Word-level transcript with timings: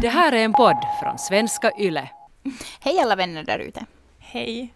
Det 0.00 0.08
här 0.08 0.32
är 0.32 0.44
en 0.44 0.52
podd 0.52 0.76
från 1.02 1.18
svenska 1.18 1.72
YLE. 1.78 2.08
Hej 2.80 3.00
alla 3.00 3.16
vänner 3.16 3.42
där 3.42 3.58
ute. 3.58 3.86
Hej. 4.18 4.72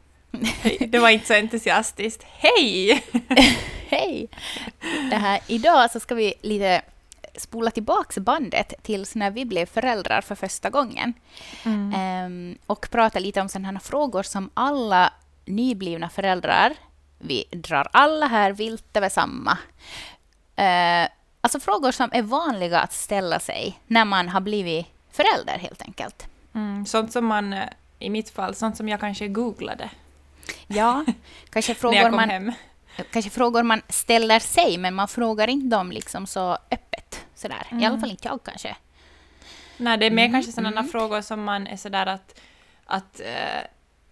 Det 0.89 0.99
var 0.99 1.09
inte 1.09 1.27
så 1.27 1.35
entusiastiskt. 1.35 2.23
Hej! 2.23 3.05
Hej! 3.89 4.29
Det 5.11 5.17
här, 5.17 5.41
idag 5.47 5.91
så 5.91 6.01
ska 6.01 6.15
vi 6.15 6.35
lite 6.43 6.83
spola 7.37 7.71
tillbaka 7.71 8.21
bandet 8.21 8.75
tills 8.83 9.15
när 9.15 9.31
vi 9.31 9.45
blev 9.45 9.67
föräldrar 9.67 10.21
för 10.21 10.35
första 10.35 10.71
gången. 10.71 11.13
Mm. 11.65 11.95
Ehm, 11.97 12.59
och 12.67 12.91
prata 12.91 13.19
lite 13.19 13.41
om 13.41 13.49
sådana 13.49 13.69
här 13.69 13.79
frågor 13.79 14.23
som 14.23 14.51
alla 14.55 15.13
nyblivna 15.45 16.09
föräldrar, 16.09 16.75
vi 17.19 17.45
drar 17.51 17.89
alla 17.93 18.27
här 18.27 18.53
vilt 18.53 18.97
över 18.97 19.09
samma. 19.09 19.59
Eh, 20.57 21.09
alltså 21.41 21.61
frågor 21.61 21.93
som 21.93 22.11
är 22.13 22.23
vanliga 22.23 22.81
att 22.81 22.93
ställa 22.93 23.41
sig 23.41 23.81
när 23.87 24.05
man 24.05 24.29
har 24.29 24.41
blivit 24.41 24.87
förälder 25.13 25.59
helt 25.59 25.83
enkelt. 25.83 26.27
Mm, 26.55 26.87
sånt 26.87 27.13
som 27.13 27.27
man, 27.27 27.53
eh, 27.53 27.69
i 27.99 28.11
mitt 28.11 28.31
fall, 28.31 28.55
sånt 28.55 28.77
som 28.77 28.89
jag 28.89 29.01
kanske 29.01 29.29
googlade 29.29 29.91
Ja, 30.67 31.05
kanske 31.51 31.75
frågor 31.83 32.11
man 32.11 32.31
hem. 32.31 32.53
kanske 33.13 33.31
frågor 33.31 33.63
man 33.63 33.83
ställer 33.89 34.39
sig, 34.39 34.79
men 34.79 34.95
man 34.95 35.09
frågar 35.09 35.49
inte 35.49 35.77
dem 35.77 35.93
liksom 35.93 36.27
så 36.27 36.53
öppet. 36.71 37.27
Sådär. 37.35 37.67
I 37.71 37.75
alla 37.75 37.87
Mm. 37.87 38.01
fall 38.01 38.11
inte 38.11 38.29
jag 38.29 38.43
kanske. 38.45 38.77
Nej, 39.77 39.99
det 39.99 40.07
är 40.07 40.11
mer 40.11 40.23
Mm, 40.25 40.33
kanske 40.33 40.53
sådana 40.53 40.81
mm. 40.81 40.89
frågor 40.91 41.21
som 41.21 41.45
man 41.45 41.67
är 41.67 41.77
sådär 41.77 42.07
att... 42.07 42.41
att 42.87 43.21
eh, 43.21 43.61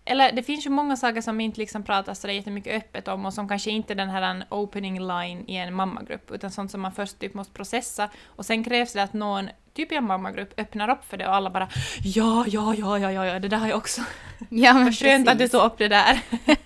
eller 0.05 0.33
det 0.33 0.43
finns 0.43 0.67
ju 0.67 0.71
många 0.71 0.97
saker 0.97 1.21
som 1.21 1.41
inte 1.41 1.61
liksom 1.61 1.83
pratas 1.83 2.21
sådär 2.21 2.35
jättemycket 2.35 2.83
öppet 2.85 3.09
om 3.09 3.27
och 3.27 3.35
som 3.35 3.49
kanske 3.49 3.71
inte 3.71 3.93
är 3.93 3.95
den 3.95 4.11
här 4.11 4.23
en 4.23 4.45
opening 4.51 5.01
line 5.07 5.45
i 5.49 5.57
en 5.57 5.75
mammagrupp, 5.75 6.31
utan 6.31 6.51
sånt 6.51 6.71
som 6.71 6.81
man 6.81 6.93
först 6.93 7.19
typ 7.19 7.35
måste 7.35 7.53
processa 7.53 8.09
och 8.27 8.47
sen 8.47 8.65
krävs 8.65 8.93
det 8.93 9.03
att 9.03 9.13
någon, 9.13 9.51
typ 9.79 9.93
i 9.93 9.95
en 9.95 10.05
mammagrupp, 10.05 10.61
öppnar 10.61 10.91
upp 10.91 11.05
för 11.05 11.17
det 11.17 11.29
och 11.29 11.35
alla 11.35 11.51
bara 11.51 11.69
ja, 12.03 12.45
ja, 12.49 12.75
ja, 12.75 12.99
ja, 12.99 13.13
ja, 13.13 13.27
ja 13.27 13.39
det 13.39 13.49
där 13.49 13.57
har 13.57 13.69
jag 13.69 13.77
också. 13.77 14.01
Ja, 14.49 14.73
men 14.75 14.85
Vad 14.85 14.99
skönt 14.99 15.29
att 15.29 15.39
du 15.39 15.49
tog 15.49 15.63
upp 15.63 15.79
det 15.79 15.89
där. 15.89 16.21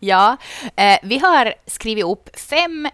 Ja, 0.00 0.36
eh, 0.76 0.98
vi 1.02 1.18
har 1.18 1.54
skrivit 1.66 2.04
upp 2.04 2.40
fem 2.40 2.88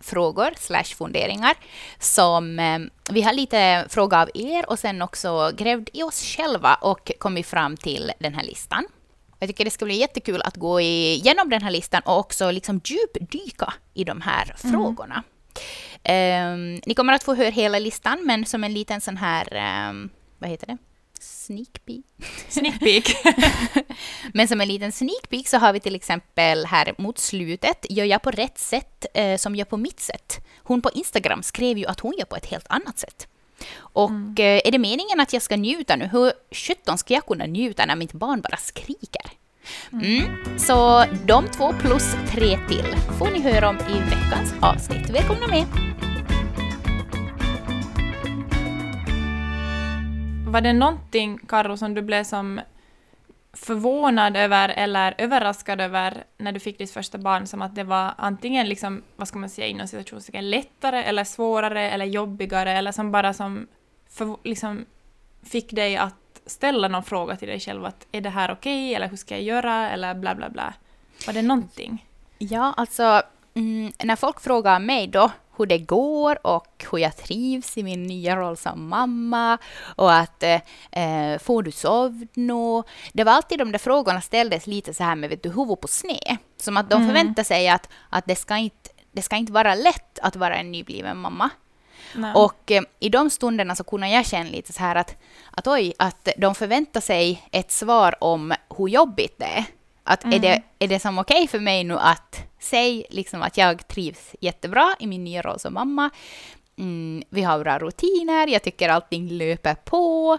frågor 0.00 0.50
slash 0.56 0.84
funderingar 0.84 1.54
som 1.98 2.58
eh, 2.58 2.78
vi 3.10 3.22
har 3.22 3.32
lite 3.32 3.86
fråga 3.88 4.22
av 4.22 4.30
er 4.34 4.70
och 4.70 4.78
sen 4.78 5.02
också 5.02 5.52
grävt 5.56 5.88
i 5.92 6.02
oss 6.02 6.22
själva 6.22 6.74
och 6.74 7.10
kommit 7.18 7.46
fram 7.46 7.76
till 7.76 8.12
den 8.20 8.34
här 8.34 8.44
listan. 8.44 8.86
Jag 9.38 9.48
tycker 9.48 9.64
det 9.64 9.70
ska 9.70 9.84
bli 9.84 9.96
jättekul 9.96 10.42
att 10.42 10.56
gå 10.56 10.80
igenom 10.80 11.50
den 11.50 11.62
här 11.62 11.70
listan 11.70 12.02
och 12.04 12.18
också 12.18 12.50
liksom 12.50 12.80
djupdyka 12.84 13.74
i 13.94 14.04
de 14.04 14.20
här 14.20 14.54
frågorna. 14.56 15.22
Ehm, 16.02 16.80
ni 16.86 16.94
kommer 16.94 17.12
att 17.12 17.22
få 17.22 17.34
höra 17.34 17.50
hela 17.50 17.78
listan, 17.78 18.22
men 18.24 18.46
som 18.46 18.64
en 18.64 18.74
liten 18.74 19.00
sån 19.00 19.16
här, 19.16 19.54
ehm, 19.54 20.10
vad 20.38 20.50
heter 20.50 20.66
det? 20.66 20.78
Sneak 21.20 21.84
peek? 21.86 22.04
Sneak 22.48 22.80
peek. 22.80 23.16
Men 24.34 24.48
som 24.48 24.60
en 24.60 24.68
liten 24.68 24.92
sneak 24.92 25.28
peek 25.28 25.48
så 25.48 25.58
har 25.58 25.72
vi 25.72 25.80
till 25.80 25.94
exempel 25.94 26.66
här 26.66 26.94
mot 26.98 27.18
slutet, 27.18 27.86
gör 27.90 28.04
jag 28.04 28.22
på 28.22 28.30
rätt 28.30 28.58
sätt 28.58 29.06
eh, 29.14 29.36
som 29.36 29.56
gör 29.56 29.64
på 29.64 29.76
mitt 29.76 30.00
sätt? 30.00 30.46
Hon 30.62 30.82
på 30.82 30.90
Instagram 30.90 31.42
skrev 31.42 31.78
ju 31.78 31.86
att 31.86 32.00
hon 32.00 32.14
gör 32.18 32.24
på 32.24 32.36
ett 32.36 32.46
helt 32.46 32.66
annat 32.68 32.98
sätt. 32.98 33.28
Och 33.76 34.40
eh, 34.40 34.60
är 34.64 34.72
det 34.72 34.78
meningen 34.78 35.20
att 35.20 35.32
jag 35.32 35.42
ska 35.42 35.56
njuta 35.56 35.96
nu? 35.96 36.08
Hur 36.12 36.32
sjutton 36.50 36.98
ska 36.98 37.14
jag 37.14 37.26
kunna 37.26 37.46
njuta 37.46 37.86
när 37.86 37.96
mitt 37.96 38.12
barn 38.12 38.40
bara 38.40 38.56
skriker? 38.56 39.30
Mm. 39.92 40.58
Så 40.58 41.04
de 41.26 41.48
två 41.48 41.72
plus 41.72 42.16
tre 42.30 42.58
till 42.68 42.96
får 43.18 43.30
ni 43.30 43.40
höra 43.40 43.68
om 43.68 43.76
i 43.76 44.00
veckans 44.00 44.54
avsnitt. 44.60 45.10
Välkomna 45.10 45.46
med! 45.46 45.66
Var 50.48 50.60
det 50.60 50.72
någonting, 50.72 51.38
Karo, 51.48 51.76
som 51.76 51.94
du 51.94 52.02
blev 52.02 52.24
som 52.24 52.60
förvånad 53.52 54.36
över 54.36 54.68
eller 54.68 55.14
överraskad 55.18 55.80
över 55.80 56.24
när 56.38 56.52
du 56.52 56.60
fick 56.60 56.78
ditt 56.78 56.90
första 56.90 57.18
barn, 57.18 57.46
som 57.46 57.62
att 57.62 57.74
det 57.74 57.84
var 57.84 58.14
antingen 58.18 58.68
liksom, 58.68 59.02
vad 59.16 59.28
ska 59.28 59.38
man 59.38 59.48
säga 59.48 59.66
inom 59.66 59.88
situationstecken, 59.88 60.50
lättare 60.50 61.02
eller 61.02 61.24
svårare 61.24 61.90
eller 61.90 62.04
jobbigare 62.04 62.72
eller 62.72 62.92
som 62.92 63.12
bara 63.12 63.32
som 63.32 63.66
för, 64.10 64.36
liksom 64.44 64.86
fick 65.42 65.72
dig 65.72 65.96
att 65.96 66.14
ställa 66.48 66.88
någon 66.88 67.02
fråga 67.02 67.36
till 67.36 67.48
dig 67.48 67.60
själv 67.60 67.84
att 67.84 68.06
är 68.12 68.20
det 68.20 68.30
här 68.30 68.50
okej 68.52 68.94
eller 68.94 69.08
hur 69.08 69.16
ska 69.16 69.34
jag 69.34 69.42
göra 69.44 69.90
eller 69.90 70.14
bla 70.14 70.34
bla 70.34 70.48
bla. 70.48 70.74
Var 71.26 71.32
det 71.34 71.42
någonting? 71.42 72.04
Ja, 72.38 72.74
alltså 72.76 73.22
mm, 73.54 73.92
när 74.04 74.16
folk 74.16 74.40
frågar 74.40 74.78
mig 74.78 75.06
då 75.06 75.30
hur 75.56 75.66
det 75.66 75.78
går 75.78 76.46
och 76.46 76.84
hur 76.90 76.98
jag 76.98 77.16
trivs 77.16 77.78
i 77.78 77.82
min 77.82 78.02
nya 78.02 78.36
roll 78.36 78.56
som 78.56 78.88
mamma 78.88 79.58
och 79.96 80.12
att 80.12 80.42
eh, 80.42 80.60
eh, 80.92 81.38
får 81.38 81.62
du 81.62 81.70
sovit 81.70 82.36
nå? 82.36 82.84
Det 83.12 83.24
var 83.24 83.32
alltid 83.32 83.58
de 83.58 83.72
där 83.72 83.78
frågorna 83.78 84.20
ställdes 84.20 84.66
lite 84.66 84.94
så 84.94 85.04
här 85.04 85.14
med 85.14 85.30
vet 85.30 85.42
du, 85.42 85.48
huvud 85.50 85.80
på 85.80 85.88
sned. 85.88 86.36
Som 86.56 86.76
att 86.76 86.90
de 86.90 86.96
Mm. 86.96 87.08
förväntar 87.08 87.42
sig 87.42 87.68
att, 87.68 87.88
att 88.10 88.26
det, 88.26 88.36
ska 88.36 88.56
inte, 88.56 88.90
det 89.12 89.22
ska 89.22 89.36
inte 89.36 89.52
vara 89.52 89.74
lätt 89.74 90.18
att 90.22 90.36
vara 90.36 90.56
en 90.56 90.72
nybliven 90.72 91.16
mamma. 91.16 91.50
Nej. 92.14 92.32
Och 92.34 92.70
eh, 92.70 92.82
i 93.00 93.08
de 93.08 93.30
stunderna 93.30 93.74
så 93.76 93.84
kunde 93.84 94.08
jag 94.08 94.26
känna 94.26 94.50
lite 94.50 94.72
så 94.72 94.80
här 94.80 94.96
att, 94.96 95.16
att 95.50 95.66
oj, 95.66 95.92
att 95.98 96.28
de 96.36 96.54
förväntar 96.54 97.00
sig 97.00 97.42
ett 97.52 97.70
svar 97.70 98.24
om 98.24 98.54
hur 98.76 98.88
jobbigt 98.88 99.38
det 99.38 99.44
är. 99.44 99.64
Att 100.04 100.24
är, 100.24 100.38
det, 100.38 100.62
är 100.78 100.88
det 100.88 101.00
som 101.00 101.18
okej 101.18 101.48
för 101.48 101.58
mig 101.58 101.84
nu 101.84 101.98
att 101.98 102.42
säga 102.60 103.04
liksom 103.10 103.42
att 103.42 103.56
jag 103.56 103.88
trivs 103.88 104.34
jättebra 104.40 104.94
i 104.98 105.06
min 105.06 105.24
nya 105.24 105.42
roll 105.42 105.60
som 105.60 105.74
mamma. 105.74 106.10
Mm, 106.78 107.22
vi 107.30 107.42
har 107.42 107.58
bra 107.58 107.78
rutiner, 107.78 108.46
jag 108.46 108.62
tycker 108.62 108.88
allting 108.88 109.28
löper 109.28 109.74
på. 109.74 110.38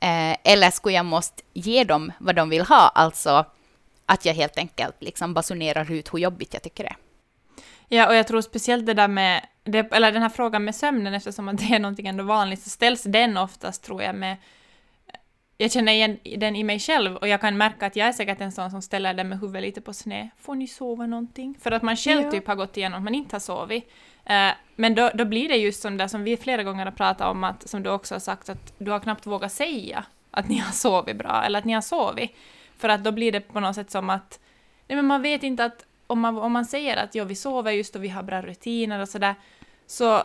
Eh, 0.00 0.36
eller 0.44 0.70
skulle 0.70 0.94
jag 0.94 1.04
måste 1.04 1.42
ge 1.52 1.84
dem 1.84 2.12
vad 2.18 2.34
de 2.34 2.48
vill 2.48 2.62
ha, 2.62 2.88
alltså 2.94 3.44
att 4.06 4.24
jag 4.24 4.34
helt 4.34 4.58
enkelt 4.58 4.96
liksom 4.98 5.34
basunerar 5.34 5.92
ut 5.92 6.14
hur 6.14 6.18
jobbigt 6.18 6.54
jag 6.54 6.62
tycker 6.62 6.84
det 6.84 6.90
är. 6.90 6.96
Ja, 7.88 8.08
och 8.08 8.14
jag 8.14 8.26
tror 8.26 8.40
speciellt 8.40 8.86
det 8.86 8.94
där 8.94 9.08
med, 9.08 9.46
det, 9.66 9.92
eller 9.92 10.12
den 10.12 10.22
här 10.22 10.28
frågan 10.28 10.64
med 10.64 10.74
sömnen, 10.74 11.14
eftersom 11.14 11.48
att 11.48 11.58
det 11.58 11.74
är 11.74 11.78
någonting 11.78 12.06
ändå 12.06 12.24
vanligt, 12.24 12.62
så 12.62 12.70
ställs 12.70 13.02
den 13.02 13.36
oftast, 13.36 13.82
tror 13.84 14.02
jag, 14.02 14.14
med... 14.14 14.36
Jag 15.58 15.72
känner 15.72 15.92
igen 15.92 16.18
den 16.36 16.56
i 16.56 16.64
mig 16.64 16.78
själv 16.78 17.16
och 17.16 17.28
jag 17.28 17.40
kan 17.40 17.56
märka 17.56 17.86
att 17.86 17.96
jag 17.96 18.08
är 18.08 18.12
säkert 18.12 18.40
en 18.40 18.52
sån 18.52 18.70
som 18.70 18.82
ställer 18.82 19.14
den 19.14 19.28
med 19.28 19.40
huvudet 19.40 19.62
lite 19.62 19.80
på 19.80 19.92
sned. 19.92 20.28
Får 20.40 20.54
ni 20.54 20.66
sova 20.66 21.06
någonting? 21.06 21.54
För 21.60 21.72
att 21.72 21.82
man 21.82 21.96
själv 21.96 22.22
Ja. 22.22 22.30
typ 22.30 22.46
har 22.46 22.54
gått 22.54 22.76
igenom 22.76 22.98
att 22.98 23.04
man 23.04 23.14
inte 23.14 23.34
har 23.34 23.40
sovit. 23.40 23.90
Eh, 24.24 24.50
men 24.76 24.94
då, 24.94 25.10
då 25.14 25.24
blir 25.24 25.48
det 25.48 25.56
just 25.56 25.82
som 25.82 25.96
det 25.96 26.08
som 26.08 26.24
vi 26.24 26.36
flera 26.36 26.62
gånger 26.62 26.84
har 26.84 26.92
pratat 26.92 27.26
om, 27.26 27.44
att, 27.44 27.68
som 27.68 27.82
du 27.82 27.90
också 27.90 28.14
har 28.14 28.20
sagt, 28.20 28.48
att 28.48 28.72
du 28.78 28.90
har 28.90 29.00
knappt 29.00 29.26
vågat 29.26 29.52
säga 29.52 30.04
att 30.30 30.48
ni 30.48 30.58
har 30.58 30.72
sovit 30.72 31.16
bra, 31.16 31.42
eller 31.46 31.58
att 31.58 31.64
ni 31.64 31.72
har 31.72 31.80
sovit. 31.80 32.36
För 32.78 32.88
att 32.88 33.04
då 33.04 33.12
blir 33.12 33.32
det 33.32 33.40
på 33.40 33.60
något 33.60 33.74
sätt 33.74 33.90
som 33.90 34.10
att 34.10 34.40
Nej, 34.88 34.96
men 34.96 35.06
man 35.06 35.22
vet 35.22 35.42
inte 35.42 35.64
att 35.64 35.84
om 36.06 36.20
man, 36.20 36.38
om 36.38 36.52
man 36.52 36.64
säger 36.64 36.96
att 36.96 37.14
ja, 37.14 37.24
vi 37.24 37.34
sover 37.34 37.72
just 37.72 37.96
och 37.96 38.04
vi 38.04 38.08
har 38.08 38.22
bra 38.22 38.42
rutiner 38.42 39.00
och 39.00 39.08
sådär, 39.08 39.34
så 39.86 40.24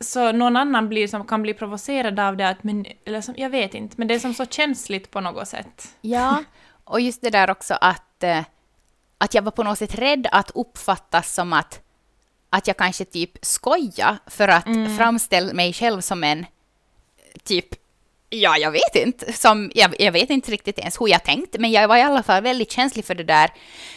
så 0.00 0.32
någon 0.32 0.56
annan 0.56 0.88
blir 0.88 1.08
som 1.08 1.26
kan 1.26 1.42
bli 1.42 1.54
provocerad 1.54 2.20
av 2.20 2.36
det, 2.36 2.48
att, 2.48 2.64
men, 2.64 2.86
eller 3.04 3.20
som, 3.20 3.34
jag 3.38 3.50
vet 3.50 3.74
inte, 3.74 3.94
men 3.98 4.08
det 4.08 4.14
är 4.14 4.18
som 4.18 4.34
så 4.34 4.46
känsligt 4.46 5.10
på 5.10 5.20
något 5.20 5.48
sätt. 5.48 5.88
Ja, 6.00 6.44
och 6.84 7.00
just 7.00 7.22
det 7.22 7.30
där 7.30 7.50
också 7.50 7.74
att, 7.80 8.22
eh, 8.22 8.44
att 9.18 9.34
jag 9.34 9.42
var 9.42 9.50
på 9.50 9.62
något 9.62 9.78
sätt 9.78 9.94
rädd 9.98 10.28
att 10.32 10.50
uppfattas 10.54 11.34
som 11.34 11.52
att, 11.52 11.80
att 12.50 12.66
jag 12.66 12.76
kanske 12.76 13.04
typ 13.04 13.30
skoja 13.42 14.18
för 14.26 14.48
att 14.48 14.66
Mm. 14.66 14.96
framställa 14.96 15.52
mig 15.54 15.72
själv 15.72 16.00
som 16.00 16.24
en 16.24 16.46
typ, 17.44 17.66
ja, 18.30 18.56
jag 18.56 18.70
vet 18.70 18.96
inte, 18.96 19.32
som, 19.32 19.70
jag, 19.74 19.94
jag 19.98 20.12
vet 20.12 20.30
inte 20.30 20.52
riktigt 20.52 20.78
ens 20.78 21.00
hur 21.00 21.08
jag 21.08 21.24
tänkt, 21.24 21.58
men 21.58 21.70
jag 21.72 21.88
var 21.88 21.96
i 21.96 22.02
alla 22.02 22.22
fall 22.22 22.42
väldigt 22.42 22.72
känslig 22.72 23.04
för 23.04 23.14
det 23.14 23.24
där 23.24 23.50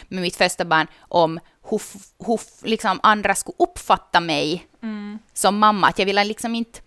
med 0.08 0.22
mitt 0.22 0.36
första 0.36 0.64
barn, 0.64 0.86
om 1.00 1.40
hur, 1.70 1.80
hur 2.26 2.40
liksom 2.68 3.00
andra 3.02 3.34
skulle 3.34 3.56
uppfatta 3.58 4.20
mig 4.20 4.66
Mm. 4.82 5.18
som 5.32 5.58
mamma, 5.58 5.86
att 5.88 5.98
jag 5.98 6.06
ville 6.06 6.24
liksom 6.24 6.54
inte 6.54 6.80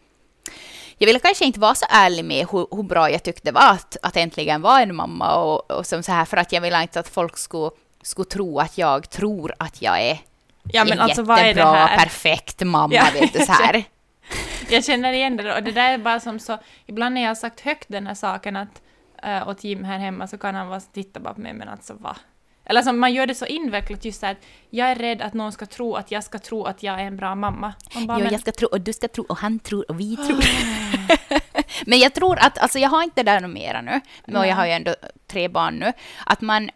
jag 0.98 1.08
ville 1.08 1.20
kanske 1.20 1.46
inte 1.46 1.60
vara 1.60 1.76
så 1.76 1.86
ärlig 1.90 2.26
med 2.26 2.48
hur, 2.52 2.68
hur 2.76 2.84
bra 2.84 3.10
jag 3.12 3.24
tyckte 3.24 3.42
det 3.44 3.52
var 3.52 3.70
att, 3.72 3.98
att 4.02 4.18
äntligen 4.18 4.62
vara 4.62 4.82
en 4.82 4.96
mamma 4.96 5.36
och, 5.36 5.72
och 5.72 5.86
som 5.86 6.04
så 6.04 6.12
här 6.12 6.26
för 6.26 6.38
att 6.38 6.52
jag 6.52 6.62
ville 6.62 6.82
inte 6.82 7.00
att 7.00 7.08
folk 7.10 7.38
skulle, 7.38 7.70
skulle 8.02 8.26
tro 8.30 8.60
att 8.60 8.78
jag 8.78 9.10
tror 9.10 9.54
att 9.60 9.82
jag 9.82 10.02
är 10.02 10.20
Ja, 10.64 10.84
men 10.84 10.94
en 10.94 11.00
alltså 11.00 11.24
vad 11.24 11.38
är 11.40 11.42
det 11.44 11.48
jättebra, 11.50 11.74
här? 11.74 11.98
perfekt 11.98 12.62
mamma, 12.62 12.94
Ja, 12.96 13.06
vet 13.14 13.34
du 13.34 13.40
så 13.40 13.52
här. 13.52 13.84
Jag 14.70 14.86
känner 14.86 15.14
igen 15.14 15.38
det 15.38 15.56
och 15.56 15.64
det 15.64 15.72
där 15.72 15.94
är 15.94 15.98
bara 15.98 16.20
som 16.20 16.40
så, 16.40 16.58
ibland 16.86 17.16
när 17.16 17.22
jag 17.22 17.30
har 17.30 17.36
sagt 17.36 17.60
högt 17.60 17.86
den 17.88 18.08
här 18.08 18.14
saken 18.16 18.56
att 18.56 18.82
äh, 19.24 19.48
åt 19.50 19.64
Jim 19.64 19.84
här 19.84 19.98
hemma 20.00 20.28
så 20.28 20.38
kan 20.38 20.56
han 20.56 20.70
bara 20.70 20.80
titta 20.80 21.20
bara 21.20 21.34
på 21.34 21.42
mig 21.42 21.54
men 21.54 21.70
alltså 21.70 21.94
va? 21.94 22.16
Eller 22.66 22.82
som 22.82 23.00
man 23.00 23.14
gör 23.14 23.28
det 23.28 23.36
så 23.36 23.46
invecklat 23.46 24.06
just 24.06 24.24
att 24.24 24.38
jag 24.70 24.92
är 24.92 24.96
rädd 24.96 25.22
att 25.22 25.34
någon 25.34 25.52
ska 25.52 25.66
tro 25.66 25.96
att 25.96 26.12
jag 26.12 26.24
ska 26.24 26.40
tro 26.40 26.64
att 26.64 26.84
jag 26.84 27.00
är 27.02 27.04
en 27.06 27.18
bra 27.18 27.36
mamma. 27.36 27.74
Bara, 27.94 28.18
Jo, 28.18 28.24
men, 28.24 28.32
jag 28.32 28.42
ska 28.42 28.52
tro 28.52 28.68
och 28.68 28.82
du 28.82 28.94
ska 28.94 29.08
tro 29.08 29.26
och 29.30 29.38
han 29.38 29.60
tror 29.60 29.92
och 29.92 30.00
vi 30.00 30.16
tror. 30.16 30.44
Men 31.86 32.00
jag 32.00 32.14
tror 32.14 32.40
att, 32.40 32.58
alltså 32.58 32.80
jag 32.80 32.90
har 32.90 33.04
inte 33.04 33.24
det 33.24 33.32
där 33.32 33.48
mera 33.48 33.82
nu, 33.82 34.02
men 34.26 34.42
Nej. 34.42 34.50
jag 34.50 34.56
har 34.56 34.66
ju 34.66 34.72
ändå 34.72 34.96
tre 35.28 35.48
barn 35.48 35.76
nu, 35.76 35.94
att 36.26 36.42
man, 36.42 36.70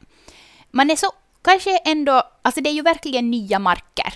man 0.71 0.89
är 0.89 0.95
så, 0.95 1.07
kanske 1.43 1.77
ändå, 1.77 2.23
alltså 2.41 2.61
det 2.61 2.69
är 2.69 2.73
ju 2.73 2.81
verkligen 2.81 3.31
nya 3.31 3.59
marker. 3.59 4.13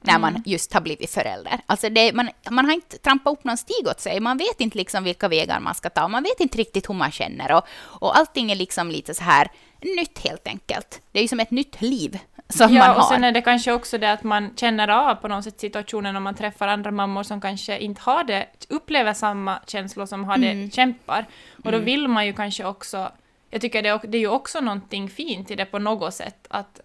när 0.00 0.18
man 0.18 0.42
just 0.46 0.72
har 0.74 0.80
blivit 0.80 1.10
förälder. 1.10 1.60
Alltså 1.66 1.88
det, 1.88 2.12
man, 2.12 2.30
man 2.50 2.64
har 2.64 2.72
inte 2.72 2.98
trampat 2.98 3.32
upp 3.32 3.44
någon 3.44 3.56
stig 3.56 3.86
åt 3.88 4.00
sig, 4.00 4.20
man 4.20 4.38
vet 4.38 4.60
inte 4.60 4.78
liksom 4.78 5.04
vilka 5.04 5.28
vägar 5.28 5.60
man 5.60 5.74
ska 5.74 5.90
ta, 5.90 6.08
man 6.08 6.22
vet 6.22 6.40
inte 6.40 6.58
riktigt 6.58 6.88
hur 6.88 6.94
man 6.94 7.10
känner 7.10 7.52
och, 7.52 7.64
och 7.78 8.18
allting 8.18 8.50
är 8.50 8.56
liksom 8.56 8.90
lite 8.90 9.14
så 9.14 9.24
här 9.24 9.48
nytt 9.96 10.18
helt 10.18 10.46
enkelt. 10.48 11.02
Det 11.12 11.18
är 11.18 11.22
ju 11.22 11.28
som 11.28 11.40
ett 11.40 11.50
nytt 11.50 11.80
liv 11.82 12.18
som 12.48 12.74
ja, 12.74 12.78
man 12.78 12.88
har. 12.88 12.96
och 12.96 13.04
sen 13.04 13.24
är 13.24 13.32
det 13.32 13.40
kanske 13.42 13.72
också 13.72 13.98
det 13.98 14.12
att 14.12 14.22
man 14.22 14.50
känner 14.56 14.88
av 14.88 15.14
på 15.14 15.28
något 15.28 15.44
sätt 15.44 15.60
situationen 15.60 16.16
om 16.16 16.22
man 16.22 16.34
träffar 16.34 16.68
andra 16.68 16.90
mammor 16.90 17.22
som 17.22 17.40
kanske 17.40 17.78
inte 17.78 18.00
har 18.04 18.24
det, 18.24 18.46
upplever 18.68 19.12
samma 19.14 19.58
känslor 19.66 20.06
som 20.06 20.24
har 20.24 20.38
det, 20.38 20.50
Mm. 20.50 20.70
kämpar. 20.70 21.26
Och 21.64 21.70
då 21.72 21.76
Mm. 21.78 21.84
vill 21.84 22.08
man 22.08 22.26
ju 22.26 22.32
kanske 22.32 22.64
också, 22.64 23.12
jag 23.50 23.60
tycker 23.60 23.82
det, 23.82 24.00
det 24.08 24.18
är 24.18 24.20
ju 24.20 24.28
också 24.28 24.60
någonting 24.60 25.08
fint 25.10 25.50
i 25.50 25.54
det 25.54 25.64
på 25.64 25.78
något 25.78 26.14
sätt, 26.14 26.46
att, 26.50 26.80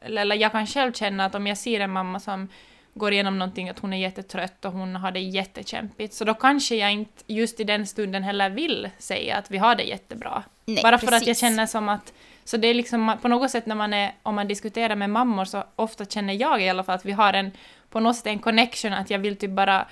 eller 0.00 0.36
jag 0.36 0.52
kan 0.52 0.66
själv 0.66 0.92
känna 0.92 1.24
att 1.24 1.34
om 1.34 1.46
jag 1.46 1.58
ser 1.58 1.80
en 1.80 1.90
mamma 1.90 2.20
som 2.20 2.48
går 2.94 3.12
igenom 3.12 3.38
någonting, 3.38 3.68
att 3.68 3.78
hon 3.78 3.92
är 3.92 3.98
jättetrött 3.98 4.64
och 4.64 4.72
hon 4.72 4.96
har 4.96 5.10
det 5.10 5.20
jättekämpigt, 5.20 6.14
så 6.14 6.24
då 6.24 6.34
kanske 6.34 6.76
jag 6.76 6.92
inte 6.92 7.22
just 7.26 7.60
i 7.60 7.64
den 7.64 7.86
stunden 7.86 8.22
heller 8.22 8.50
vill 8.50 8.88
säga 8.98 9.36
att 9.36 9.50
vi 9.50 9.58
har 9.58 9.74
det 9.74 9.82
jättebra. 9.82 10.42
Nej, 10.64 10.82
Bara 10.82 10.98
för 10.98 11.06
att 11.06 11.12
jag 11.12 11.20
precis. 11.20 11.40
känner 11.40 11.66
som 11.66 11.88
att 11.88 12.12
så 12.44 12.56
det 12.56 12.68
är 12.68 12.74
liksom 12.74 13.16
på 13.22 13.28
något 13.28 13.50
sätt 13.50 13.66
när 13.66 13.74
man 13.74 13.92
är, 13.92 14.14
om 14.22 14.34
man 14.34 14.48
diskuterar 14.48 14.96
med 14.96 15.10
mammor 15.10 15.44
så 15.44 15.64
ofta 15.76 16.04
känner 16.04 16.34
jag 16.34 16.62
i 16.62 16.68
alla 16.68 16.84
fall 16.84 16.94
att 16.94 17.04
vi 17.04 17.12
har 17.12 17.32
en, 17.32 17.50
på 17.90 18.00
något 18.00 18.16
sätt 18.16 18.26
en 18.26 18.38
connection 18.38 18.92
att 18.92 19.10
jag 19.10 19.18
vill 19.18 19.36
typ 19.36 19.50
bara 19.50 19.86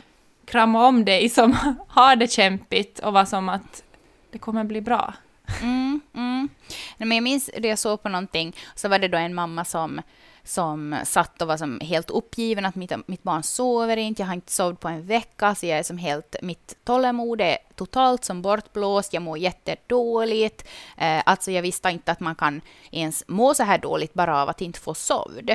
krama 0.44 0.86
om 0.86 1.04
dig 1.04 1.28
som 1.28 1.56
har 1.88 2.16
det 2.16 2.32
kämpigt 2.32 2.98
och 2.98 3.12
vara 3.12 3.26
som 3.26 3.48
att 3.48 3.82
det 4.30 4.38
kommer 4.38 4.64
bli 4.64 4.80
bra. 4.80 5.14
Mm, 5.62 6.00
mm. 6.14 6.48
Nej, 6.96 7.08
men 7.08 7.16
jag 7.16 7.22
minns 7.22 7.50
det 7.58 7.68
jag 7.68 7.78
såg 7.78 8.02
på 8.02 8.08
någonting, 8.08 8.56
så 8.74 8.88
var 8.88 8.98
det 8.98 9.08
då 9.08 9.18
en 9.18 9.34
mamma 9.34 9.64
som, 9.64 10.00
som 10.44 10.96
satt 11.04 11.42
och 11.42 11.48
var 11.48 11.56
som 11.56 11.80
helt 11.80 12.10
uppgiven 12.10 12.66
att 12.66 12.74
mitt, 12.74 12.92
mitt 13.06 13.22
barn 13.22 13.42
sover 13.42 13.96
inte, 13.96 14.22
jag 14.22 14.26
har 14.26 14.34
inte 14.34 14.52
sovit 14.52 14.80
på 14.80 14.88
en 14.88 15.06
vecka, 15.06 15.54
så 15.54 15.66
jag 15.66 15.78
är 15.78 15.82
som 15.82 15.98
helt, 15.98 16.36
mitt 16.42 16.76
tålamod 16.84 17.40
är 17.40 17.58
totalt 17.74 18.24
som 18.24 18.42
bortblåst, 18.42 19.12
jag 19.12 19.22
mår 19.22 19.38
jättedåligt. 19.38 20.68
Eh, 20.98 21.22
alltså 21.26 21.50
jag 21.50 21.62
visste 21.62 21.90
inte 21.90 22.12
att 22.12 22.20
man 22.20 22.34
kan 22.34 22.60
ens 22.90 23.24
må 23.26 23.54
så 23.54 23.62
här 23.62 23.78
dåligt 23.78 24.14
bara 24.14 24.42
av 24.42 24.48
att 24.48 24.60
inte 24.60 24.80
få 24.80 24.94
sovd. 24.94 25.50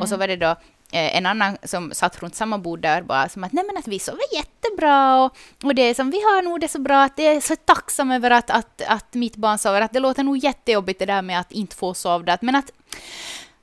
Och 0.00 0.08
så 0.08 0.16
var 0.16 0.28
det 0.28 0.36
då 0.36 0.50
eh, 0.92 1.16
en 1.16 1.26
annan 1.26 1.56
som 1.62 1.92
satt 1.94 2.22
runt 2.22 2.34
samma 2.34 2.58
bord 2.58 2.80
där 2.80 3.02
bara 3.02 3.28
som 3.28 3.44
att 3.44 3.52
nej 3.52 3.64
men 3.64 3.76
att 3.76 3.88
vi 3.88 3.98
sover 3.98 4.34
jättebra 4.34 5.24
och, 5.24 5.36
och 5.62 5.74
det 5.74 5.82
är 5.82 5.94
som 5.94 6.10
vi 6.10 6.16
har 6.16 6.42
nog 6.42 6.60
det 6.60 6.68
så 6.68 6.78
bra 6.78 7.02
att 7.02 7.16
det 7.16 7.26
är 7.26 7.40
så 7.40 7.56
tacksam 7.56 8.10
över 8.10 8.30
att, 8.30 8.50
att, 8.50 8.82
att 8.88 9.14
mitt 9.14 9.36
barn 9.36 9.58
sover 9.58 9.80
att 9.80 9.92
det 9.92 10.00
låter 10.00 10.22
nog 10.22 10.36
jättejobbigt 10.36 10.98
det 10.98 11.06
där 11.06 11.22
med 11.22 11.40
att 11.40 11.52
inte 11.52 11.76
få 11.76 11.94
sovda 11.94 12.38
men 12.40 12.54
att 12.54 12.72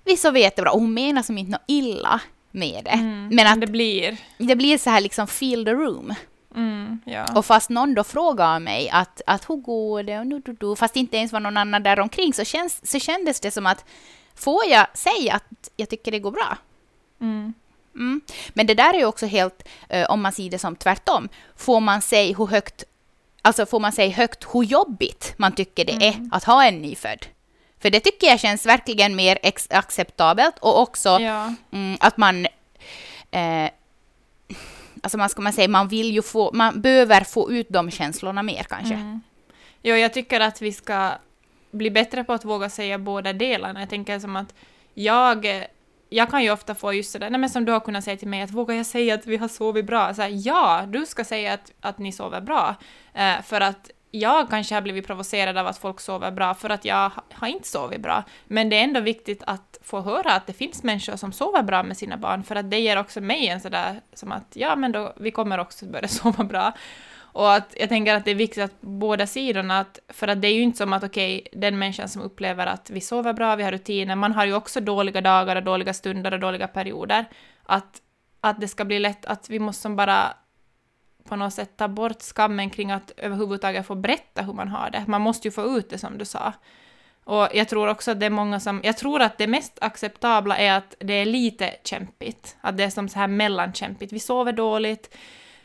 vi 0.04 0.18
sover 0.18 0.40
jättebra 0.40 0.72
och 0.72 0.80
hon 0.80 0.94
menar 0.94 1.22
som 1.22 1.38
inte 1.38 1.52
något 1.52 1.64
illa 1.68 2.22
med 2.52 2.84
det. 2.84 2.92
Mm, 2.92 3.28
Men 3.28 3.48
att 3.48 3.62
det 3.62 3.68
blir... 3.68 4.18
det 4.38 4.56
blir 4.56 4.78
så 4.78 4.90
här 4.90 5.02
liksom 5.02 5.28
feel 5.28 5.66
the 5.66 5.72
room. 5.72 6.14
Mm, 6.56 7.00
ja. 7.06 7.26
Och 7.36 7.46
fast 7.46 7.70
någon 7.70 7.94
då 7.94 8.04
frågar 8.04 8.60
mig 8.60 8.90
att, 8.90 9.22
att 9.28 9.50
hur 9.50 9.56
går 9.56 10.04
det 10.04 10.20
och 10.20 10.28
nu, 10.28 10.40
du, 10.40 10.54
du, 10.54 10.76
fast 10.76 10.96
inte 10.96 11.18
ens 11.18 11.32
var 11.32 11.40
någon 11.40 11.58
annan 11.58 11.84
där 11.84 12.00
omkring 12.00 12.34
så, 12.34 12.44
känns, 12.44 12.92
så 12.92 13.00
kändes 13.00 13.40
det 13.40 13.52
som 13.52 13.66
att 13.66 13.86
får 14.36 14.66
jag 14.70 14.88
säga 14.94 15.34
att 15.34 15.70
jag 15.76 15.90
tycker 15.90 16.12
det 16.12 16.20
går 16.20 16.32
bra? 16.32 16.58
Mm. 17.22 17.54
Mm. 17.96 18.22
Men 18.54 18.68
det 18.68 18.74
där 18.74 18.94
är 18.94 18.98
ju 18.98 19.06
också 19.06 19.26
helt, 19.26 19.68
eh, 19.90 20.06
om 20.10 20.22
man 20.22 20.32
ser 20.32 20.50
det 20.50 20.60
som 20.60 20.76
tvärtom, 20.76 21.30
får 21.56 21.80
man 21.80 22.02
säga 22.02 22.38
hur 22.38 22.46
högt, 22.46 22.84
alltså 23.42 23.66
får 23.66 23.80
man 23.80 23.92
säga 23.92 24.16
högt 24.16 24.48
hur 24.54 24.64
jobbigt 24.64 25.34
man 25.38 25.52
tycker 25.52 25.86
det 25.86 26.08
är 26.08 26.30
att 26.32 26.44
ha 26.44 26.66
en 26.66 26.82
nyfödd. 26.82 27.26
För 27.84 27.90
det 27.90 28.00
tycker 28.00 28.28
jag 28.28 28.40
känns 28.40 28.66
verkligen 28.66 29.16
mer 29.16 29.38
acceptabelt 29.70 30.60
och 30.60 30.82
också 30.82 31.10
ja. 31.10 31.54
mm, 31.72 31.98
att 32.00 32.18
man, 32.18 32.46
eh, 33.32 33.70
alltså 35.02 35.18
man 35.18 35.30
ska 35.30 35.42
man 35.42 35.54
säga, 35.54 35.68
man 35.68 35.88
vill 35.88 36.14
ju 36.14 36.22
få, 36.22 36.52
man 36.54 36.82
behöver 36.82 37.22
få 37.22 37.52
ut 37.52 37.68
de 37.70 37.92
känslorna 37.92 38.44
mer 38.44 38.64
kanske. 38.64 38.94
Mm. 38.94 39.22
Jo, 39.82 39.96
jag 39.96 40.14
tycker 40.14 40.40
att 40.40 40.62
vi 40.62 40.74
ska 40.74 41.12
bli 41.72 41.92
bättre 41.92 42.24
på 42.24 42.34
att 42.34 42.46
våga 42.46 42.70
säga 42.70 42.98
båda 42.98 43.34
delarna. 43.34 43.80
Jag 43.80 43.90
tänker 43.90 44.20
som 44.20 44.36
att 44.36 44.54
jag, 44.94 45.66
jag 46.10 46.30
kan 46.30 46.44
ju 46.44 46.52
ofta 46.52 46.76
få 46.76 46.94
just 46.94 47.12
sådär, 47.12 47.30
nej 47.30 47.40
men 47.40 47.50
som 47.50 47.66
du 47.66 47.72
har 47.72 47.80
kunnat 47.80 48.04
säga 48.04 48.18
till 48.18 48.28
mig, 48.28 48.42
att 48.42 48.52
vågar 48.52 48.76
jag 48.76 48.86
säga 48.86 49.16
att 49.16 49.26
vi 49.26 49.38
har 49.38 49.48
sovit 49.48 49.86
bra? 49.86 50.14
Så 50.14 50.22
här, 50.22 50.32
ja, 50.34 50.84
du 50.88 51.06
ska 51.06 51.26
säga 51.26 51.54
att, 51.54 51.72
att 51.82 51.98
ni 51.98 52.12
sover 52.12 52.42
bra. 52.42 52.76
Eh, 53.14 53.42
för 53.42 53.62
att 53.62 53.92
jag 54.16 54.50
kanske 54.50 54.76
har 54.76 54.82
blivit 54.82 55.08
provocerad 55.08 55.58
av 55.58 55.68
att 55.68 55.78
folk 55.78 56.00
sover 56.00 56.32
bra 56.32 56.54
för 56.54 56.70
att 56.70 56.86
jag 56.86 57.12
har 57.34 57.48
inte 57.48 57.68
sovit 57.68 58.02
bra. 58.02 58.24
Men 58.48 58.70
det 58.70 58.76
är 58.76 58.84
ändå 58.84 59.00
viktigt 59.00 59.44
att 59.48 59.80
få 59.82 60.02
höra 60.02 60.34
att 60.34 60.48
det 60.48 60.54
finns 60.54 60.84
människor 60.84 61.16
som 61.16 61.32
sover 61.32 61.64
bra 61.64 61.84
med 61.84 61.98
sina 61.98 62.18
barn 62.18 62.44
för 62.44 62.56
att 62.56 62.72
det 62.72 62.80
ger 62.80 62.98
också 62.98 63.22
mig 63.22 63.48
en 63.48 63.62
sådär 63.62 64.02
som 64.14 64.32
att 64.32 64.48
ja 64.54 64.76
men 64.76 64.92
då 64.92 65.14
vi 65.16 65.32
kommer 65.32 65.58
också 65.58 65.86
börja 65.86 66.08
sova 66.22 66.44
bra. 66.44 66.74
Och 67.16 67.54
att 67.54 67.76
jag 67.80 67.90
tänker 67.90 68.16
att 68.16 68.26
det 68.26 68.32
är 68.32 68.36
viktigt 68.36 68.64
att 68.64 68.82
båda 68.82 69.28
sidorna, 69.28 69.80
att, 69.80 70.00
för 70.10 70.28
att 70.28 70.42
det 70.42 70.48
är 70.48 70.54
ju 70.54 70.62
inte 70.62 70.78
som 70.78 70.94
att 70.94 71.04
okej, 71.04 71.48
den 71.52 71.80
människan 71.80 72.10
som 72.10 72.22
upplever 72.22 72.66
att 72.68 72.90
vi 72.90 73.02
sover 73.02 73.34
bra, 73.34 73.56
vi 73.56 73.64
har 73.64 73.72
rutiner, 73.72 74.16
man 74.16 74.32
har 74.32 74.46
ju 74.46 74.56
också 74.56 74.82
dåliga 74.82 75.22
dagar 75.22 75.56
och 75.56 75.64
dåliga 75.64 75.94
stunder 75.94 76.34
och 76.34 76.40
dåliga 76.40 76.68
perioder, 76.68 77.26
att, 77.64 78.02
att 78.42 78.62
det 78.62 78.68
ska 78.68 78.86
bli 78.86 79.00
lätt 79.00 79.26
att 79.26 79.50
vi 79.50 79.60
måste 79.60 79.82
som 79.82 79.96
bara 79.96 80.34
på 81.24 81.36
något 81.36 81.54
sätt 81.54 81.78
ta 81.78 81.88
bort 81.88 82.22
skammen 82.22 82.70
kring 82.70 82.92
att 82.92 83.12
överhuvudtaget 83.18 83.88
få 83.88 83.96
berätta 83.96 84.42
hur 84.42 84.54
man 84.54 84.68
har 84.68 84.90
det. 84.90 85.04
Man 85.08 85.22
måste 85.22 85.48
ju 85.48 85.52
få 85.52 85.78
ut 85.78 85.90
det 85.90 85.98
som 85.98 86.18
du 86.18 86.26
sa. 86.26 86.54
Och 87.24 87.48
jag 87.54 87.70
tror 87.70 87.88
också 87.88 88.12
att 88.12 88.20
det 88.20 88.26
är 88.26 88.30
många 88.30 88.60
som, 88.60 88.82
jag 88.84 88.98
tror 88.98 89.22
att 89.22 89.38
det 89.38 89.48
mest 89.48 89.78
acceptabla 89.82 90.58
är 90.58 90.78
att 90.78 90.96
det 91.00 91.14
är 91.14 91.26
lite 91.26 91.76
kämpigt, 91.84 92.58
att 92.62 92.78
det 92.78 92.84
är 92.84 92.90
som 92.90 93.10
så 93.10 93.20
här 93.20 93.28
mellankämpigt. 93.28 94.14
Vi 94.14 94.20
sover 94.20 94.54
dåligt, 94.54 95.18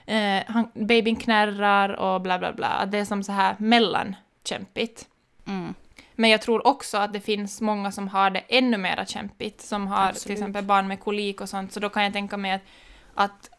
eh, 0.06 0.42
han, 0.46 0.70
babyn 0.74 1.16
knärrar 1.16 1.88
och 1.88 2.20
bla 2.20 2.38
bla 2.38 2.52
bla. 2.52 2.68
Att 2.68 2.90
det 2.92 2.98
är 2.98 3.04
som 3.04 3.22
så 3.22 3.32
här 3.32 3.56
mellankämpigt. 3.58 5.06
Mm. 5.46 5.74
Men 6.14 6.30
jag 6.30 6.42
tror 6.42 6.66
också 6.66 6.98
att 6.98 7.12
det 7.12 7.20
finns 7.20 7.60
många 7.60 7.92
som 7.92 8.08
har 8.08 8.30
det 8.30 8.42
ännu 8.48 8.76
mer 8.76 9.04
kämpigt, 9.04 9.60
som 9.60 9.86
har 9.86 10.06
till 10.06 10.16
Absolut. 10.16 10.38
exempel 10.38 10.64
barn 10.64 10.88
med 10.88 11.00
kolik 11.00 11.40
och 11.40 11.48
sånt, 11.48 11.72
så 11.72 11.80
då 11.80 11.88
kan 11.88 12.04
jag 12.04 12.12
tänka 12.12 12.36
mig 12.36 12.52
att, 12.52 12.62
att 13.14 13.50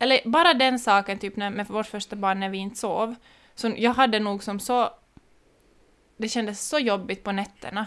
eller 0.00 0.20
bara 0.24 0.54
den 0.54 0.78
saken, 0.78 1.18
typ 1.18 1.36
när, 1.36 1.50
med 1.50 1.66
vårt 1.66 1.86
första 1.86 2.16
barn 2.16 2.40
när 2.40 2.48
vi 2.48 2.58
inte 2.58 2.78
sov, 2.78 3.14
så 3.54 3.72
jag 3.76 3.94
hade 3.94 4.18
nog 4.18 4.42
som 4.42 4.60
så, 4.60 4.90
det 6.16 6.28
kändes 6.28 6.68
så 6.68 6.78
jobbigt 6.78 7.24
på 7.24 7.32
nätterna, 7.32 7.86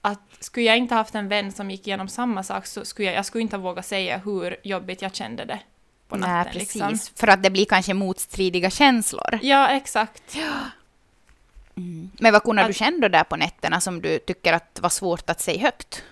att 0.00 0.20
skulle 0.40 0.66
jag 0.66 0.76
inte 0.76 0.94
haft 0.94 1.14
en 1.14 1.28
vän 1.28 1.52
som 1.52 1.70
gick 1.70 1.86
igenom 1.86 2.08
samma 2.08 2.42
sak 2.42 2.66
så 2.66 2.84
skulle 2.84 3.08
jag, 3.08 3.16
jag 3.16 3.26
skulle 3.26 3.42
inte 3.42 3.56
ha 3.56 3.62
vågat 3.62 3.86
säga 3.86 4.18
hur 4.18 4.56
jobbigt 4.62 5.02
jag 5.02 5.14
kände 5.14 5.44
det 5.44 5.58
på 6.08 6.16
natten. 6.16 6.34
Nej, 6.34 6.52
precis. 6.52 6.74
Liksom. 6.74 6.98
För 7.16 7.26
att 7.28 7.42
det 7.42 7.50
blir 7.50 7.64
kanske 7.64 7.94
motstridiga 7.94 8.70
känslor. 8.70 9.38
Ja, 9.42 9.68
exakt. 9.68 10.36
Men 12.20 12.32
vad 12.32 12.42
kunde 12.42 12.62
du 12.62 12.68
Att- 12.70 12.76
känna 12.76 12.98
då 12.98 13.08
där 13.08 13.24
på 13.24 13.36
nätterna 13.36 13.80
som 13.80 14.02
du 14.02 14.18
tycker 14.18 14.52
att 14.52 14.78
var 14.82 14.88
svårt 14.88 15.30
att 15.30 15.40
säga 15.40 15.62
högt? 15.62 16.04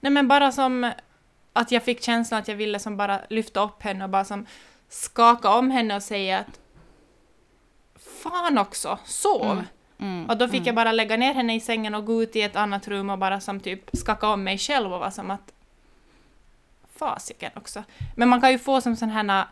Nej 0.00 0.12
men 0.12 0.28
bara 0.28 0.52
som 0.52 0.92
att 1.52 1.72
jag 1.72 1.82
fick 1.82 2.02
känslan 2.02 2.40
att 2.40 2.48
jag 2.48 2.56
ville 2.56 2.78
som 2.78 2.96
bara 2.96 3.20
lyfta 3.30 3.64
upp 3.64 3.82
henne 3.82 4.04
och 4.04 4.10
bara 4.10 4.24
som 4.24 4.46
skaka 4.92 5.50
om 5.50 5.70
henne 5.70 5.96
och 5.96 6.02
säga 6.02 6.38
att 6.38 6.60
Fan 8.22 8.58
också, 8.58 8.98
sov! 9.04 9.50
Mm. 9.50 9.64
Mm. 9.98 10.30
Och 10.30 10.36
då 10.36 10.48
fick 10.48 10.66
jag 10.66 10.74
bara 10.74 10.92
lägga 10.92 11.16
ner 11.16 11.34
henne 11.34 11.54
i 11.54 11.60
sängen 11.60 11.94
och 11.94 12.06
gå 12.06 12.22
ut 12.22 12.36
i 12.36 12.42
ett 12.42 12.56
annat 12.56 12.88
rum 12.88 13.10
och 13.10 13.18
bara 13.18 13.40
som 13.40 13.60
typ 13.60 13.90
skaka 13.92 14.28
om 14.28 14.44
mig 14.44 14.58
själv 14.58 14.92
och 14.92 15.00
vara 15.00 15.10
som 15.10 15.30
att 15.30 15.52
Fasiken 16.96 17.50
också. 17.54 17.84
Men 18.16 18.28
man 18.28 18.40
kan 18.40 18.50
ju 18.50 18.58
få 18.58 18.80
som 18.80 18.96
sån 18.96 19.10
här 19.10 19.44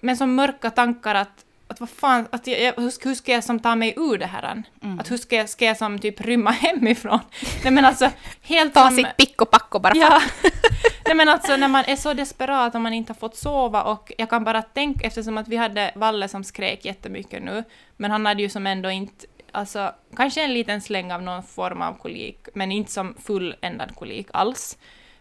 men 0.00 0.16
som 0.16 0.34
mörka 0.34 0.70
tankar 0.70 1.14
att 1.14 1.45
att 1.68 1.80
vad 1.80 1.90
fan, 1.90 2.28
att 2.32 2.46
jag, 2.46 2.72
hur, 2.76 3.04
hur 3.04 3.14
ska 3.14 3.32
jag 3.32 3.44
som 3.44 3.60
ta 3.60 3.74
mig 3.74 3.94
ur 3.96 4.18
det 4.18 4.26
här? 4.26 4.62
Mm. 4.82 5.00
Att 5.00 5.10
hur 5.10 5.16
ska 5.16 5.36
jag, 5.36 5.48
ska 5.48 5.64
jag 5.64 5.76
som 5.76 5.98
typ 5.98 6.20
rymma 6.20 6.50
hemifrån? 6.62 7.20
Nej 7.64 7.72
men 7.72 7.84
alltså, 7.84 8.10
helt 8.42 8.74
Ta 8.74 8.86
som... 8.86 8.96
sitt 8.96 9.16
pick 9.16 9.42
och 9.42 9.50
pack 9.50 9.74
och 9.74 9.80
bara 9.80 9.96
Ja. 9.96 10.22
Nej 11.06 11.14
men 11.14 11.28
alltså 11.28 11.56
när 11.56 11.68
man 11.68 11.84
är 11.86 11.96
så 11.96 12.14
desperat 12.14 12.74
och 12.74 12.80
man 12.80 12.92
inte 12.92 13.12
har 13.12 13.18
fått 13.18 13.36
sova 13.36 13.82
och 13.82 14.12
jag 14.18 14.30
kan 14.30 14.44
bara 14.44 14.62
tänka, 14.62 15.06
eftersom 15.06 15.38
att 15.38 15.48
vi 15.48 15.56
hade 15.56 15.92
Valle 15.94 16.28
som 16.28 16.44
skrek 16.44 16.84
jättemycket 16.84 17.42
nu, 17.42 17.64
men 17.96 18.10
han 18.10 18.26
hade 18.26 18.42
ju 18.42 18.48
som 18.48 18.66
ändå 18.66 18.90
inte, 18.90 19.26
alltså 19.52 19.92
kanske 20.16 20.42
en 20.44 20.54
liten 20.54 20.80
släng 20.80 21.12
av 21.12 21.22
någon 21.22 21.42
form 21.42 21.82
av 21.82 21.92
kolik, 21.92 22.48
men 22.54 22.72
inte 22.72 22.92
som 22.92 23.14
fulländad 23.26 23.94
kolik 23.94 24.28
alls. 24.32 24.78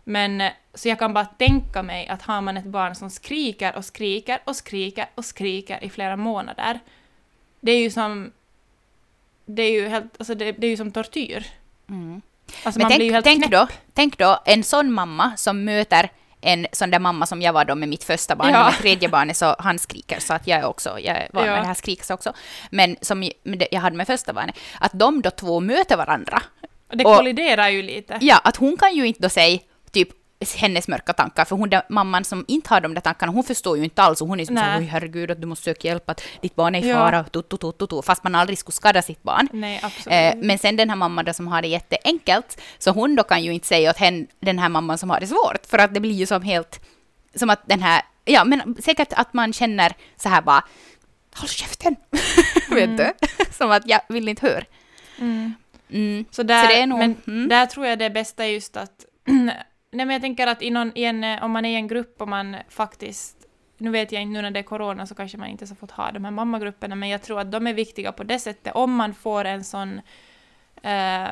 Men 0.07 0.41
eh, 0.41 0.51
så 0.73 0.87
jag 0.89 0.99
kan 0.99 1.13
bara 1.13 1.25
tänka 1.25 1.83
mig 1.83 2.07
att 2.07 2.21
har 2.21 2.41
man 2.41 2.57
ett 2.57 2.65
barn 2.65 2.95
som 2.95 3.09
skriker 3.09 3.75
och 3.75 3.85
skriker 3.85 4.39
och 4.43 4.55
skriker 4.55 5.05
och 5.15 5.25
skriker 5.25 5.83
i 5.83 5.89
flera 5.89 6.15
månader, 6.17 6.79
det 7.59 7.71
är 7.71 7.79
ju 7.79 7.91
som, 7.91 8.31
det 9.45 9.61
är 9.63 9.71
ju 9.71 9.87
helt, 9.87 10.13
alltså 10.17 10.35
det, 10.35 10.51
det 10.51 10.67
är 10.67 10.71
ju 10.71 10.77
som 10.77 10.91
tortyr. 10.91 11.47
Mm. 11.89 12.21
Alltså 12.63 12.79
Men 12.79 12.89
tänk, 12.89 13.23
tänk, 13.23 13.51
då, 13.51 13.67
tänk 13.93 14.17
då 14.17 14.39
en 14.45 14.63
sån 14.63 14.91
mamma 14.93 15.33
som 15.37 15.63
möter 15.63 16.09
en 16.41 16.67
sån 16.71 16.91
där 16.91 16.99
mamma 16.99 17.25
som 17.25 17.41
jag 17.41 17.53
var 17.53 17.65
då 17.65 17.75
med 17.75 17.89
mitt 17.89 18.03
första 18.03 18.35
barn, 18.35 18.49
Ja. 18.49 18.63
med 18.65 18.73
tredje 18.73 19.09
barnet 19.09 19.37
så 19.37 19.55
han 19.59 19.79
skriker 19.79 20.19
så 20.19 20.33
att 20.33 20.47
jag 20.47 20.59
är 20.59 20.65
också, 20.65 20.99
jag 20.99 21.27
var 21.33 21.45
Ja. 21.45 21.51
med 21.51 21.61
det 21.61 21.67
här 21.67 21.73
skriks 21.73 22.09
också. 22.11 22.33
Men 22.69 22.95
som 23.01 23.29
jag 23.71 23.79
hade 23.81 23.95
med 23.95 24.07
första 24.07 24.33
barnet, 24.33 24.55
att 24.79 24.91
de 24.93 25.21
då 25.21 25.29
två 25.31 25.59
möter 25.59 25.97
varandra. 25.97 26.41
Och 26.89 26.97
det 26.97 27.05
Och- 27.05 27.15
kolliderar 27.17 27.69
ju 27.69 27.81
lite. 27.81 28.17
Ja, 28.21 28.37
att 28.43 28.55
hon 28.55 28.77
kan 28.77 28.95
ju 28.95 29.07
inte 29.07 29.21
då 29.21 29.29
säga 29.29 29.59
hennes 30.55 30.87
mörka 30.87 31.13
tankar. 31.13 31.45
För 31.45 31.55
hon, 31.55 31.69
den 31.69 31.81
mamman 31.89 32.23
som 32.23 32.45
inte 32.47 32.69
har 32.73 32.81
de 32.81 32.93
där 32.93 33.01
tankarna, 33.01 33.31
hon 33.31 33.43
förstår 33.43 33.77
ju 33.77 33.83
inte 33.83 34.01
alls. 34.01 34.21
Och 34.21 34.27
hon 34.27 34.39
är 34.39 34.45
som 34.45 34.57
så 34.57 34.63
oj 34.77 34.83
herregud, 34.85 35.31
att 35.31 35.41
du 35.41 35.47
måste 35.47 35.63
söka 35.63 35.87
hjälp, 35.87 36.09
att 36.09 36.21
ditt 36.41 36.55
barn 36.55 36.75
är 36.75 36.83
i 36.85 36.89
Ja. 36.89 36.95
fara, 36.95 37.23
tu, 37.23 37.41
tu, 37.41 37.57
tu, 37.57 37.71
tu, 37.71 37.87
tu, 37.87 38.01
fast 38.01 38.23
man 38.23 38.35
aldrig 38.35 38.57
skulle 38.57 38.73
skada 38.73 39.01
sitt 39.01 39.23
barn. 39.23 39.47
Nej. 39.53 39.81
Eh, 40.07 40.35
men 40.41 40.57
sen 40.57 40.75
den 40.75 40.89
här 40.89 40.95
mamman 40.97 41.25
då 41.25 41.33
som 41.33 41.47
har 41.47 41.61
det 41.61 41.67
jätteenkelt, 41.67 42.61
så 42.77 42.91
hon 42.91 43.15
då 43.15 43.23
kan 43.23 43.43
ju 43.43 43.53
inte 43.53 43.67
säga 43.67 43.89
åt 43.89 43.97
henne, 43.97 44.25
den 44.39 44.59
här 44.59 44.69
mamman 44.69 44.97
som 44.97 45.09
har 45.09 45.19
det 45.19 45.27
svårt, 45.27 45.65
för 45.67 45.77
att 45.77 45.93
det 45.93 45.99
blir 45.99 46.11
ju 46.15 46.25
som 46.25 46.41
helt, 46.41 46.79
som 47.35 47.49
att 47.49 47.61
den 47.67 47.81
här, 47.81 48.01
ja 48.25 48.43
men 48.45 48.75
säkert 48.83 49.13
att 49.13 49.33
man 49.33 49.53
känner 49.53 49.93
så 50.17 50.29
här 50.29 50.41
bara, 50.41 50.63
håll 51.35 51.49
käften, 51.49 51.95
vet 52.69 52.97
du, 52.97 53.13
som 53.51 53.71
att 53.71 53.83
jag 53.87 53.99
vill 54.09 54.27
inte 54.29 54.47
höra. 54.47 54.63
Mm. 55.19 55.53
Mm. 55.89 56.25
Så, 56.31 56.43
där, 56.43 56.67
Så 56.67 56.85
nog- 56.85 56.99
men 56.99 57.15
mm. 57.27 57.49
där 57.49 57.65
tror 57.65 57.85
jag 57.85 57.99
det 57.99 58.09
bästa 58.09 58.45
är 58.45 58.49
just 58.49 58.77
att... 58.77 58.91
nej 59.95 60.05
men 60.05 60.13
jag 60.13 60.21
tänker 60.21 60.47
att 60.47 60.61
i 60.61 60.69
någon, 60.69 60.91
i 60.95 61.03
en, 61.03 61.23
eh, 61.23 61.43
om 61.43 61.51
man 61.51 61.65
är 61.65 61.69
i 61.69 61.75
en 61.75 61.87
grupp 61.87 62.21
och 62.21 62.27
man 62.27 62.55
faktiskt... 62.69 63.37
Nu 63.77 63.91
vet 63.91 64.11
jag 64.11 64.21
inte, 64.21 64.33
nu 64.33 64.41
när 64.41 64.51
det 64.51 64.59
är 64.59 64.63
corona 64.63 65.07
så 65.07 65.15
kanske 65.15 65.37
man 65.37 65.47
inte 65.47 65.67
så 65.67 65.75
fått 65.75 65.91
ha 65.91 66.11
de 66.11 66.25
här 66.25 66.31
mammagrupperna, 66.31 66.95
men 66.95 67.09
jag 67.09 67.21
tror 67.21 67.39
att 67.39 67.51
de 67.51 67.67
är 67.67 67.73
viktiga 67.73 68.11
på 68.11 68.23
det 68.23 68.39
sättet. 68.39 68.75
Om 68.75 68.95
man 68.95 69.13
får 69.13 69.45
en 69.45 69.63
sån 69.63 70.01
eh, 70.81 71.29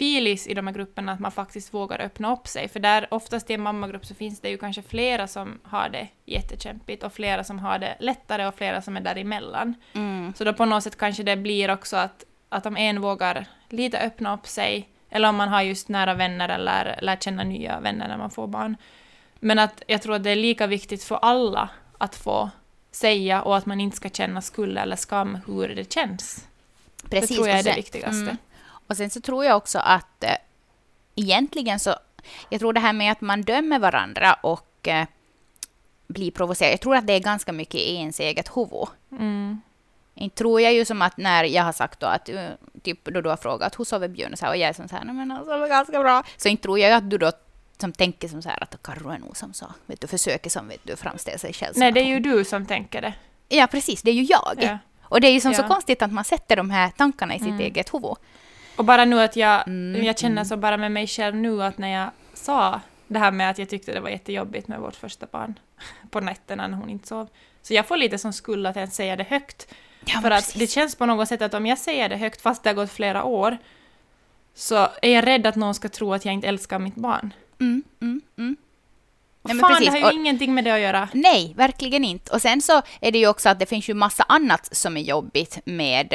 filis 0.00 0.46
i 0.46 0.54
de 0.54 0.66
här 0.66 0.74
grupperna 0.74 1.12
att 1.12 1.20
man 1.20 1.32
faktiskt 1.32 1.74
vågar 1.74 2.00
öppna 2.00 2.32
upp 2.32 2.48
sig. 2.48 2.68
För 2.68 2.80
där 2.80 3.06
oftast 3.10 3.50
i 3.50 3.54
en 3.54 3.62
mammagrupp 3.62 4.06
så 4.06 4.14
finns 4.14 4.40
det 4.40 4.50
ju 4.50 4.58
kanske 4.58 4.82
flera 4.82 5.26
som 5.26 5.60
har 5.62 5.88
det 5.88 6.08
jättekämpigt 6.24 7.02
och 7.02 7.12
flera 7.12 7.44
som 7.44 7.58
har 7.58 7.78
det 7.78 7.96
lättare 8.00 8.46
och 8.46 8.54
flera 8.54 8.82
som 8.82 8.96
är 8.96 9.00
däremellan. 9.00 9.74
Mm. 9.92 10.32
Så 10.36 10.44
då 10.44 10.52
på 10.52 10.64
något 10.64 10.82
sätt 10.82 10.98
kanske 10.98 11.22
det 11.22 11.36
blir 11.36 11.70
också 11.70 11.96
att, 11.96 12.24
att 12.48 12.66
om 12.66 12.76
en 12.76 13.00
vågar 13.00 13.46
lite 13.68 13.98
öppna 13.98 14.34
upp 14.34 14.46
sig, 14.46 14.88
eller 15.10 15.28
om 15.28 15.36
man 15.36 15.48
har 15.48 15.62
just 15.62 15.88
nära 15.88 16.14
vänner 16.14 16.48
eller 16.48 16.98
lär 17.02 17.16
känna 17.16 17.44
nya 17.44 17.80
vänner 17.80 18.08
när 18.08 18.18
man 18.18 18.30
får 18.30 18.46
barn. 18.46 18.76
Men 19.40 19.58
att 19.58 19.82
jag 19.86 20.02
tror 20.02 20.14
att 20.14 20.24
det 20.24 20.30
är 20.30 20.36
lika 20.36 20.66
viktigt 20.66 21.04
för 21.04 21.16
alla 21.16 21.68
att 21.98 22.16
få 22.16 22.50
säga 22.90 23.42
och 23.42 23.56
att 23.56 23.66
man 23.66 23.80
inte 23.80 23.96
ska 23.96 24.08
känna 24.08 24.42
skuld 24.42 24.78
eller 24.78 24.96
skam 24.96 25.38
hur 25.46 25.68
det 25.68 25.92
känns. 25.92 26.46
Precis. 27.10 27.28
det 27.28 27.34
tror 27.34 27.48
jag 27.48 27.58
är 27.58 27.62
det 27.62 27.70
sen- 27.70 27.76
viktigaste. 27.76 28.22
Mm. 28.22 28.36
Och 28.86 28.96
sen 28.96 29.10
så 29.10 29.20
tror 29.20 29.44
jag 29.44 29.56
också 29.56 29.78
att 29.78 30.24
eh, 30.24 30.36
egentligen 31.14 31.80
så, 31.80 31.94
jag 32.48 32.60
tror 32.60 32.72
det 32.72 32.80
här 32.80 32.92
med 32.92 33.12
att 33.12 33.20
man 33.20 33.42
dömer 33.42 33.78
varandra 33.78 34.34
och 34.34 34.88
eh, 34.88 35.06
blir 36.06 36.30
provocerad, 36.30 36.72
jag 36.72 36.80
tror 36.80 36.96
att 36.96 37.06
det 37.06 37.12
är 37.12 37.20
ganska 37.20 37.52
mycket 37.52 37.80
i 37.80 37.94
ens 37.94 38.20
eget 38.20 38.56
huvud. 38.56 38.88
Mm. 39.12 39.60
Inte 40.20 40.36
tror 40.36 40.60
jag 40.60 40.72
ju 40.72 40.84
som 40.84 41.02
att 41.02 41.16
när 41.16 41.44
jag 41.44 41.62
har 41.62 41.72
sagt 41.72 42.00
då 42.00 42.06
att, 42.06 42.28
eh, 42.28 42.44
typ 42.82 43.04
då 43.04 43.20
du 43.20 43.28
har 43.28 43.36
frågat 43.36 43.78
hur 43.78 43.84
sover 43.84 44.08
Björn 44.08 44.32
och, 44.32 44.38
så 44.38 44.44
här, 44.46 44.52
och 44.52 44.56
jag 44.58 44.68
är 44.68 44.72
som 44.72 44.88
så 44.88 44.96
här, 44.96 45.04
"Nej, 45.04 45.14
men 45.14 45.30
han 45.30 45.44
sover 45.44 45.68
ganska 45.68 45.98
bra. 46.00 46.22
Så 46.36 46.48
inte 46.48 46.62
tror 46.62 46.78
jag 46.78 46.92
att 46.92 47.10
du 47.10 47.18
då 47.18 47.32
som 47.78 47.92
tänker 47.92 48.28
som 48.28 48.42
så 48.42 48.48
här 48.48 48.62
att 48.62 48.82
Karro 48.82 49.10
är 49.10 49.18
nog 49.18 49.36
som 49.36 49.52
så, 49.52 49.66
vet 49.86 50.00
du, 50.00 50.06
försöker 50.06 50.50
som 50.50 50.68
vet 50.68 50.80
du 50.82 50.96
framställa 50.96 51.38
sig 51.38 51.52
själv 51.52 51.72
Nej, 51.76 51.92
det 51.92 52.00
är 52.00 52.04
ju 52.04 52.20
du 52.20 52.44
som 52.44 52.66
tänker 52.66 53.00
det. 53.02 53.12
Ja, 53.48 53.66
precis, 53.66 54.02
det 54.02 54.10
är 54.10 54.14
ju 54.14 54.22
jag. 54.22 54.54
Ja. 54.56 54.78
Och 55.02 55.20
det 55.20 55.28
är 55.28 55.32
ju 55.32 55.40
som 55.40 55.54
så 55.54 55.62
Ja. 55.62 55.68
konstigt 55.68 56.02
att 56.02 56.12
man 56.12 56.24
sätter 56.24 56.56
de 56.56 56.70
här 56.70 56.90
tankarna 56.90 57.34
i 57.34 57.38
sitt 57.38 57.48
Mm. 57.48 57.60
eget 57.60 57.94
huvud. 57.94 58.16
Och 58.76 58.84
bara 58.84 59.04
nu 59.04 59.20
att 59.20 59.36
jag, 59.36 59.68
Mm, 59.68 60.04
jag 60.04 60.18
känner 60.18 60.44
så 60.44 60.56
bara 60.56 60.76
med 60.76 60.92
mig 60.92 61.06
själv 61.06 61.36
nu 61.36 61.62
att 61.62 61.78
när 61.78 61.88
jag 61.88 62.10
sa 62.34 62.80
det 63.08 63.18
här 63.18 63.30
med 63.32 63.50
att 63.50 63.58
jag 63.58 63.68
tyckte 63.68 63.92
det 63.92 64.00
var 64.00 64.10
jättejobbigt 64.10 64.68
med 64.68 64.80
vårt 64.80 64.96
första 64.96 65.26
barn 65.30 65.58
på 66.10 66.20
nätterna 66.20 66.66
när 66.68 66.76
hon 66.76 66.90
inte 66.90 67.08
sov. 67.08 67.28
Så 67.62 67.74
jag 67.74 67.86
får 67.86 67.96
lite 67.96 68.18
som 68.18 68.32
skuld 68.32 68.66
att 68.66 68.76
ens 68.76 68.94
säga 68.94 69.16
det 69.16 69.24
högt. 69.28 69.74
Ja, 70.04 70.20
För 70.20 70.30
att 70.30 70.44
precis. 70.44 70.54
det 70.60 70.66
känns 70.66 70.94
på 70.94 71.06
något 71.06 71.28
sätt 71.28 71.42
att 71.42 71.54
om 71.54 71.66
jag 71.66 71.78
säger 71.78 72.08
det 72.08 72.16
högt 72.16 72.40
fast 72.40 72.62
det 72.62 72.68
har 72.70 72.74
gått 72.74 72.92
flera 72.92 73.24
år 73.24 73.58
så 74.54 74.88
är 75.02 75.10
jag 75.14 75.26
rädd 75.26 75.46
att 75.46 75.56
någon 75.56 75.74
ska 75.74 75.88
tro 75.88 76.14
att 76.14 76.24
jag 76.24 76.34
inte 76.34 76.48
älskar 76.48 76.78
mitt 76.78 76.94
barn. 76.94 77.34
Mm, 77.60 77.82
mm, 78.00 78.20
mm. 78.38 78.56
Nej, 79.42 79.54
men 79.54 79.60
fan, 79.60 79.70
precis. 79.70 79.86
det 79.86 79.90
har 79.90 79.98
ju 79.98 80.04
Och- 80.04 80.12
ingenting 80.12 80.54
med 80.54 80.64
det 80.64 80.70
att 80.74 80.80
göra. 80.80 81.08
Nej, 81.12 81.52
verkligen 81.56 82.04
inte. 82.04 82.32
Och 82.32 82.42
sen 82.42 82.62
så 82.62 82.82
är 83.00 83.12
det 83.12 83.18
ju 83.18 83.26
också 83.28 83.48
att 83.48 83.58
det 83.58 83.66
finns 83.66 83.88
ju 83.88 83.94
massa 83.94 84.22
annat 84.28 84.76
som 84.76 84.96
är 84.96 85.00
jobbigt 85.00 85.58
med 85.64 86.14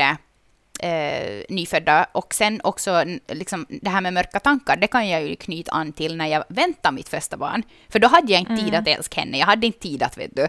eh, 0.79 1.43
nyfödda. 1.49 2.07
Och 2.11 2.33
sen 2.33 2.61
också 2.63 3.03
liksom, 3.27 3.65
det 3.69 3.89
här 3.89 4.01
med 4.01 4.13
mörka 4.13 4.39
tankar, 4.39 4.75
det 4.77 4.87
kan 4.87 5.09
jag 5.09 5.23
ju 5.23 5.35
knyta 5.35 5.71
an 5.71 5.91
till 5.93 6.17
när 6.17 6.27
jag 6.27 6.43
väntar 6.49 6.91
mitt 6.91 7.09
första 7.09 7.37
barn. 7.37 7.63
För 7.89 7.99
då 7.99 8.07
hade 8.07 8.31
jag 8.31 8.41
inte 8.41 8.55
tid 8.55 8.67
Mm. 8.69 8.81
att 8.81 8.87
älska 8.87 9.19
henne. 9.21 9.37
Jag 9.37 9.45
hade 9.45 9.67
inte 9.67 9.79
tid 9.79 10.03
att, 10.03 10.17
vet 10.17 10.35
du, 10.35 10.47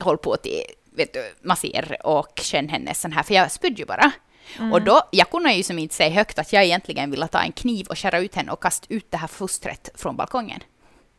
hålla 0.00 0.18
på 0.18 0.36
till, 0.36 0.62
vet 0.94 1.12
du, 1.12 1.34
massera 1.42 1.96
och 1.96 2.40
känna 2.42 2.72
hennes 2.72 3.00
sån 3.00 3.12
här, 3.12 3.22
för 3.22 3.34
jag 3.34 3.52
spydde 3.52 3.82
ju 3.82 3.86
bara. 3.86 4.12
Mm. 4.58 4.72
Och 4.72 4.82
då, 4.82 5.02
jag 5.10 5.30
kunde 5.30 5.52
ju 5.52 5.62
som 5.62 5.78
inte 5.78 5.94
säga 5.94 6.10
högt 6.10 6.38
att 6.38 6.52
jag 6.52 6.64
egentligen 6.64 7.10
ville 7.10 7.28
ta 7.28 7.38
en 7.38 7.52
kniv 7.52 7.86
och 7.86 7.98
skära 7.98 8.18
ut 8.18 8.34
henne 8.34 8.52
och 8.52 8.62
kasta 8.62 8.86
ut 8.88 9.10
det 9.10 9.16
här 9.16 9.28
fostret 9.28 9.88
från 9.94 10.16
balkongen. 10.16 10.60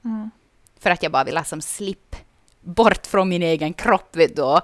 Mm. 0.05 0.32
För 0.79 0.89
att 0.89 1.03
jag 1.03 1.12
bara 1.12 1.24
ville 1.24 1.44
som 1.44 1.62
slippa 1.62 2.17
bort 2.62 3.08
från 3.08 3.29
min 3.29 3.44
egen 3.44 3.74
kropp. 3.74 4.15
Vet 4.15 4.36
du. 4.36 4.60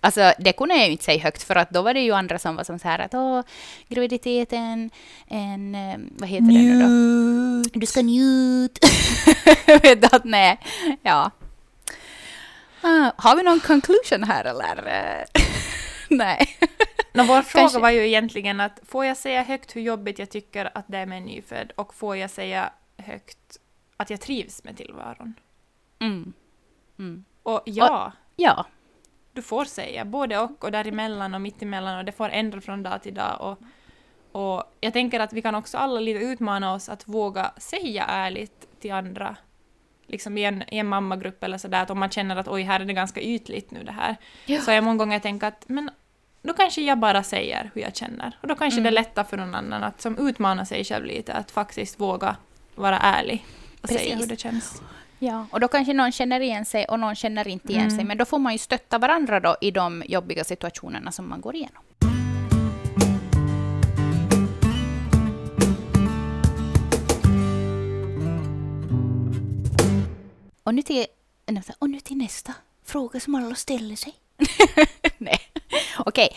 Alltså 0.00 0.32
det 0.38 0.52
kunde 0.52 0.74
jag 0.74 0.86
ju 0.86 0.92
inte 0.92 1.04
säga 1.04 1.22
högt 1.22 1.42
för 1.42 1.56
att 1.56 1.70
då 1.70 1.82
var 1.82 1.94
det 1.94 2.00
ju 2.00 2.12
andra 2.12 2.38
som 2.38 2.56
var 2.56 2.64
som 2.64 2.78
så 2.78 2.88
här 2.88 2.98
att 2.98 3.14
åh, 3.14 3.42
graviditeten, 3.88 4.90
en, 5.28 5.74
eh, 5.74 5.98
vad 6.18 6.28
heter 6.28 6.46
det 6.46 6.52
nu 6.52 7.62
då? 7.62 7.78
Du 7.78 7.86
ska 7.86 8.02
njut. 8.02 8.78
Vet 9.66 10.02
du 10.02 10.08
att 10.12 10.24
nej, 10.24 10.58
ja. 11.02 11.30
Ah, 12.86 13.12
har 13.16 13.36
vi 13.36 13.42
någon 13.42 13.60
conclusion 13.60 14.22
här 14.24 14.44
eller? 14.44 14.84
nej. 16.10 16.58
Nå, 17.12 17.22
vår 17.24 17.42
fråga 17.42 17.62
Kanske- 17.62 17.80
var 17.80 17.90
ju 17.90 18.06
egentligen 18.06 18.60
att 18.60 18.80
får 18.82 19.04
jag 19.04 19.16
säga 19.16 19.42
högt 19.42 19.76
hur 19.76 19.80
jobbigt 19.80 20.18
jag 20.18 20.30
tycker 20.30 20.70
att 20.78 20.84
det 20.88 20.98
är 20.98 21.06
med 21.06 21.18
en 21.18 21.24
nyfödd 21.24 21.72
och 21.76 21.94
får 21.94 22.16
jag 22.16 22.30
säga 22.30 22.72
högt 22.96 23.58
att 23.96 24.10
jag 24.10 24.20
trivs 24.20 24.64
med 24.64 24.76
tillvaron? 24.76 25.34
Mm. 25.98 26.32
Mm. 26.98 27.24
Och 27.42 27.62
ja, 27.64 28.12
Ja, 28.36 28.66
du 29.32 29.42
får 29.42 29.64
säga 29.64 30.04
både 30.04 30.38
och 30.38 30.64
och 30.64 30.72
däremellan 30.72 31.34
och 31.34 31.40
mittemellan 31.40 31.98
och 31.98 32.04
det 32.04 32.12
får 32.12 32.28
ändra 32.28 32.60
från 32.60 32.82
dag 32.82 33.02
till 33.02 33.14
dag. 33.14 33.40
Och, 33.40 33.58
och 34.42 34.64
jag 34.80 34.92
tänker 34.92 35.20
att 35.20 35.32
vi 35.32 35.42
kan 35.42 35.54
också 35.54 35.78
alla 35.78 36.00
lite 36.00 36.18
utmana 36.24 36.74
oss 36.74 36.88
att 36.88 37.08
våga 37.08 37.52
säga 37.56 38.04
ärligt 38.04 38.80
till 38.80 38.92
andra. 38.92 39.36
Liksom 40.06 40.38
i 40.38 40.44
en, 40.44 40.62
i 40.74 40.78
en 40.78 40.86
mammagrupp 40.86 41.44
eller 41.44 41.58
sådär, 41.58 41.82
att 41.82 41.90
om 41.90 41.98
man 41.98 42.10
känner 42.10 42.36
att 42.36 42.48
oj, 42.48 42.62
här 42.62 42.80
är 42.80 42.84
det 42.84 42.92
ganska 42.92 43.20
ytligt 43.20 43.70
nu 43.70 43.82
det 43.84 43.92
här. 43.92 44.16
Ja. 44.46 44.60
Så 44.60 44.70
har 44.70 44.74
jag 44.74 44.84
många 44.84 44.96
gånger 44.98 45.18
tänkt 45.18 45.42
att 45.42 45.64
men 45.68 45.90
då 46.42 46.52
kanske 46.52 46.82
jag 46.82 46.98
bara 46.98 47.22
säger 47.22 47.70
hur 47.74 47.82
jag 47.82 47.96
känner. 47.96 48.38
Och 48.42 48.48
då 48.48 48.54
kanske 48.54 48.80
Mm. 48.80 48.82
det 48.92 48.98
är 48.98 49.02
lättare 49.02 49.24
för 49.26 49.36
någon 49.36 49.54
annan 49.54 49.84
att 49.84 50.00
som 50.00 50.28
utmana 50.28 50.64
sig 50.64 50.84
själv 50.84 51.04
lite, 51.06 51.32
att 51.32 51.50
faktiskt 51.50 52.00
våga 52.00 52.36
vara 52.74 52.98
ärlig 52.98 53.44
och 53.82 53.88
säga 53.88 53.98
Precis. 54.00 54.22
hur 54.22 54.26
det 54.26 54.40
känns. 54.40 54.82
Ja, 55.18 55.46
och 55.50 55.60
då 55.60 55.68
kanske 55.68 55.92
någon 55.92 56.12
känner 56.12 56.40
igen 56.40 56.64
sig 56.64 56.84
och 56.84 57.00
någon 57.00 57.14
känner 57.14 57.48
inte 57.48 57.68
igen 57.72 57.84
Mm. 57.86 57.96
sig. 57.96 58.04
Men 58.04 58.18
då 58.18 58.24
får 58.24 58.38
man 58.38 58.52
ju 58.52 58.58
stötta 58.58 58.98
varandra 58.98 59.40
då 59.40 59.56
i 59.60 59.70
de 59.70 60.02
jobbiga 60.06 60.44
situationerna 60.44 61.12
som 61.12 61.28
man 61.28 61.40
går 61.40 61.54
igenom. 61.54 61.82
Och 70.64 70.74
nu 70.74 70.82
till, 70.82 71.06
och 71.78 71.90
nu 71.90 72.00
till 72.00 72.16
nästa 72.16 72.54
fråga 72.84 73.20
som 73.20 73.34
alla 73.34 73.54
ställer 73.54 73.96
sig. 73.96 74.14
Nej, 75.18 75.40
okej. 75.98 76.36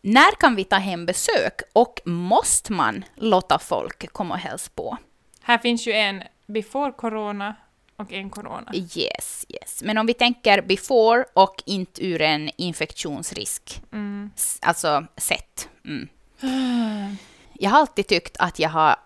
När 0.00 0.40
kan 0.40 0.54
vi 0.56 0.64
ta 0.64 0.76
hem 0.76 1.06
besök 1.06 1.60
och 1.72 2.00
måste 2.04 2.72
man 2.72 3.04
låta 3.16 3.58
folk 3.58 4.12
komma 4.12 4.34
och 4.34 4.40
hälsa 4.40 4.70
på? 4.74 4.96
Här 5.40 5.58
finns 5.58 5.86
ju 5.86 5.92
en 5.92 6.22
before 6.46 6.92
corona 6.92 7.54
och 7.96 8.12
en 8.12 8.30
corona. 8.30 8.72
Yes, 8.74 9.46
yes. 9.48 9.82
Men 9.82 9.98
om 9.98 10.06
vi 10.06 10.14
tänker 10.14 10.62
before 10.62 11.24
och 11.34 11.62
inte 11.66 12.06
ur 12.06 12.22
en 12.22 12.50
infektionsrisk, 12.56 13.82
Mm. 13.92 14.30
alltså 14.60 15.06
sett. 15.16 15.68
Mm. 15.84 16.08
Jag 17.52 17.70
har 17.70 17.78
alltid 17.80 18.06
tyckt 18.06 18.36
att 18.38 18.58
jag 18.58 18.68
har, 18.70 18.96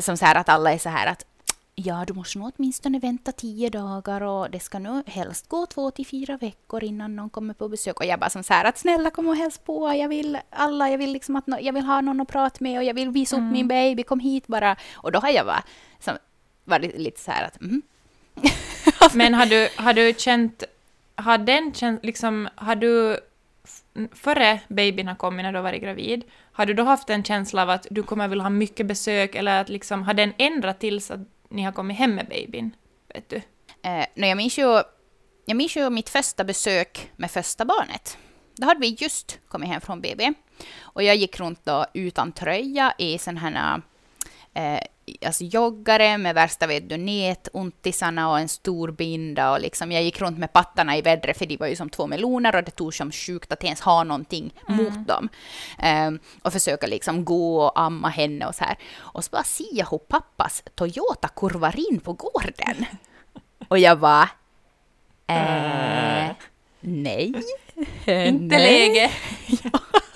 som 0.00 0.16
så 0.16 0.24
här 0.24 0.34
att 0.34 0.48
alla 0.48 0.72
är 0.72 0.78
så 0.78 0.88
här 0.88 1.06
att 1.06 1.24
ja, 1.84 2.04
du 2.06 2.12
måste 2.12 2.38
nog 2.38 2.52
åtminstone 2.56 2.98
vänta 2.98 3.32
tio 3.32 3.70
dagar 3.70 4.20
och 4.20 4.50
det 4.50 4.60
ska 4.60 4.78
nog 4.78 5.08
helst 5.08 5.48
gå 5.48 5.66
två 5.66 5.90
till 5.90 6.06
fyra 6.06 6.36
veckor 6.36 6.84
innan 6.84 7.16
någon 7.16 7.30
kommer 7.30 7.54
på 7.54 7.68
besök. 7.68 8.00
Och 8.00 8.06
jag 8.06 8.20
bara 8.20 8.30
som 8.30 8.42
så 8.42 8.54
här 8.54 8.64
att 8.64 8.78
snälla 8.78 9.10
kom 9.10 9.28
och 9.28 9.36
hälsa 9.36 9.60
på, 9.64 9.94
jag 9.94 10.08
vill 10.08 10.38
alla, 10.50 10.90
jag 10.90 10.98
vill 10.98 11.12
liksom 11.12 11.36
att 11.36 11.46
nå- 11.46 11.58
jag 11.60 11.72
vill 11.72 11.84
ha 11.84 12.00
någon 12.00 12.20
att 12.20 12.28
prata 12.28 12.56
med 12.60 12.78
och 12.78 12.84
jag 12.84 12.94
vill 12.94 13.10
visa 13.10 13.36
upp 13.36 13.52
min 13.52 13.68
baby, 13.68 14.02
kom 14.02 14.20
hit 14.20 14.46
bara. 14.46 14.76
Och 14.94 15.12
då 15.12 15.18
har 15.18 15.28
jag 15.28 15.46
bara 15.46 15.62
som, 15.98 16.16
varit 16.64 16.98
lite 16.98 17.20
så 17.20 17.30
här 17.30 17.44
att 17.46 17.60
mm. 17.60 17.82
Men 19.14 19.34
har 19.34 19.46
du, 19.46 19.68
har 19.76 19.92
du 19.92 20.14
känt, 20.18 20.64
har 21.14 21.38
den 21.38 21.72
känt, 21.74 22.04
liksom, 22.04 22.48
har 22.54 22.76
du 22.76 23.20
före 24.12 24.60
babyn 24.68 25.08
har 25.08 25.14
kommit 25.14 25.44
när 25.44 25.52
du 25.52 25.58
har 25.58 25.62
varit 25.62 25.82
gravid, 25.82 26.24
har 26.52 26.66
du 26.66 26.74
då 26.74 26.82
haft 26.82 27.10
en 27.10 27.24
känsla 27.24 27.62
av 27.62 27.70
att 27.70 27.86
du 27.90 28.02
kommer 28.02 28.28
vilja 28.28 28.42
ha 28.42 28.50
mycket 28.50 28.86
besök 28.86 29.34
eller 29.34 29.60
att 29.60 29.68
liksom, 29.68 30.02
har 30.02 30.14
den 30.14 30.32
ändrat 30.38 30.78
tills 30.78 31.10
att 31.10 31.20
ni 31.50 31.62
har 31.62 31.72
kommit 31.72 31.96
hem 31.96 32.14
med 32.14 32.26
babyn? 32.26 32.76
Vet 33.14 33.28
du? 33.28 33.36
Eh, 33.82 34.06
no, 34.14 34.26
jag, 34.26 34.36
minns 34.36 34.58
ju, 34.58 34.82
jag 35.46 35.56
minns 35.56 35.76
ju 35.76 35.90
mitt 35.90 36.08
första 36.08 36.44
besök 36.44 37.10
med 37.16 37.30
första 37.30 37.64
barnet. 37.64 38.18
Då 38.56 38.66
hade 38.66 38.80
vi 38.80 38.96
just 38.98 39.38
kommit 39.48 39.68
hem 39.68 39.80
från 39.80 40.00
BB. 40.00 40.32
Och 40.80 41.02
jag 41.02 41.16
gick 41.16 41.40
runt 41.40 41.64
då 41.64 41.86
utan 41.94 42.32
tröja 42.32 42.94
i 42.98 43.18
sån 43.18 43.36
här... 43.36 43.82
Eh, 44.54 44.80
alltså 45.26 45.44
joggare 45.44 46.18
med 46.18 46.34
värsta 46.34 46.66
vet 46.66 46.88
du, 46.88 46.96
nätontisarna 46.96 48.30
och 48.30 48.38
en 48.38 48.48
stor 48.48 48.90
binda 48.92 49.52
och 49.52 49.60
liksom 49.60 49.92
jag 49.92 50.02
gick 50.02 50.20
runt 50.20 50.38
med 50.38 50.52
pattarna 50.52 50.96
i 50.96 51.02
vädret 51.02 51.38
för 51.38 51.46
de 51.46 51.56
var 51.56 51.66
ju 51.66 51.76
som 51.76 51.90
två 51.90 52.06
meloner 52.06 52.56
och 52.56 52.64
det 52.64 52.70
tog 52.70 52.94
som 52.94 53.12
sjukt 53.12 53.52
att 53.52 53.64
ens 53.64 53.80
ha 53.80 54.04
någonting 54.04 54.54
Mm. 54.68 54.84
mot 54.84 55.08
dem. 55.08 55.28
Ehm, 55.78 56.18
och 56.42 56.52
försöka 56.52 56.86
liksom 56.86 57.24
gå 57.24 57.62
och 57.64 57.80
amma 57.80 58.08
henne 58.08 58.46
och 58.46 58.54
så 58.54 58.64
här. 58.64 58.76
Och 58.98 59.24
så 59.24 59.30
bara 59.30 59.42
ser 59.44 59.66
jag 59.72 59.86
hur 59.90 59.98
pappas 59.98 60.62
Toyota 60.74 61.28
kurvar 61.28 61.74
in 61.90 62.00
på 62.00 62.12
gården. 62.12 62.84
Och 63.68 63.78
jag 63.78 63.98
bara... 63.98 64.28
Eh, 65.30 66.30
nej. 66.80 67.32
Inte 68.06 68.58
läge. 68.58 69.10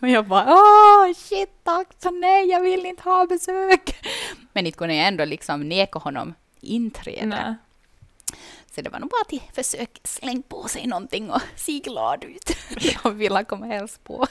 Och 0.02 0.08
jag 0.08 0.26
bara 0.26 0.54
åh 0.54 1.12
shit 1.14 1.50
alltså 1.64 2.10
nej 2.10 2.46
jag 2.46 2.60
vill 2.62 2.86
inte 2.86 3.02
ha 3.02 3.26
besök. 3.26 4.06
Men 4.52 4.66
inte 4.66 4.78
kunde 4.78 4.94
jag 4.94 5.06
ändå 5.06 5.24
liksom 5.24 5.68
neka 5.68 5.98
honom 5.98 6.34
inträde. 6.60 7.26
Nej. 7.26 7.54
Så 8.74 8.80
det 8.80 8.90
var 8.90 8.98
nog 8.98 9.10
bara 9.10 9.24
till 9.24 9.42
försök 9.52 10.00
släng 10.04 10.42
på 10.42 10.68
sig 10.68 10.86
någonting 10.86 11.30
och 11.30 11.40
se 11.56 11.78
glad 11.78 12.24
ut. 12.24 12.56
Jag 13.04 13.10
ville 13.10 13.44
komma 13.44 13.66
hälsa 13.66 13.98
på. 14.04 14.26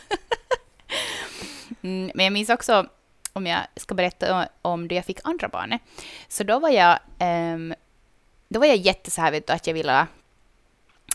Mm, 1.81 2.11
men 2.15 2.23
jag 2.25 2.33
minns 2.33 2.49
också, 2.49 2.87
om 3.33 3.47
jag 3.47 3.59
ska 3.75 3.95
berätta 3.95 4.47
om 4.61 4.87
det 4.87 4.95
jag 4.95 5.05
fick 5.05 5.19
andra 5.23 5.47
barnet, 5.47 5.81
så 6.27 6.43
då 6.43 6.59
var 6.59 6.69
jag, 6.69 6.99
ehm, 7.19 7.73
då 8.47 8.59
var 8.59 8.67
jag 8.67 8.77
jätte 8.77 9.11
så 9.11 9.21
här 9.21 9.31
vet 9.31 9.47
du, 9.47 9.53
att 9.53 9.67
jag 9.67 9.73
ville, 9.73 10.07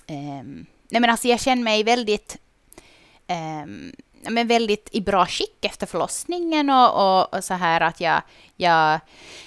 ehm, 0.06 0.66
nej 0.88 1.00
men 1.00 1.10
alltså 1.10 1.28
jag 1.28 1.40
kände 1.40 1.64
mig 1.64 1.84
väldigt, 1.84 2.38
ehm, 3.26 3.92
men 4.30 4.46
väldigt 4.46 4.88
i 4.92 5.00
bra 5.00 5.26
skick 5.26 5.64
efter 5.64 5.86
förlossningen 5.86 6.70
och, 6.70 7.18
och, 7.20 7.34
och 7.34 7.44
så 7.44 7.54
här 7.54 7.80
att 7.80 8.00
jag, 8.00 8.22
jag 8.56 8.94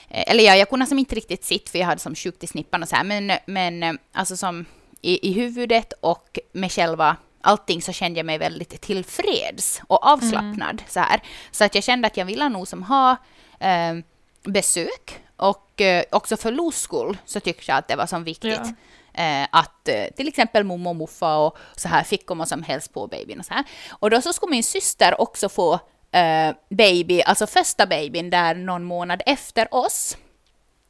eh, 0.09 0.31
eller 0.31 0.43
ja, 0.43 0.55
jag 0.55 0.69
kunde 0.69 0.85
som 0.85 0.99
inte 0.99 1.15
riktigt 1.15 1.43
sitta 1.43 1.71
för 1.71 1.79
jag 1.79 1.85
hade 1.85 2.01
som 2.01 2.15
sjukt 2.15 2.43
i 2.43 2.47
snippan 2.47 2.83
och 2.83 2.89
så 2.89 2.95
här, 2.95 3.03
men, 3.03 3.31
men 3.45 3.83
eh, 3.83 3.93
alltså 4.11 4.37
som 4.37 4.65
i, 5.01 5.29
i 5.29 5.33
huvudet 5.33 5.93
och 6.01 6.39
med 6.51 6.71
själva 6.71 7.17
allting 7.41 7.81
så 7.81 7.91
kände 7.91 8.19
jag 8.19 8.25
mig 8.25 8.37
väldigt 8.37 8.81
tillfreds 8.81 9.81
och 9.87 10.05
avslappnad 10.05 10.83
så 10.87 10.99
här. 10.99 11.21
Så 11.51 11.63
att 11.63 11.75
jag 11.75 11.83
kände 11.83 12.07
att 12.07 12.17
jag 12.17 12.25
ville 12.25 12.49
nog 12.49 12.67
som 12.67 12.83
ha 12.83 13.17
eh, 13.59 13.95
besök 14.43 15.19
och 15.35 15.81
eh, 15.81 16.03
också 16.11 16.37
för 16.37 16.51
Los 16.51 16.79
skull 16.79 17.17
så 17.25 17.39
tyckte 17.39 17.71
jag 17.71 17.77
att 17.77 17.87
det 17.87 17.95
var 17.95 18.05
som 18.05 18.23
viktigt. 18.23 18.59
Ja. 18.63 18.73
Eh, 19.17 19.47
att 19.51 19.87
eh, 19.87 20.05
till 20.15 20.27
exempel 20.27 20.63
mommo 20.63 20.89
och 20.89 20.95
muffa 20.95 21.37
och 21.37 21.57
så 21.75 21.87
här 21.87 22.03
fick 22.03 22.25
komma 22.25 22.45
som 22.45 22.63
helst 22.63 22.93
på 22.93 23.07
babyn 23.07 23.39
och 23.39 23.45
så 23.45 23.53
här. 23.53 23.63
Och 23.89 24.09
då 24.09 24.21
så 24.21 24.33
skulle 24.33 24.51
min 24.51 24.63
syster 24.63 25.21
också 25.21 25.49
få 25.49 25.73
eh, 26.11 26.55
baby, 26.69 27.21
alltså 27.21 27.47
första 27.47 27.85
babyn 27.85 28.29
där 28.29 28.55
någon 28.55 28.83
månad 28.83 29.21
efter 29.25 29.73
oss. 29.73 30.17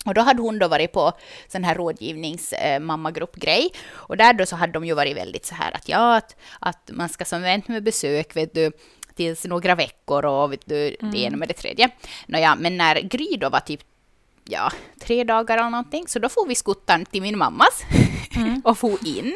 Och 0.05 0.13
då 0.13 0.21
hade 0.21 0.41
hon 0.41 0.59
då 0.59 0.67
varit 0.67 0.91
på 0.91 1.11
sån 1.47 1.63
här 1.63 1.75
rådgivnings 1.75 2.53
eh. 2.53 2.81
Och 3.89 4.17
där 4.17 4.33
då 4.33 4.45
så 4.45 4.55
hade 4.55 4.73
de 4.73 4.85
ju 4.85 4.93
varit 4.93 5.17
väldigt 5.17 5.45
så 5.45 5.55
här 5.55 5.71
att 5.75 5.89
ja, 5.89 6.15
att, 6.15 6.35
att 6.59 6.89
man 6.93 7.09
ska 7.09 7.25
som 7.25 7.41
vänta 7.41 7.71
med 7.71 7.83
besök, 7.83 8.35
vet 8.35 8.53
du, 8.53 8.71
tills 9.15 9.45
några 9.45 9.75
veckor 9.75 10.25
och 10.25 10.51
vet 10.51 10.65
du, 10.65 10.95
det 10.99 11.17
ena 11.17 11.37
med 11.37 11.47
det 11.47 11.53
tredje. 11.53 11.89
Nåja, 12.25 12.55
men 12.55 12.77
när 12.77 12.95
Gry 12.95 13.37
då 13.37 13.49
var 13.49 13.59
typ 13.59 13.81
ja, 14.49 14.71
tre 14.99 15.23
dagar 15.23 15.57
eller 15.57 15.69
någonting, 15.69 16.07
så 16.07 16.19
då 16.19 16.29
får 16.29 16.47
vi 16.47 16.55
skuttan 16.55 17.05
till 17.05 17.21
min 17.21 17.37
mammas 17.37 17.83
och 18.63 18.77
få 18.77 18.97
in. 19.05 19.35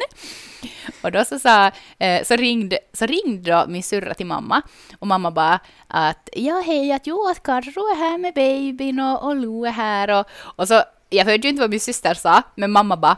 Och 1.02 1.12
då 1.12 1.24
så, 1.24 1.38
sa, 1.38 1.70
eh, 1.98 2.24
så, 2.24 2.36
ringde, 2.36 2.78
så 2.92 3.06
ringde 3.06 3.50
då 3.50 3.64
min 3.68 3.82
syrra 3.82 4.14
till 4.14 4.26
mamma. 4.26 4.62
Och 4.98 5.06
mamma 5.06 5.30
bara 5.30 5.60
att 5.86 6.28
ja 6.32 6.62
hej, 6.66 6.92
att 6.92 7.06
jo 7.06 7.28
att 7.28 7.42
Karro 7.42 7.82
är 7.92 7.96
här 7.96 8.18
med 8.18 8.34
babyn 8.34 9.00
och, 9.00 9.24
och 9.24 9.36
Lo 9.36 9.64
är 9.64 9.70
här. 9.70 10.10
Och, 10.10 10.26
och 10.56 10.68
så, 10.68 10.82
jag 11.10 11.24
hörde 11.24 11.42
ju 11.42 11.48
inte 11.48 11.60
vad 11.60 11.70
min 11.70 11.80
syster 11.80 12.14
sa, 12.14 12.42
men 12.54 12.70
mamma 12.70 12.96
bara 12.96 13.16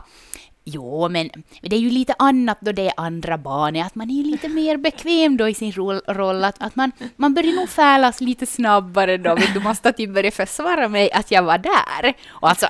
Jo, 0.67 1.09
men 1.09 1.29
det 1.61 1.75
är 1.75 1.79
ju 1.79 1.89
lite 1.89 2.15
annat 2.19 2.57
då 2.61 2.71
det 2.71 2.87
är 2.87 2.93
andra 2.97 3.37
barnet, 3.37 3.85
att 3.85 3.95
man 3.95 4.09
är 4.09 4.13
ju 4.13 4.23
lite 4.23 4.49
mer 4.49 4.77
bekväm 4.77 5.37
då 5.37 5.49
i 5.49 5.53
sin 5.53 5.71
roll, 5.71 6.01
roll 6.07 6.43
att, 6.43 6.63
att 6.63 6.75
man, 6.75 6.91
man 7.15 7.33
börjar 7.33 7.55
nog 7.55 7.69
färlas 7.69 8.21
lite 8.21 8.45
snabbare 8.45 9.17
då, 9.17 9.35
men 9.35 9.53
du 9.53 9.59
måste 9.59 9.93
typ 9.93 10.09
börja 10.09 10.31
försvara 10.31 10.87
mig 10.87 11.11
att 11.11 11.31
jag 11.31 11.43
var 11.43 11.57
där. 11.57 12.13
Och 12.27 12.49
alltså, 12.49 12.67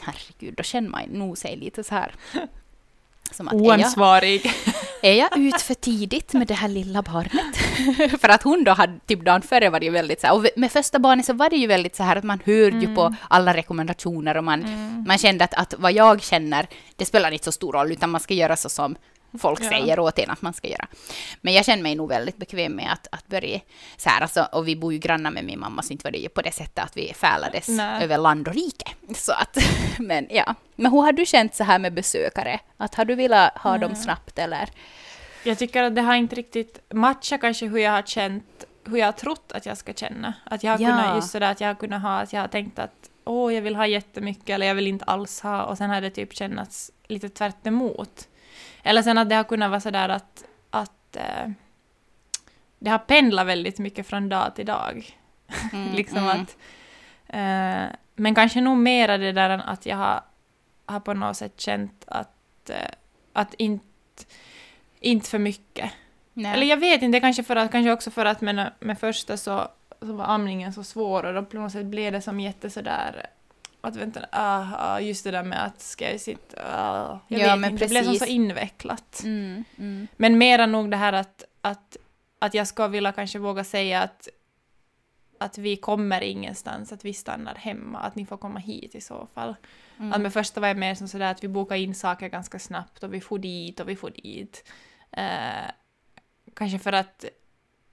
herregud, 0.00 0.54
då 0.54 0.62
känner 0.62 0.88
man 0.88 1.02
nog 1.02 1.38
sig 1.38 1.56
lite 1.56 1.84
så 1.84 1.94
här. 1.94 2.14
Som 3.34 3.48
att, 3.48 3.54
är 3.54 3.58
jag, 3.58 3.66
Oansvarig. 3.66 4.52
är 5.02 5.12
jag 5.12 5.38
ut 5.38 5.60
för 5.60 5.74
tidigt 5.74 6.32
med 6.32 6.46
det 6.46 6.54
här 6.54 6.68
lilla 6.68 7.02
barnet? 7.02 7.56
för 8.20 8.28
att 8.28 8.42
hon 8.42 8.64
då 8.64 8.72
hade, 8.72 8.98
typ 9.06 9.24
dagen 9.24 9.42
före 9.42 9.70
var 9.70 9.80
det 9.80 9.86
ju 9.86 9.92
väldigt 9.92 10.20
så 10.20 10.26
här, 10.26 10.34
och 10.34 10.46
med 10.56 10.72
första 10.72 10.98
barnet 10.98 11.26
så 11.26 11.32
var 11.32 11.50
det 11.50 11.56
ju 11.56 11.66
väldigt 11.66 11.96
så 11.96 12.02
här 12.02 12.16
att 12.16 12.24
man 12.24 12.40
hörde 12.44 12.78
ju 12.78 12.94
på 12.94 13.14
alla 13.28 13.54
rekommendationer 13.54 14.36
och 14.36 14.44
man, 14.44 14.64
man 15.06 15.18
kände 15.18 15.44
att, 15.44 15.54
att 15.54 15.74
vad 15.78 15.92
jag 15.92 16.22
känner, 16.22 16.66
det 16.96 17.04
spelar 17.04 17.30
inte 17.30 17.44
så 17.44 17.52
stor 17.52 17.72
roll, 17.72 17.92
utan 17.92 18.10
man 18.10 18.20
ska 18.20 18.34
göra 18.34 18.56
så 18.56 18.68
som 18.68 18.96
folk 19.38 19.60
Ja. 19.64 19.68
säger 19.68 19.98
åt 19.98 20.18
en 20.18 20.30
att 20.30 20.42
man 20.42 20.52
ska 20.52 20.68
göra. 20.68 20.86
Men 21.40 21.54
jag 21.54 21.64
känner 21.64 21.82
mig 21.82 21.94
nog 21.94 22.08
väldigt 22.08 22.36
bekväm 22.36 22.72
med 22.72 22.92
att, 22.92 23.06
att 23.12 23.26
börja 23.26 23.60
så 23.96 24.08
här, 24.08 24.20
alltså, 24.20 24.48
och 24.52 24.68
vi 24.68 24.76
bor 24.76 24.92
ju 24.92 24.98
grannar 24.98 25.30
med 25.30 25.44
min 25.44 25.60
mamma, 25.60 25.82
så 25.82 25.92
inte 25.92 26.04
var 26.06 26.10
det 26.12 26.18
ju 26.18 26.28
på 26.28 26.42
det 26.42 26.52
sättet 26.52 26.84
att 26.84 26.96
vi 26.96 27.12
färdades 27.14 27.68
Nej. 27.68 28.04
över 28.04 28.18
land 28.18 28.48
och 28.48 28.54
rike. 28.54 28.90
Så 29.14 29.32
att, 29.32 29.56
men 29.98 30.26
ja. 30.30 30.54
Men 30.76 30.92
hur 30.92 31.00
har 31.02 31.12
du 31.12 31.26
känt 31.26 31.54
så 31.54 31.64
här 31.64 31.78
med 31.78 31.94
besökare? 31.94 32.60
Att 32.76 32.94
har 32.94 33.04
du 33.04 33.14
velat 33.14 33.58
ha 33.58 33.78
dem 33.78 33.94
snabbt 33.94 34.38
eller? 34.38 34.68
Jag 35.44 35.58
tycker 35.58 35.82
att 35.82 35.94
det 35.94 36.02
har 36.02 36.14
inte 36.14 36.36
riktigt 36.36 36.80
matchat 36.94 37.40
kanske 37.40 37.66
hur 37.66 37.78
jag 37.78 37.90
har 37.92 38.02
känt, 38.02 38.64
hur 38.84 38.96
jag 38.96 39.06
har 39.06 39.12
trott 39.12 39.52
att 39.52 39.66
jag 39.66 39.78
ska 39.78 39.92
känna. 39.92 40.34
Att 40.44 40.62
jag 40.62 40.72
har 40.72 40.78
Ja. 40.78 40.88
kunnat, 40.88 41.16
just 41.16 41.30
sådär 41.30 41.50
att 41.50 41.60
jag 41.60 41.68
har 41.68 41.74
kunnat 41.74 42.02
ha, 42.02 42.18
att 42.20 42.32
jag 42.32 42.40
har 42.40 42.48
tänkt 42.48 42.78
att 42.78 43.10
åh, 43.24 43.54
jag 43.54 43.62
vill 43.62 43.76
ha 43.76 43.86
jättemycket 43.86 44.48
eller 44.50 44.66
jag 44.66 44.74
vill 44.74 44.86
inte 44.86 45.04
alls 45.04 45.40
ha 45.40 45.62
och 45.64 45.78
sen 45.78 45.90
har 45.90 46.00
det 46.00 46.10
typ 46.10 46.34
kännats 46.34 46.90
lite 47.08 47.28
tvärt 47.28 47.66
emot. 47.66 48.28
Eller 48.82 49.02
sen 49.02 49.18
att 49.18 49.28
det 49.28 49.34
har 49.34 49.44
kunnat 49.44 49.70
vara 49.70 49.80
sådär 49.80 50.08
att, 50.08 50.44
att 50.70 51.16
eh, 51.16 51.50
det 52.78 52.90
har 52.90 52.98
pendlat 52.98 53.46
väldigt 53.46 53.78
mycket 53.78 54.06
från 54.06 54.28
dag 54.28 54.54
till 54.54 54.66
dag. 54.66 55.16
Mm, 55.72 55.92
liksom 55.94 56.18
mm. 56.18 56.28
att, 56.30 56.56
eh, 57.26 57.96
men 58.14 58.34
kanske 58.34 58.60
nog 58.60 58.76
mera 58.76 59.18
det 59.18 59.32
där 59.32 59.50
än 59.50 59.60
att 59.60 59.86
jag 59.86 59.96
har, 59.96 60.20
har 60.86 61.00
på 61.00 61.14
något 61.14 61.36
sätt 61.36 61.60
känt 61.60 62.04
att, 62.06 62.70
eh, 62.70 62.90
att 63.32 63.54
inte 63.54 63.84
inte 65.00 65.30
för 65.30 65.38
mycket. 65.38 65.92
Nej. 66.32 66.52
Eller 66.52 66.66
jag 66.66 66.76
vet 66.76 67.02
inte, 67.02 67.20
kanske, 67.20 67.42
för 67.42 67.56
att, 67.56 67.72
kanske 67.72 67.92
också 67.92 68.10
för 68.10 68.24
att 68.24 68.40
med, 68.40 68.72
med 68.80 68.98
första 68.98 69.36
så, 69.36 69.68
så 70.00 70.12
var 70.12 70.24
amningen 70.24 70.72
så 70.72 70.84
svår 70.84 71.22
och 71.22 71.34
då 71.34 71.42
på 71.42 71.56
något 71.56 71.72
sätt 71.72 71.86
blev 71.86 72.12
det 72.12 72.20
som 72.20 72.40
jätte 72.40 72.70
sådär 72.70 73.26
att 73.88 73.96
vänta, 73.96 74.26
ah, 74.32 74.66
ah, 74.78 75.00
just 75.00 75.24
det 75.24 75.30
där 75.30 75.42
med 75.42 75.64
att 75.64 75.80
ska 75.80 76.10
jag 76.10 76.20
sitta, 76.20 76.62
ah, 76.64 77.20
jag 77.28 77.40
Ja, 77.40 77.46
vet 77.46 77.60
men 77.60 77.70
inte, 77.70 77.84
det 77.84 77.88
blev 77.88 78.02
så 78.02 78.10
precis. 78.10 78.28
invecklat. 78.28 79.22
Mm, 79.24 79.64
mm. 79.78 80.08
Men 80.16 80.38
mera 80.38 80.66
nog 80.66 80.90
det 80.90 80.96
här 80.96 81.12
att, 81.12 81.44
att, 81.60 81.96
att 82.38 82.54
jag 82.54 82.66
ska 82.66 82.88
vilja 82.88 83.12
kanske 83.12 83.38
våga 83.38 83.64
säga 83.64 84.02
att, 84.02 84.28
att 85.38 85.58
vi 85.58 85.76
kommer 85.76 86.20
ingenstans, 86.20 86.92
att 86.92 87.04
vi 87.04 87.14
stannar 87.14 87.54
hemma, 87.54 87.98
att 87.98 88.16
ni 88.16 88.26
får 88.26 88.36
komma 88.36 88.58
hit 88.58 88.94
i 88.94 89.00
så 89.00 89.28
fall. 89.34 89.54
Mm. 89.98 90.12
Att 90.12 90.20
med 90.20 90.32
första 90.32 90.60
var 90.60 90.68
jag 90.68 90.76
mer 90.76 90.94
som 90.94 91.08
sådär 91.08 91.30
att 91.30 91.44
vi 91.44 91.48
bokade 91.48 91.80
in 91.80 91.94
saker 91.94 92.28
ganska 92.28 92.58
snabbt 92.58 93.02
och 93.02 93.14
vi 93.14 93.20
får 93.20 93.38
dit 93.38 93.80
och 93.80 93.88
vi 93.88 93.96
får 93.96 94.10
dit. 94.10 94.72
Eh, 95.10 95.70
kanske 96.54 96.78
för 96.78 96.92
att 96.92 97.24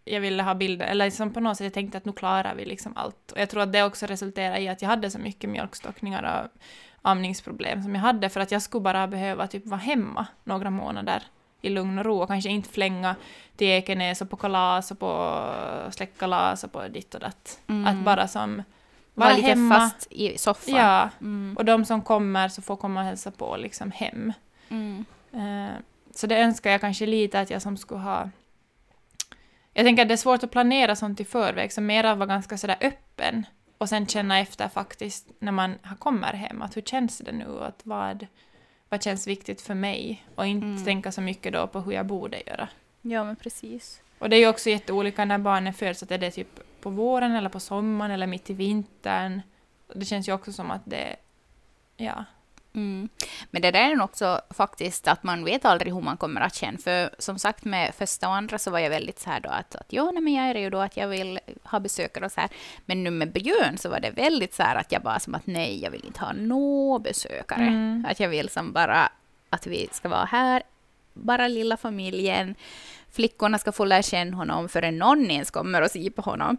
jag 0.06 0.22
ville 0.22 0.44
ha 0.44 0.54
bilder, 0.54 0.86
eller 0.86 1.10
som 1.10 1.34
på 1.34 1.40
något 1.40 1.58
sätt 1.58 1.64
jag 1.66 1.74
tänkte 1.74 1.98
att 1.98 2.06
nu 2.06 2.12
klarar 2.14 2.56
vi 2.56 2.66
liksom 2.66 2.94
allt. 2.98 3.32
Och 3.32 3.40
jag 3.40 3.50
tror 3.50 3.62
att 3.64 3.72
det 3.74 3.84
också 3.84 4.06
resulterade 4.06 4.60
i 4.60 4.70
att 4.70 4.82
jag 4.82 4.90
hade 4.90 5.10
så 5.12 5.20
mycket 5.20 5.50
mjölkstockningar 5.50 6.44
och 6.44 6.62
amningsproblem 7.02 7.84
som 7.84 7.96
jag 7.96 8.02
hade 8.02 8.30
för 8.30 8.40
att 8.40 8.52
jag 8.52 8.62
skulle 8.62 8.82
bara 8.82 9.08
behöva 9.08 9.48
typ 9.48 9.66
vara 9.66 9.80
hemma 9.80 10.26
några 10.44 10.70
månader 10.70 11.24
i 11.62 11.70
lugn 11.70 12.00
och 12.00 12.06
ro 12.06 12.22
och 12.22 12.28
kanske 12.28 12.50
inte 12.50 12.70
flänga 12.70 13.16
till 13.56 13.68
Ekenäs 13.68 14.22
och 14.22 14.30
på 14.30 14.36
kalas 14.36 14.92
och 14.92 15.00
på 15.00 15.40
släktkalas 15.92 16.64
och 16.64 16.72
på 16.72 16.88
ditt 16.88 17.14
och 17.16 17.20
datt. 17.22 17.60
Mm. 17.68 17.88
Att 17.88 18.06
bara 18.06 18.28
som 18.28 18.64
Vara 19.16 19.28
vara 19.30 19.36
lite 19.36 19.48
hemma. 19.48 19.76
fast 19.80 20.08
i 20.12 20.38
soffan. 20.38 20.76
Ja, 20.76 21.10
Mm. 21.22 21.56
och 21.58 21.66
de 21.66 21.86
som 21.86 22.02
kommer 22.02 22.50
så 22.50 22.62
får 22.62 22.76
komma 22.76 23.00
och 23.00 23.06
hälsa 23.06 23.32
på 23.32 23.58
liksom 23.58 23.92
hem. 23.92 24.34
Mm. 24.70 25.06
Eh, 25.34 25.74
så 26.16 26.28
det 26.28 26.38
önskar 26.38 26.72
jag 26.72 26.82
kanske 26.82 27.06
lite 27.06 27.40
att 27.40 27.50
jag 27.50 27.62
som 27.62 27.78
skulle 27.78 28.00
ha... 28.02 28.30
Jag 29.74 29.86
tänker 29.86 30.02
att 30.02 30.08
det 30.08 30.14
är 30.16 30.18
svårt 30.18 30.44
att 30.44 30.52
planera 30.52 30.96
sånt 30.96 31.20
i 31.20 31.26
förväg, 31.26 31.72
så 31.72 31.82
mera 31.82 32.16
vara 32.16 32.28
ganska 32.28 32.58
sådär 32.58 32.78
öppen 32.82 33.46
och 33.78 33.90
sen 33.90 34.08
känna 34.08 34.40
efter 34.40 34.68
faktiskt 34.70 35.28
när 35.40 35.52
man 35.52 35.76
kommer 36.00 36.34
hem, 36.34 36.62
att 36.62 36.78
hur 36.78 36.82
känns 36.82 37.18
det 37.18 37.32
nu 37.32 37.46
och 37.46 37.68
att 37.68 37.82
vad, 37.84 38.28
vad 38.90 39.04
känns 39.04 39.28
viktigt 39.28 39.62
för 39.62 39.74
mig 39.74 40.26
och 40.36 40.46
inte 40.46 40.66
Mm. 40.68 40.86
tänka 40.86 41.12
så 41.12 41.22
mycket 41.22 41.54
då 41.54 41.68
på 41.68 41.80
hur 41.80 41.92
jag 41.92 42.06
borde 42.06 42.42
göra. 42.48 42.70
ja, 43.02 43.24
men 43.24 43.36
precis. 43.36 44.02
Och 44.20 44.30
det 44.30 44.36
är 44.36 44.40
ju 44.40 44.48
också 44.48 44.70
jätteolika 44.70 45.26
när 45.26 45.38
barnen 45.38 45.74
föds, 45.74 46.04
att 46.04 46.12
är 46.12 46.18
det 46.18 46.32
typ 46.32 46.60
på 46.82 46.90
våren 46.90 47.36
eller 47.36 47.50
på 47.50 47.60
sommaren 47.60 48.12
eller 48.12 48.28
mitt 48.28 48.50
i 48.50 48.54
vintern. 48.54 49.42
Det 49.96 50.06
känns 50.06 50.28
ju 50.30 50.34
också 50.34 50.54
som 50.54 50.72
att 50.72 50.82
det, 50.86 51.16
ja, 51.98 52.26
Mm. 52.76 53.10
Men 53.52 53.62
det 53.62 53.72
där 53.72 53.92
är 53.92 53.96
nog 53.96 54.06
också 54.06 54.42
faktiskt 54.50 55.08
att 55.08 55.24
man 55.24 55.46
vet 55.46 55.66
aldrig 55.66 55.94
hur 55.94 56.02
man 56.02 56.18
kommer 56.18 56.42
att 56.42 56.56
känna. 56.56 56.78
För 56.78 57.10
som 57.20 57.40
sagt 57.40 57.66
med 57.66 57.96
första 57.96 58.28
och 58.28 58.36
andra 58.36 58.58
så 58.58 58.72
var 58.72 58.80
jag 58.80 58.90
väldigt 58.90 59.20
så 59.20 59.30
här 59.30 59.40
då 59.40 59.50
att, 59.50 59.76
att 59.76 59.94
ja, 59.94 60.12
nej, 60.12 60.22
men 60.22 60.34
jag 60.34 60.46
är 60.46 60.54
redo 60.54 60.78
att 60.78 60.98
jag 60.98 61.08
vill 61.08 61.40
ha 61.64 61.80
besökare 61.80 62.26
och 62.26 62.32
så 62.32 62.42
här. 62.42 62.50
Men 62.86 63.04
nu 63.04 63.12
med 63.12 63.32
Björn 63.32 63.78
så 63.78 63.90
var 63.90 64.00
det 64.00 64.12
väldigt 64.12 64.54
så 64.54 64.64
här 64.64 64.76
att 64.76 64.92
jag 64.92 65.02
bara 65.02 65.20
som 65.20 65.36
att 65.36 65.48
nej, 65.48 65.84
jag 65.84 65.92
vill 65.92 66.06
inte 66.06 66.20
ha 66.20 66.34
några 66.34 67.00
besökare. 67.00 67.64
Mm. 67.64 68.06
Att 68.10 68.20
jag 68.20 68.30
vill 68.30 68.50
som 68.50 68.74
bara 68.74 69.10
att 69.50 69.68
vi 69.68 69.90
ska 69.92 70.10
vara 70.10 70.26
här, 70.26 70.64
bara 71.14 71.48
lilla 71.48 71.78
familjen. 71.78 72.56
Flickorna 73.12 73.58
ska 73.58 73.72
få 73.72 73.86
lära 73.86 74.02
känna 74.02 74.38
honom 74.38 74.70
förrän 74.70 74.98
någon 74.98 75.32
ens 75.32 75.52
kommer 75.52 75.82
och 75.82 75.92
se 75.92 76.12
på 76.12 76.22
honom. 76.22 76.58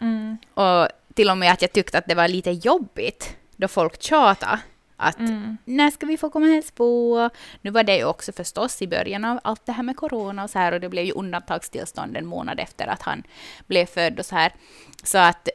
Mm. 0.00 0.38
Och 0.54 0.88
till 1.14 1.30
och 1.30 1.38
med 1.38 1.52
att 1.52 1.62
jag 1.62 1.72
tyckte 1.72 1.98
att 1.98 2.06
det 2.06 2.14
var 2.14 2.28
lite 2.28 2.50
jobbigt 2.50 3.36
då 3.56 3.68
folk 3.68 4.02
tjatade 4.02 4.60
att 4.96 5.18
Mm. 5.18 5.56
när 5.64 5.90
ska 5.90 6.06
vi 6.06 6.16
få 6.16 6.30
komma 6.30 6.46
och 6.46 6.52
hälsa 6.52 6.72
på? 6.74 7.30
Nu 7.60 7.70
var 7.70 7.82
det 7.82 7.96
ju 7.96 8.04
också 8.04 8.32
förstås 8.32 8.82
i 8.82 8.86
början 8.88 9.24
av 9.24 9.40
allt 9.44 9.66
det 9.66 9.72
här 9.72 9.82
med 9.82 9.96
corona 9.96 10.44
och 10.44 10.50
så 10.50 10.58
här 10.58 10.72
och 10.72 10.80
det 10.80 10.88
blev 10.88 11.04
ju 11.04 11.12
undantagstillstånd 11.12 12.16
en 12.16 12.26
månad 12.26 12.60
efter 12.60 12.86
att 12.86 13.02
han 13.02 13.22
blev 13.66 13.86
född 13.86 14.18
och 14.18 14.26
så 14.26 14.34
här. 14.34 14.52
Så 15.04 15.18
att 15.18 15.48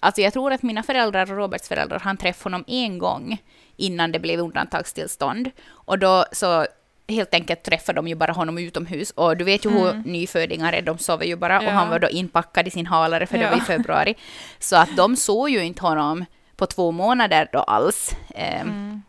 alltså 0.00 0.20
jag 0.20 0.32
tror 0.32 0.52
att 0.52 0.62
mina 0.62 0.82
föräldrar 0.82 1.32
och 1.32 1.36
Roberts 1.38 1.68
föräldrar 1.68 1.98
han 1.98 2.16
träffade 2.16 2.44
honom 2.54 2.64
en 2.66 2.98
gång 2.98 3.42
innan 3.76 4.12
det 4.12 4.18
blev 4.18 4.40
undantagstillstånd 4.40 5.50
och 5.68 5.98
då 5.98 6.24
så 6.32 6.66
helt 7.08 7.34
enkelt 7.34 7.62
träffade 7.62 7.96
de 7.98 8.08
ju 8.08 8.14
bara 8.14 8.32
honom 8.32 8.58
utomhus 8.58 9.10
och 9.10 9.36
du 9.36 9.44
vet 9.44 9.64
ju 9.64 9.70
hur 9.70 9.92
nyfödingar 10.06 10.72
är, 10.72 10.82
de 10.82 10.98
sover 10.98 11.24
ju 11.26 11.36
bara 11.36 11.58
och 11.58 11.64
Ja. 11.64 11.70
han 11.70 11.88
var 11.90 11.98
då 11.98 12.08
inpackad 12.08 12.66
i 12.68 12.70
sin 12.70 12.86
halare 12.86 13.26
för 13.26 13.38
det 13.38 13.44
Ja. 13.44 13.50
var 13.50 13.56
i 13.58 13.60
februari. 13.60 14.14
Så 14.58 14.76
att 14.76 14.96
de 14.96 15.16
såg 15.16 15.50
ju 15.50 15.64
inte 15.64 15.82
honom 15.82 16.24
på 16.56 16.66
två 16.66 16.92
månader 16.92 17.48
då 17.52 17.58
alls. 17.58 18.16
ehm, 18.34 18.68
Mm. 18.68 19.02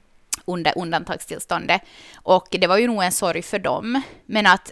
under 0.46 0.78
undantagstillståndet. 0.78 1.82
Och 2.16 2.48
det 2.52 2.68
var 2.68 2.78
ju 2.78 2.88
nog 2.88 3.04
en 3.04 3.12
sorg 3.12 3.42
för 3.42 3.60
dem. 3.60 4.02
Men 4.26 4.48
att 4.48 4.72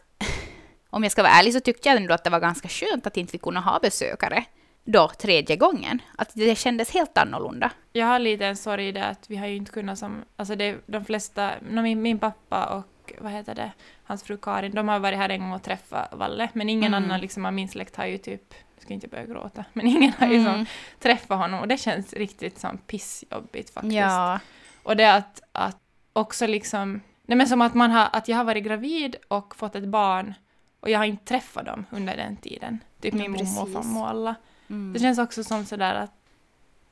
om 0.90 1.04
jag 1.04 1.12
ska 1.12 1.24
vara 1.24 1.34
ärlig 1.34 1.54
så 1.54 1.60
tyckte 1.60 1.90
jag 1.90 1.98
ändå 1.98 2.14
att 2.14 2.24
det 2.24 2.30
var 2.30 2.40
ganska 2.40 2.68
skönt 2.68 3.08
att 3.08 3.18
inte 3.18 3.32
vi 3.32 3.38
kunde 3.38 3.60
ha 3.60 3.80
besökare 3.80 4.44
då 4.84 5.08
tredje 5.08 5.56
gången. 5.56 6.02
Att 6.18 6.30
det 6.34 6.56
kändes 6.58 6.92
helt 6.94 7.18
annorlunda. 7.18 7.72
Jag 7.92 8.06
har 8.06 8.20
lite 8.20 8.46
en 8.46 8.58
sorg 8.58 8.88
i 8.88 8.92
det 8.92 9.06
att 9.06 9.30
vi 9.30 9.36
har 9.36 9.48
ju 9.48 9.56
inte 9.56 9.72
kunnat 9.72 10.00
som, 10.00 10.24
alltså 10.36 10.56
det, 10.56 10.76
de 10.86 11.06
flesta, 11.06 11.52
min, 11.62 12.02
min 12.02 12.20
pappa 12.20 12.66
och 12.66 12.84
vad 13.22 13.32
heter 13.32 13.56
det, 13.56 13.72
hans 14.04 14.24
fru 14.24 14.38
Karin, 14.38 14.72
de 14.76 14.88
har 14.88 15.00
varit 15.00 15.18
här 15.18 15.30
en 15.30 15.40
gång 15.40 15.52
och 15.52 15.64
träffat 15.64 16.14
Valle, 16.14 16.50
men 16.54 16.70
ingen 16.70 16.94
Mm. 16.94 17.04
annan 17.04 17.20
liksom 17.22 17.46
av 17.46 17.54
min 17.54 17.68
släkt 17.70 17.96
har 17.96 18.06
ju 18.06 18.18
typ, 18.18 18.54
jag 18.76 18.82
ska 18.84 18.94
inte 18.94 19.08
börja 19.08 19.26
gråta, 19.26 19.66
men 19.74 19.88
ingen 19.88 20.14
har 20.20 20.28
ju 20.28 20.36
Mm. 20.40 20.54
som 20.54 20.66
träffat 21.00 21.38
honom 21.38 21.60
och 21.60 21.68
det 21.68 21.78
känns 21.78 22.14
riktigt 22.14 22.60
som 22.60 22.78
pissjobbigt 22.78 23.70
faktiskt. 23.70 23.96
Ja. 23.96 24.40
Och 24.84 24.98
det 24.98 25.14
att, 25.14 25.42
att 25.52 25.78
också 26.14 26.48
liksom, 26.48 27.02
nej 27.26 27.38
men 27.38 27.48
som 27.48 27.62
att 27.62 27.74
man 27.74 27.92
har, 27.92 28.10
att 28.14 28.28
jag 28.28 28.38
har 28.38 28.44
varit 28.44 28.64
gravid 28.64 29.16
och 29.28 29.56
fått 29.56 29.76
ett 29.76 29.88
barn 29.88 30.34
och 30.80 30.90
jag 30.90 31.00
har 31.00 31.06
inte 31.06 31.26
träffat 31.26 31.66
dem 31.66 31.86
under 31.92 32.18
den 32.18 32.38
tiden. 32.38 32.80
Typ 33.02 33.14
min 33.14 33.32
mormor 33.32 33.62
och 33.62 33.72
farmor 33.74 34.02
och 34.02 34.10
alla. 34.10 34.36
Mm. 34.70 34.94
Det 34.94 35.00
känns 35.00 35.20
också 35.20 35.44
som 35.44 35.66
sådär 35.66 35.96
att 35.96 36.12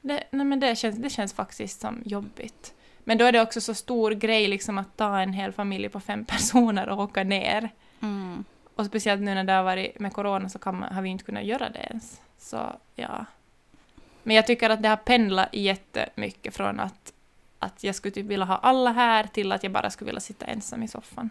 det, 0.02 0.23
nej 0.32 0.45
men 0.45 0.60
det, 0.60 0.76
känns, 0.76 0.95
det 0.97 1.10
känns 1.10 1.34
faktiskt 1.34 1.82
som 1.82 2.02
jobbigt. 2.06 2.73
Men 3.04 3.18
då 3.18 3.26
är 3.26 3.32
det 3.32 3.42
också 3.42 3.62
så 3.62 3.74
stor 3.74 4.12
grej 4.12 4.48
liksom 4.48 4.78
att 4.78 4.98
ta 4.98 5.20
en 5.20 5.34
hel 5.34 5.52
familj 5.52 5.89
på 5.89 6.00
fem 6.00 6.26
personer 6.34 6.89
och 6.89 7.00
åka 7.00 7.24
ner. 7.24 7.70
Mm. 8.02 8.44
Och 8.76 8.86
speciellt 8.86 9.22
nu 9.22 9.34
när 9.34 9.44
det 9.44 9.54
har 9.54 9.63
varit 9.63 10.00
med 10.00 10.13
corona 10.13 10.50
så 10.50 10.60
man, 10.66 10.84
har 10.84 11.02
vi 11.02 11.10
inte 11.10 11.24
kunnat 11.24 11.44
göra 11.44 11.70
det 11.70 11.80
ens. 11.80 12.22
Så 12.38 12.76
ja. 12.96 13.26
Men 14.24 14.36
jag 14.36 14.48
tycker 14.48 14.70
att 14.70 14.82
det 14.82 14.89
har 14.89 14.98
pendlat 14.98 15.50
jättemycket 15.52 16.56
från 16.56 16.80
att, 16.80 17.13
att 17.60 17.84
jag 17.84 17.96
skulle 17.96 18.12
typ 18.12 18.26
vilja 18.26 18.46
ha 18.46 18.56
alla 18.56 18.92
här 18.92 19.24
till 19.24 19.52
att 19.52 19.63
jag 19.63 19.72
bara 19.72 19.89
skulle 19.89 20.06
vilja 20.06 20.22
sitta 20.22 20.46
ensam 20.46 20.84
i 20.84 20.88
soffan. 20.88 21.30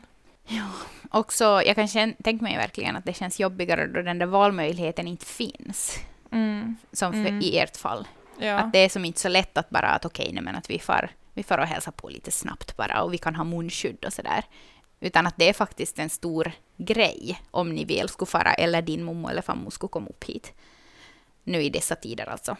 Också, 1.10 1.44
jag 1.44 1.74
kan 1.76 1.88
känna, 1.88 2.12
tänka 2.24 2.44
mig 2.44 2.56
verkligen 2.56 2.96
att 2.96 3.04
det 3.04 3.12
känns 3.12 3.40
jobbigare 3.40 3.86
då 3.86 4.02
den 4.02 4.18
där 4.18 4.26
valmöjligheten 4.26 5.06
inte 5.06 5.26
finns. 5.26 5.98
Mm. 6.30 6.76
Som 6.92 7.12
för, 7.12 7.18
Mm. 7.18 7.40
i 7.40 7.58
ert 7.58 7.76
fall. 7.76 8.08
Ja. 8.38 8.54
Att 8.58 8.72
det 8.72 8.78
är 8.78 8.88
som 8.88 9.04
inte 9.04 9.20
så 9.20 9.28
lätt 9.28 9.58
att 9.58 9.70
bara 9.70 9.88
att 9.88 10.04
okej, 10.04 10.30
nej, 10.32 10.42
men 10.42 10.56
att 10.56 10.70
vi 10.70 10.78
far, 10.78 11.10
vi 11.34 11.42
far 11.42 11.58
och 11.58 11.66
hälsar 11.66 11.92
på 11.92 12.08
lite 12.08 12.30
snabbt 12.30 12.76
bara 12.76 13.02
och 13.02 13.12
vi 13.12 13.18
kan 13.18 13.36
ha 13.36 13.44
munskydd 13.44 14.04
och 14.04 14.12
sådär. 14.12 14.44
Utan 15.00 15.26
att 15.26 15.34
det 15.36 15.48
är 15.48 15.52
faktiskt 15.52 15.98
en 15.98 16.10
stor 16.10 16.52
grej 16.76 17.40
om 17.50 17.74
ni 17.74 17.84
väl 17.84 18.08
skulle 18.08 18.26
fara 18.26 18.54
eller 18.54 18.82
din 18.82 19.04
mommo 19.04 19.28
eller 19.28 19.42
farmor 19.42 19.70
skulle 19.70 19.90
komma 19.90 20.08
upp 20.08 20.24
hit. 20.24 20.52
Nu 21.44 21.62
i 21.62 21.70
dessa 21.70 21.94
tider 21.94 22.28
alltså. 22.28 22.56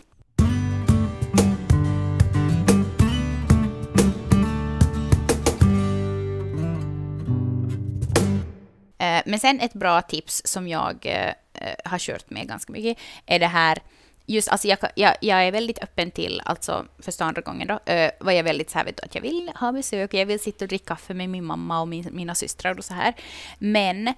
Eh, 9.03 9.23
men 9.27 9.39
sen 9.39 9.61
ett 9.61 9.73
bra 9.73 10.03
tips 10.03 10.43
som 10.45 10.69
jag 10.69 11.07
eh, 11.07 11.33
eh, 11.55 11.75
har 11.85 11.99
kört 11.99 12.31
med 12.31 12.49
ganska 12.49 12.73
mycket 12.73 12.99
är 13.27 13.39
det 13.39 13.47
här 13.47 13.79
Just, 14.27 14.49
alltså 14.49 14.69
jag, 14.69 14.79
jag, 14.95 15.17
jag 15.21 15.45
är 15.47 15.53
väldigt 15.53 15.83
öppen 15.83 16.11
till, 16.11 16.43
alltså 16.45 16.85
första 16.99 17.25
andra 17.25 17.43
gången 17.43 17.69
då, 17.69 17.93
eh, 17.93 18.11
var 18.21 18.33
jag 18.33 18.45
väldigt 18.45 18.71
så 18.71 18.79
här, 18.79 18.85
vet 18.85 18.97
du, 18.97 19.03
att 19.03 19.15
jag 19.15 19.23
vill 19.23 19.51
ha 19.61 19.73
besök, 19.73 20.15
jag 20.15 20.27
vill 20.27 20.41
sitta 20.41 20.65
och 20.65 20.69
dricka 20.69 20.85
kaffe 20.95 21.15
med 21.15 21.29
min 21.31 21.45
mamma 21.45 21.81
och 21.81 21.89
min, 21.89 22.09
mina 22.13 22.35
systrar 22.35 22.79
och 22.79 22.85
så 22.85 22.95
här. 22.95 23.15
Men 23.59 24.15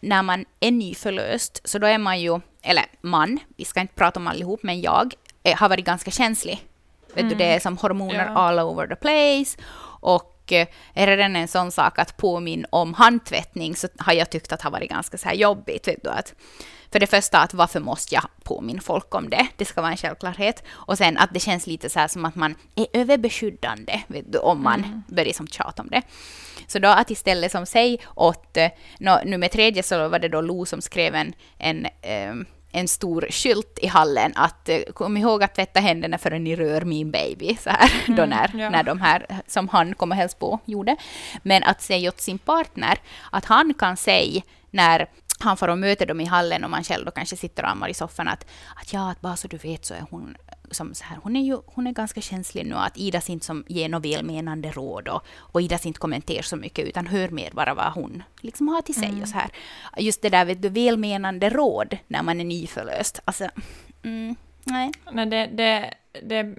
när 0.00 0.22
man 0.22 0.44
är 0.60 0.70
nyförlöst, 0.70 1.60
så 1.64 1.78
då 1.78 1.86
är 1.86 1.98
man 1.98 2.20
ju, 2.20 2.40
eller 2.62 2.84
man, 3.00 3.38
vi 3.56 3.64
ska 3.64 3.80
inte 3.80 3.94
prata 3.94 4.20
om 4.20 4.26
allihop, 4.28 4.62
men 4.62 4.80
jag 4.80 5.14
eh, 5.42 5.56
har 5.56 5.68
varit 5.68 5.84
ganska 5.84 6.10
känslig. 6.10 6.64
Vet 7.14 7.28
du, 7.28 7.34
det 7.34 7.44
är 7.44 7.60
som 7.60 7.76
hormoner 7.76 8.26
Ja. 8.26 8.32
all 8.32 8.58
over 8.58 8.86
the 8.86 8.96
place. 8.96 9.58
Och 10.00 10.37
eh, 10.52 10.66
är 10.94 11.06
det 11.06 11.16
redan 11.16 11.36
en 11.36 11.48
sån 11.48 11.72
sak 11.72 11.98
att 11.98 12.16
påminna 12.16 12.68
om 12.70 12.94
handtvättning 12.94 13.76
så 13.76 13.88
har 13.98 14.12
jag 14.12 14.30
tyckt 14.30 14.52
att 14.52 14.60
det 14.60 14.64
har 14.64 14.70
varit 14.70 14.90
ganska 14.90 15.18
så 15.18 15.28
här 15.28 15.34
jobbigt. 15.34 15.88
Vet 15.88 16.02
du, 16.02 16.10
att, 16.10 16.34
för 16.92 17.00
det 17.00 17.06
första, 17.06 17.38
att 17.38 17.54
varför 17.54 17.80
måste 17.80 18.14
jag 18.14 18.24
påminna 18.42 18.80
folk 18.80 19.14
om 19.14 19.30
det? 19.30 19.46
Det 19.56 19.64
ska 19.64 19.80
vara 19.80 19.90
en 19.90 19.96
självklarhet. 19.96 20.62
Och 20.68 20.98
sen 20.98 21.18
att 21.18 21.34
det 21.34 21.40
känns 21.40 21.66
lite 21.66 21.90
så 21.90 21.98
här 21.98 22.08
som 22.08 22.24
att 22.24 22.34
man 22.34 22.54
är 22.74 22.86
överbeskyddande 22.92 24.00
vet 24.06 24.32
du, 24.32 24.38
om 24.38 24.62
man 24.62 25.02
börjar 25.08 25.32
som 25.32 25.46
tjata 25.46 25.82
om 25.82 25.88
det. 25.88 26.02
Så 26.66 26.78
då 26.78 26.88
att 26.88 27.10
istället 27.10 27.52
som 27.52 27.66
säg 27.66 28.00
åt, 28.14 28.56
eh, 28.56 28.68
nå, 28.98 29.20
nummer 29.24 29.48
tredje 29.48 29.82
så 29.82 30.08
var 30.08 30.18
det 30.18 30.28
då 30.28 30.40
Lo 30.40 30.66
som 30.66 30.80
skrev 30.80 31.14
en, 31.14 31.32
en, 31.58 31.86
ehm, 32.02 32.46
en 32.72 32.88
stor 32.88 33.26
skylt 33.30 33.78
i 33.82 33.86
hallen 33.86 34.32
att 34.36 34.68
eh, 34.68 34.80
kom 34.94 35.16
ihåg 35.16 35.42
att 35.42 35.54
tvätta 35.54 35.80
händerna 35.80 36.18
förrän 36.18 36.44
ni 36.44 36.56
rör 36.56 36.80
min 36.80 37.10
baby, 37.10 37.56
så 37.60 37.70
här, 37.70 37.90
då 38.16 38.24
när, 38.26 38.50
ja. 38.54 38.70
när 38.70 38.82
de 38.82 39.00
här 39.00 39.26
som 39.46 39.68
han 39.68 39.94
kom 39.94 40.10
och 40.10 40.16
hälsade 40.16 40.40
på 40.40 40.58
gjorde. 40.64 40.96
Men 41.42 41.62
att 41.62 41.82
säga 41.82 42.08
åt 42.08 42.20
sin 42.20 42.38
partner 42.38 42.98
att 43.32 43.44
han 43.44 43.74
kan 43.74 43.96
säga 43.96 44.42
när 44.70 45.06
han 45.38 45.56
får 45.56 45.68
och 45.68 45.78
möter 45.78 46.06
dem 46.06 46.20
i 46.20 46.24
hallen 46.24 46.64
och 46.64 46.70
man 46.70 46.84
själv 46.84 47.04
då 47.04 47.10
kanske 47.10 47.36
sitter 47.36 47.62
och 47.62 47.70
ammar 47.70 47.88
i 47.88 47.94
soffan 47.94 48.28
att, 48.28 48.46
att 48.76 48.92
ja, 48.92 49.10
att 49.10 49.20
bara 49.20 49.36
så 49.36 49.48
du 49.48 49.56
vet 49.56 49.84
så 49.84 49.94
är 49.94 50.04
hon 50.10 50.36
som 50.70 50.94
så 50.94 51.04
här, 51.04 51.18
hon 51.22 51.36
är 51.36 51.42
ju 51.42 51.58
hon 51.66 51.86
är 51.86 51.92
ganska 51.92 52.20
känslig 52.20 52.66
nu 52.66 52.74
att 52.74 52.96
Ida 52.96 53.20
inte 53.26 53.46
som 53.46 53.64
ger 53.68 53.88
något 53.88 54.04
välmenande 54.04 54.70
råd 54.70 55.08
och, 55.08 55.22
och 55.36 55.62
Ida 55.62 55.78
inte 55.84 56.00
kommenterar 56.00 56.42
så 56.42 56.56
mycket 56.56 56.86
utan 56.86 57.06
hör 57.06 57.28
mer 57.28 57.50
bara 57.52 57.74
vad 57.74 57.92
hon 57.92 58.22
liksom 58.40 58.68
har 58.68 58.82
till 58.82 58.94
sig 58.94 59.22
och 59.22 59.28
så 59.28 59.34
här. 59.34 59.50
Just 59.96 60.22
det 60.22 60.28
där 60.28 60.44
vet 60.44 60.62
du, 60.62 60.68
välmenande 60.68 61.50
råd 61.50 61.96
när 62.06 62.22
man 62.22 62.40
är 62.40 62.44
nyförlöst. 62.44 63.20
Alltså, 63.24 63.48
mm, 64.02 64.36
nej. 64.64 64.92
Nej, 65.12 65.26
det, 65.26 65.46
det, 65.46 65.94
det, 66.22 66.54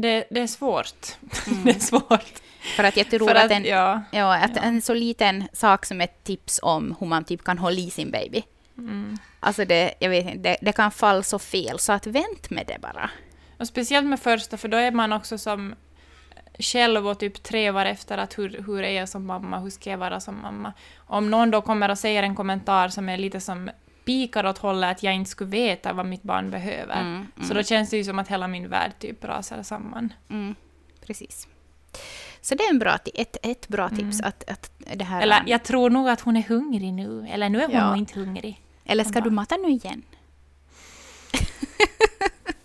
det, 0.00 0.24
det 0.30 0.40
är 0.40 0.46
svårt. 0.46 1.16
det 1.64 1.70
är 1.70 1.78
svårt. 1.78 2.42
För 2.76 2.84
att 2.84 2.96
jag 2.96 3.10
tror 3.10 3.30
att, 3.30 3.44
att, 3.44 3.50
en, 3.50 3.64
ja. 3.64 4.02
ja, 4.10 4.36
att 4.36 4.56
ja. 4.56 4.62
en 4.62 4.82
så 4.82 4.94
liten 4.94 5.48
sak 5.52 5.86
som 5.86 6.00
ett 6.00 6.24
tips 6.24 6.60
om 6.62 6.96
hur 7.00 7.06
man 7.06 7.24
typ 7.24 7.44
kan 7.44 7.58
hålla 7.58 7.78
i 7.78 7.90
sin 7.90 8.10
baby. 8.10 8.42
Mm. 8.78 9.18
Alltså 9.40 9.64
det, 9.64 9.94
jag 9.98 10.10
vet 10.10 10.26
inte, 10.26 10.38
det, 10.38 10.56
det 10.60 10.72
kan 10.72 10.90
falla 10.90 11.22
så 11.22 11.38
fel 11.38 11.78
så 11.78 11.92
att 11.92 12.06
vänt 12.06 12.50
med 12.50 12.64
det 12.66 12.78
bara. 12.80 13.10
Och 13.58 13.66
speciellt 13.66 14.06
med 14.06 14.20
första, 14.20 14.56
för 14.56 14.68
då 14.68 14.76
är 14.76 14.90
man 14.90 15.12
också 15.12 15.38
som 15.38 15.74
själv 16.58 17.08
och 17.08 17.18
typ 17.18 17.42
trevar 17.42 17.86
efter 17.86 18.18
att 18.18 18.38
hur, 18.38 18.64
hur 18.66 18.82
är 18.82 18.90
jag 18.90 19.08
som 19.08 19.26
mamma, 19.26 19.58
hur 19.58 19.70
ska 19.70 19.90
jag 19.90 19.98
vara 19.98 20.20
som 20.20 20.42
mamma. 20.42 20.72
Om 20.96 21.30
någon 21.30 21.50
då 21.50 21.60
kommer 21.60 21.90
och 21.90 21.98
säger 21.98 22.22
en 22.22 22.34
kommentar 22.34 22.88
som 22.88 23.08
är 23.08 23.16
lite 23.16 23.40
som 23.40 23.70
pikar 24.08 24.46
åt 24.46 24.58
hållet 24.58 24.90
att 24.90 25.02
jag 25.02 25.14
inte 25.14 25.30
skulle 25.30 25.50
veta 25.50 25.92
vad 25.92 26.06
mitt 26.06 26.22
barn 26.22 26.50
behöver. 26.50 27.00
Mm, 27.00 27.26
Så 27.42 27.54
då 27.54 27.62
känns 27.62 27.90
det 27.90 27.96
ju 27.96 28.04
som 28.04 28.18
att 28.18 28.28
hela 28.28 28.48
min 28.48 28.68
värld 28.68 28.92
typ 28.98 29.24
rasar 29.24 29.62
samman. 29.62 30.12
Mm, 30.30 30.54
precis. 31.06 31.48
Så 32.40 32.54
det 32.54 32.62
är 32.64 32.70
en 32.70 32.78
bra, 32.78 32.98
ett, 33.14 33.36
ett 33.42 33.68
bra 33.68 33.88
tips 33.88 34.20
att, 34.20 34.50
att 34.50 34.70
det 34.94 35.04
här... 35.04 35.16
Mm. 35.16 35.22
Eller 35.22 35.42
jag 35.46 35.62
tror 35.64 35.90
nog 35.90 36.08
att 36.08 36.20
hon 36.20 36.36
är 36.36 36.42
hungrig 36.42 36.92
nu, 36.92 37.26
eller 37.30 37.48
nu 37.48 37.58
är 37.62 37.66
hon 37.66 37.74
Ja. 37.76 37.88
nog 37.88 37.96
inte 37.98 38.18
hungrig. 38.20 38.62
eller 38.84 39.04
ska 39.04 39.20
du 39.20 39.30
mata 39.30 39.56
nu 39.56 39.68
igen? 39.68 40.02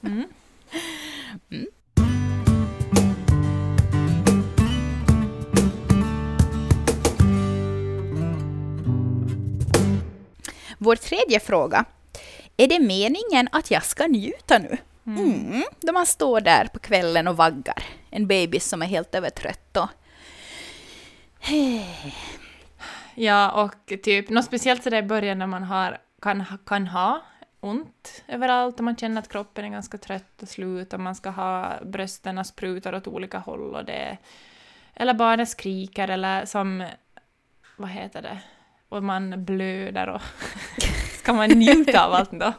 Mm. 0.03 0.27
Vår 10.84 10.96
tredje 10.96 11.39
fråga. 11.39 11.86
Är 12.58 12.67
det 12.67 12.80
meningen 12.80 13.50
att 13.52 13.72
jag 13.72 13.84
ska 13.84 14.08
njuta 14.08 14.58
nu? 14.58 14.78
Mm. 15.06 15.63
Då 15.82 15.93
man 15.93 16.06
står 16.06 16.41
där 16.41 16.67
på 16.74 16.80
kvällen 16.80 17.28
och 17.28 17.38
vaggar 17.38 17.84
en 18.10 18.28
baby 18.28 18.60
som 18.60 18.82
är 18.82 18.86
helt 18.86 19.15
övertrött 19.15 19.78
och 19.78 19.89
Ja, 23.15 23.63
och 23.63 24.04
typ 24.04 24.30
något 24.30 24.46
speciellt 24.46 24.84
sådär 24.84 24.98
i 24.98 25.04
början 25.04 25.39
när 25.39 25.48
man 25.48 25.63
har, 25.63 25.98
kan, 26.22 26.43
kan 26.65 26.88
ha 26.88 27.22
ont 27.60 28.24
överallt 28.28 28.78
och 28.78 28.84
man 28.84 28.96
känner 28.96 29.22
att 29.22 29.30
kroppen 29.30 29.65
är 29.65 29.69
ganska 29.69 29.98
trött 29.98 30.41
och 30.41 30.50
slut 30.50 30.93
och 30.93 31.00
man 31.00 31.15
ska 31.15 31.30
ha 31.30 31.80
brösten 31.86 32.46
sprutar 32.46 32.96
åt 32.96 33.08
olika 33.08 33.38
håll 33.38 33.76
och 33.76 33.86
det 33.86 34.17
eller 34.93 35.13
barnet 35.13 35.50
skriker 35.50 36.08
eller 36.08 36.46
som 36.46 36.88
vad 37.78 37.89
heter 37.89 38.22
det 38.22 38.39
och 38.93 39.03
man 39.03 39.45
blöder 39.45 40.08
och 40.08 40.21
ska 41.19 41.34
man 41.34 41.49
njuta 41.49 42.06
av 42.06 42.13
allt 42.13 42.32
då? 42.32 42.53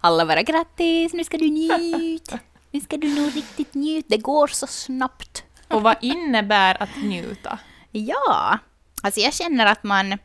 Alla 0.00 0.26
bara 0.26 0.42
grattis, 0.42 1.12
nu 1.12 1.24
ska 1.24 1.38
du 1.38 1.48
njuta. 1.48 2.38
Nu 2.70 2.80
ska 2.80 2.96
du 2.96 3.14
nog 3.14 3.36
riktigt 3.36 3.74
njuta, 3.74 4.06
det 4.08 4.16
går 4.16 4.46
så 4.46 4.66
snabbt. 4.66 5.44
Och 5.68 5.82
vad 5.82 5.96
innebär 6.00 6.82
att 6.82 6.96
njuta? 6.96 7.58
Ja, 7.90 8.58
alltså 9.02 9.20
jag 9.20 9.34
känner 9.34 9.66
att 9.66 9.82
man, 9.82 10.18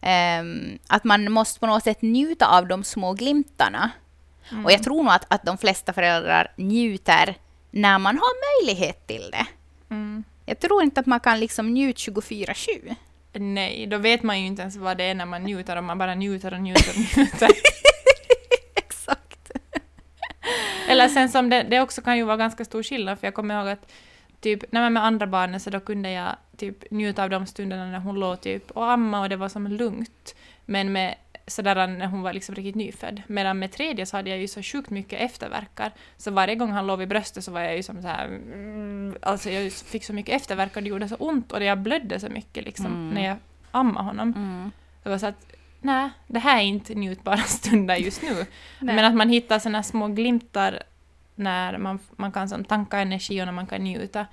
ehm, 0.00 0.78
att 0.88 1.04
man 1.04 1.32
måste 1.32 1.60
på 1.60 1.66
något 1.66 1.84
sätt 1.84 2.02
njuta 2.02 2.46
av 2.46 2.68
de 2.68 2.84
små 2.84 3.12
glimtarna. 3.12 3.90
Och 4.64 4.72
jag 4.72 4.82
tror 4.82 5.02
nog 5.02 5.12
att, 5.12 5.32
att 5.34 5.44
de 5.44 5.58
flesta 5.58 5.92
föräldrar 5.92 6.52
njuter 6.56 7.36
när 7.70 7.98
man 7.98 8.18
har 8.18 8.62
möjlighet 8.62 9.06
till 9.06 9.30
det. 9.32 9.46
Mm. 9.90 10.24
Jag 10.46 10.60
tror 10.60 10.82
inte 10.82 11.00
att 11.00 11.06
man 11.06 11.20
kan 11.20 11.40
liksom 11.40 11.74
njuta 11.74 11.98
24-7. 11.98 12.94
Nej, 13.34 13.86
då 13.86 13.98
vet 13.98 14.22
man 14.22 14.40
ju 14.40 14.46
inte 14.46 14.62
ens 14.62 14.76
vad 14.76 14.96
det 14.96 15.04
är 15.04 15.14
när 15.14 15.26
man 15.26 15.42
njuter 15.42 15.76
om 15.76 15.84
man 15.84 15.98
bara 15.98 16.14
njuter 16.14 16.54
och 16.54 16.60
njuter 16.60 16.90
och 16.90 16.96
njuter. 16.96 17.48
Exakt. 18.74 19.50
Eller 20.88 21.08
sen 21.08 21.28
som 21.28 21.50
det, 21.50 21.62
det 21.62 21.80
också 21.80 22.02
kan 22.02 22.16
ju 22.16 22.24
vara 22.24 22.36
ganska 22.36 22.64
stor 22.64 22.82
skillnad, 22.82 23.18
för 23.18 23.26
jag 23.26 23.34
kommer 23.34 23.58
ihåg 23.58 23.68
att 23.68 23.92
typ, 24.40 24.72
när 24.72 24.80
man 24.80 24.92
med 24.92 25.04
andra 25.04 25.26
barnen 25.26 25.60
så 25.60 25.70
då 25.70 25.80
kunde 25.80 26.10
jag 26.10 26.36
typ 26.56 26.90
njuta 26.90 27.22
av 27.22 27.30
de 27.30 27.46
stunderna 27.46 27.86
när 27.86 27.98
hon 27.98 28.20
låg 28.20 28.40
typ 28.40 28.70
och 28.70 28.90
amma 28.90 29.20
och 29.20 29.28
det 29.28 29.36
var 29.36 29.48
som 29.48 29.66
lugnt. 29.66 30.34
Men 30.64 30.92
med 30.92 31.14
sådär 31.46 31.86
när 31.86 32.06
hon 32.06 32.22
var 32.22 32.32
liksom 32.32 32.54
riktigt 32.54 32.74
nyfödd. 32.74 33.22
Medan 33.26 33.58
med 33.58 33.72
tredje 33.72 34.06
så 34.06 34.16
hade 34.16 34.30
jag 34.30 34.38
ju 34.38 34.48
så 34.48 34.62
sjukt 34.62 34.90
mycket 34.90 35.20
efterverkar. 35.20 35.92
Så 36.16 36.30
varje 36.30 36.54
gång 36.54 36.70
han 36.72 36.86
låg 36.86 36.98
vid 36.98 37.08
bröstet 37.08 37.44
så 37.44 37.52
var 37.52 37.60
jag 37.60 37.76
ju 37.76 37.82
som 37.82 38.02
så 38.02 38.08
här... 38.08 38.24
mm, 38.26 39.16
Alltså 39.22 39.50
jag 39.50 39.72
fick 39.72 40.04
så 40.04 40.12
mycket 40.12 40.34
efterverkar 40.36 40.76
och 40.80 40.82
det 40.82 40.88
gjorde 40.88 41.08
så 41.08 41.16
ont 41.16 41.52
och 41.52 41.64
jag 41.64 41.78
blödde 41.78 42.20
så 42.20 42.28
mycket 42.28 42.64
liksom 42.64 42.86
Mm. 42.86 43.10
när 43.10 43.24
jag 43.28 43.36
ammade 43.70 44.06
honom. 44.06 44.32
Mm. 44.36 44.70
Det 45.02 45.08
var 45.08 45.18
så 45.18 45.26
att 45.26 45.46
nej, 45.80 46.10
det 46.26 46.38
här 46.38 46.58
är 46.58 46.62
inte 46.64 46.94
njutbara 46.94 47.36
stunder 47.46 47.96
just 47.96 48.22
nu. 48.22 48.46
Men 48.78 49.04
att 49.04 49.14
man 49.14 49.28
hittar 49.28 49.58
såna 49.58 49.82
små 49.82 50.08
glimtar 50.08 50.82
när 51.34 51.78
man, 51.78 51.98
man 52.16 52.32
kan 52.32 52.48
som 52.48 52.64
tanka 52.64 52.98
energi 52.98 53.42
och 53.42 53.46
när 53.46 53.52
man 53.52 53.66
kan 53.66 53.84
njuta. 53.84 54.26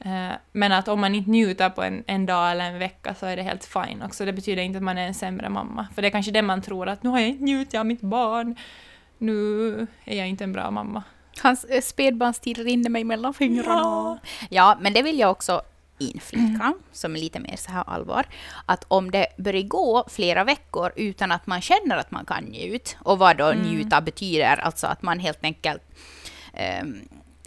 Eh, 0.00 0.32
Men 0.52 0.72
att 0.72 0.88
om 0.88 1.00
man 1.00 1.14
inte 1.14 1.30
njuter 1.30 1.70
på 1.70 1.82
en, 1.82 2.04
en 2.06 2.26
dag 2.26 2.50
eller 2.50 2.64
en 2.64 2.78
vecka 2.78 3.14
så 3.14 3.26
är 3.26 3.36
det 3.36 3.42
helt 3.42 3.64
fine 3.64 4.02
också. 4.02 4.24
Det 4.24 4.32
betyder 4.32 4.62
inte 4.62 4.76
att 4.76 4.82
man 4.82 4.98
är 4.98 5.06
en 5.06 5.14
sämre 5.14 5.48
mamma. 5.48 5.86
För 5.94 6.02
det 6.02 6.08
är 6.08 6.10
kanske 6.12 6.32
det 6.32 6.42
man 6.42 6.62
tror 6.62 6.88
att 6.88 7.02
nu 7.02 7.10
har 7.10 7.18
jag 7.18 7.28
inte 7.28 7.44
njutit 7.44 7.74
av 7.74 7.86
mitt 7.86 8.00
barn. 8.00 8.56
Nu 9.18 9.86
är 10.04 10.16
jag 10.16 10.28
inte 10.28 10.44
en 10.44 10.52
bra 10.52 10.70
mamma. 10.70 11.02
Hans 11.42 11.64
eh, 11.64 11.80
spädbarnstid 11.80 12.58
rinner 12.58 12.90
mig 12.90 13.04
mellan 13.04 13.34
fingrarna. 13.34 13.80
Ja. 13.80 14.18
Ja, 14.50 14.76
men 14.80 14.92
det 14.92 15.02
vill 15.02 15.18
jag 15.18 15.30
också 15.30 15.62
inflika, 15.98 16.74
som 16.92 17.16
är 17.16 17.20
lite 17.20 17.40
mer 17.40 17.56
så 17.56 17.70
här 17.72 17.84
allvar, 17.86 18.26
att 18.66 18.84
om 18.88 19.10
det 19.10 19.26
börjar 19.38 19.62
gå 19.62 20.04
flera 20.08 20.44
veckor 20.44 20.92
utan 20.96 21.32
att 21.32 21.46
man 21.46 21.60
känner 21.60 21.96
att 21.96 22.10
man 22.10 22.24
kan 22.24 22.44
njuta, 22.44 22.90
och 23.02 23.18
vad 23.18 23.36
då 23.36 23.44
Mm. 23.46 23.66
njuta 23.66 24.00
betyder, 24.00 24.56
alltså 24.56 24.86
att 24.86 25.02
man 25.02 25.18
helt 25.18 25.44
enkelt 25.44 25.82
ehm, 26.52 26.96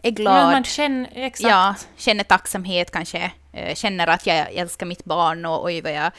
är 0.04 0.12
Men 0.12 0.14
glad, 0.14 0.52
man 0.52 0.64
känner, 0.64 1.10
exakt. 1.14 1.50
ja, 1.50 1.76
känner 1.98 2.24
tacksamhet 2.24 2.92
kanske, 2.92 3.32
eh, 3.54 3.76
känner 3.76 4.08
att 4.08 4.28
jag 4.28 4.54
älskar 4.54 4.86
mitt 4.86 5.04
barn 5.06 5.46
och 5.46 5.66
oj 5.66 5.82
vad 5.82 5.92
jag 5.94 6.12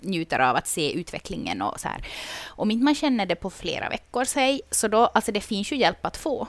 njuter 0.00 0.38
av 0.38 0.56
att 0.56 0.66
se 0.66 0.92
utvecklingen 0.92 1.62
och 1.62 1.80
så 1.80 1.88
här. 1.88 2.04
Om 2.46 2.70
inte 2.70 2.84
man 2.84 2.94
känner 2.94 3.26
det 3.26 3.34
på 3.34 3.50
flera 3.50 3.88
veckor, 3.88 4.24
säg, 4.24 4.60
så 4.70 4.88
då, 4.88 5.06
alltså 5.06 5.32
det 5.32 5.40
finns 5.40 5.72
ju 5.72 5.76
hjälp 5.76 6.06
att 6.06 6.16
få. 6.16 6.46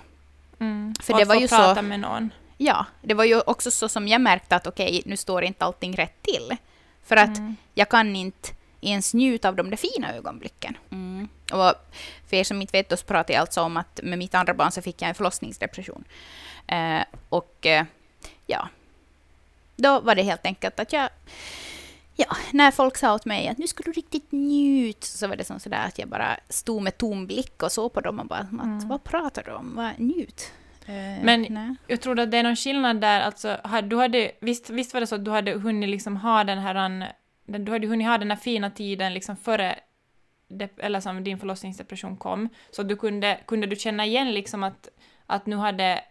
Mm. 0.59 0.93
För 1.01 1.13
och 1.13 1.19
det 1.19 1.25
var 1.25 1.35
få 1.35 1.41
ju 1.41 1.47
så- 1.47 1.55
prata 1.55 1.81
med 1.81 1.99
någon. 1.99 2.29
Ja, 2.57 2.85
det 3.01 3.13
var 3.13 3.23
ju 3.23 3.39
också 3.41 3.71
så 3.71 3.89
som 3.89 4.07
jag 4.07 4.21
märkte 4.21 4.55
att 4.55 4.67
okej, 4.67 5.01
nu 5.05 5.17
står 5.17 5.43
inte 5.43 5.65
allting 5.65 5.95
rätt 5.95 6.21
till. 6.23 6.57
För 7.05 7.15
att 7.15 7.37
Mm. 7.37 7.55
jag 7.73 7.89
kan 7.89 8.15
inte 8.15 8.49
ens 8.81 9.13
njuta 9.13 9.49
av 9.49 9.55
de 9.55 9.69
där 9.69 9.77
fina 9.77 10.13
ögonblicken. 10.15 10.77
Mm. 10.91 11.27
Och 11.53 11.73
för 12.29 12.37
er 12.37 12.43
som 12.43 12.61
inte 12.61 12.77
vet, 12.77 12.89
då 12.89 12.97
så 12.97 13.05
pratar 13.05 13.33
jag 13.33 13.41
alltså 13.41 13.61
om 13.61 13.77
att 13.77 13.99
med 14.03 14.17
mitt 14.17 14.35
andra 14.35 14.53
barn 14.53 14.71
så 14.71 14.81
fick 14.81 15.01
jag 15.01 15.09
en 15.09 15.15
förlossningsdepression. 15.15 16.03
Eh, 16.67 17.01
och 17.29 17.65
eh, 17.65 17.85
ja, 18.47 18.69
då 19.75 19.99
var 19.99 20.15
det 20.15 20.23
helt 20.23 20.45
enkelt 20.45 20.79
att 20.79 20.93
jag 20.93 21.09
Ja, 22.15 22.25
när 22.53 22.71
folk 22.71 22.97
sa 22.97 23.13
åt 23.13 23.25
mig 23.25 23.47
att 23.47 23.57
nu 23.57 23.67
ska 23.67 23.83
du 23.83 23.91
riktigt 23.91 24.31
njuta, 24.31 25.05
så 25.05 25.27
var 25.27 25.35
det 25.35 25.43
som 25.43 25.59
sådär 25.59 25.85
att 25.87 25.99
jag 25.99 26.07
bara 26.07 26.37
stod 26.49 26.81
med 26.81 26.97
tom 26.97 27.27
blick 27.27 27.63
och 27.63 27.71
såg 27.71 27.93
på 27.93 28.01
dem 28.01 28.19
och 28.19 28.25
bara, 28.25 28.39
att, 28.39 28.51
Mm. 28.51 28.87
vad 28.87 29.03
pratar 29.03 29.43
du 29.43 29.51
om? 29.51 29.75
Vad, 29.75 29.99
njut? 29.99 30.51
Eh, 30.85 30.93
Men- 31.23 31.45
nej. 31.49 31.75
Jag 31.87 32.01
tror 32.01 32.19
att 32.19 32.31
det 32.31 32.37
är 32.37 32.43
någon 32.43 32.55
skillnad 32.55 33.01
där, 33.01 33.21
alltså, 33.21 33.57
du 33.83 33.95
hade, 33.97 34.31
visst, 34.39 34.69
visst 34.69 34.93
var 34.93 35.01
det 35.01 35.07
så 35.07 35.15
att 35.15 35.25
du 35.25 35.31
hade 35.31 35.51
hunnit 35.51 35.89
liksom 35.89 36.17
ha 36.17 36.43
den 36.43 36.59
här, 36.59 37.13
du 37.45 37.71
hade 37.71 37.87
hunnit 37.87 38.07
ha 38.07 38.17
den 38.17 38.31
här 38.31 38.37
fina 38.37 38.71
tiden 38.71 39.13
liksom 39.13 39.37
före, 39.37 39.79
eller 40.77 40.99
som 40.99 41.23
din 41.23 41.39
förlossningsdepression 41.39 42.17
kom, 42.17 42.49
så 42.71 42.83
du 42.83 42.95
kunde, 42.95 43.39
kunde 43.47 43.67
du 43.67 43.75
känna 43.75 44.05
igen 44.05 44.31
liksom 44.31 44.63
att, 44.63 44.89
att 45.25 45.45
nu 45.45 45.55
hade 45.55 46.01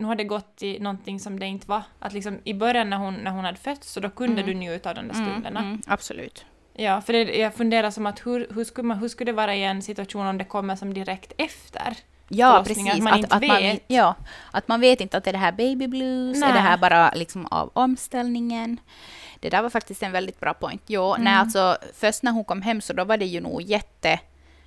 nu 0.00 0.06
hade 0.06 0.22
det 0.22 0.28
gått 0.28 0.62
i 0.62 0.78
någonting 0.80 1.20
som 1.20 1.40
det 1.40 1.46
inte 1.46 1.68
var. 1.68 1.82
Att 1.98 2.12
liksom 2.12 2.38
i 2.44 2.54
början 2.54 2.90
när 2.90 2.96
hon, 2.96 3.14
när 3.14 3.30
hon 3.30 3.44
hade 3.44 3.58
fötts, 3.58 3.92
så 3.92 4.00
då 4.00 4.10
kunde 4.10 4.42
Mm. 4.42 4.46
du 4.46 4.54
njuta 4.54 4.88
av 4.88 4.94
de 4.94 5.08
där 5.08 5.14
stunderna. 5.14 5.60
Mm, 5.60 5.70
mm, 5.72 5.82
absolut. 5.86 6.44
Ja, 6.74 7.00
för 7.00 7.12
det, 7.12 7.38
jag 7.38 7.54
funderar 7.54 7.90
som 7.90 8.06
att 8.06 8.26
hur, 8.26 8.46
hur, 8.54 8.64
skulle 8.64 8.88
man, 8.88 8.98
hur 8.98 9.08
skulle 9.08 9.32
det 9.32 9.36
vara 9.36 9.54
i 9.54 9.64
en 9.64 9.82
situation 9.82 10.26
om 10.26 10.38
det 10.38 10.44
kommer 10.44 10.76
som 10.76 10.94
direkt 10.94 11.32
efter? 11.38 11.96
Ja, 12.28 12.64
precis. 12.66 12.92
att 12.92 12.98
man 12.98 13.18
inte 13.18 13.40
man, 13.48 13.62
vet. 13.62 13.84
ja, 13.86 14.14
att 14.50 14.68
man 14.68 14.80
vet 14.80 15.00
inte 15.00 15.16
att 15.16 15.24
det 15.24 15.30
är 15.30 15.32
det 15.32 15.38
här 15.38 15.52
baby 15.52 15.86
blues, 15.88 16.42
är 16.42 16.46
det 16.46 16.52
Nej. 16.52 16.62
här 16.62 16.78
bara 16.78 17.10
liksom 17.14 17.46
av 17.46 17.70
omställningen. 17.74 18.80
Det 19.40 19.50
där 19.50 19.62
var 19.62 19.70
faktiskt 19.70 20.02
en 20.02 20.12
väldigt 20.12 20.40
bra 20.40 20.54
point. 20.54 20.82
Jo, 20.86 21.04
Mm. 21.14 21.24
nej, 21.24 21.34
alltså, 21.34 21.76
först 21.94 22.22
när 22.22 22.32
hon 22.32 22.44
kom 22.44 22.62
hem 22.62 22.80
så 22.80 22.92
då 22.92 23.04
var 23.04 23.16
det 23.16 23.26
ju 23.26 23.40
nog 23.40 23.62
jätte... 23.62 24.20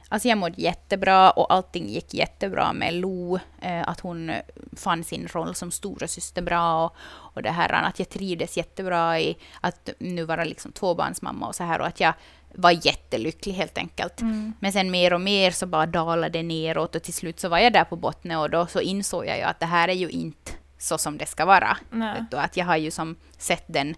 Alltså 0.10 0.28
jag 0.28 0.38
mådde 0.38 0.62
jättebra 0.62 1.32
och 1.32 1.54
allting 1.54 1.90
gick 1.90 2.14
jättebra 2.14 2.74
med 2.74 2.94
Lo. 2.94 3.40
Eh, 3.62 3.82
att 3.88 4.00
hon 4.00 4.32
fann 4.78 5.04
sin 5.04 5.28
roll 5.28 5.56
som 5.56 5.72
storasyster 5.72 6.42
bra 6.42 6.86
och, 6.86 6.96
och 7.36 7.42
det 7.42 7.52
här 7.52 7.74
att 7.74 8.00
jag 8.00 8.10
trivdes 8.10 8.58
jättebra 8.58 9.20
i 9.20 9.38
att 9.62 9.90
nu 10.00 10.24
vara 10.26 10.44
liksom 10.44 10.72
tvåbarnsmamma 10.72 11.48
och 11.48 11.56
så 11.56 11.64
här 11.64 11.80
och 11.82 11.88
att 11.88 12.00
jag 12.00 12.14
var 12.56 12.86
jättelycklig 12.86 13.54
helt 13.54 13.78
enkelt. 13.78 14.22
Men 14.60 14.72
sen 14.72 14.92
mer 14.92 15.14
och 15.14 15.22
mer 15.22 15.52
så 15.52 15.66
bara 15.66 15.86
dalade 15.86 16.30
det 16.40 16.44
neråt 16.44 16.96
och 16.96 17.04
till 17.04 17.14
slut 17.14 17.40
så 17.40 17.50
var 17.50 17.58
jag 17.60 17.74
där 17.74 17.84
på 17.84 17.96
botten 17.96 18.32
och 18.32 18.50
då 18.50 18.68
så 18.68 18.82
insåg 18.82 19.26
jag 19.26 19.38
ju 19.38 19.44
att 19.44 19.60
det 19.60 19.66
här 19.66 19.88
är 19.88 19.94
ju 19.94 20.10
inte 20.10 20.52
så 20.78 20.98
som 20.98 21.18
det 21.18 21.26
ska 21.26 21.46
vara. 21.46 21.78
Nej. 21.90 22.24
Att 22.32 22.58
jag 22.58 22.66
har 22.66 22.78
ju 22.78 22.92
som 22.92 23.16
sett 23.38 23.64
den 23.68 23.96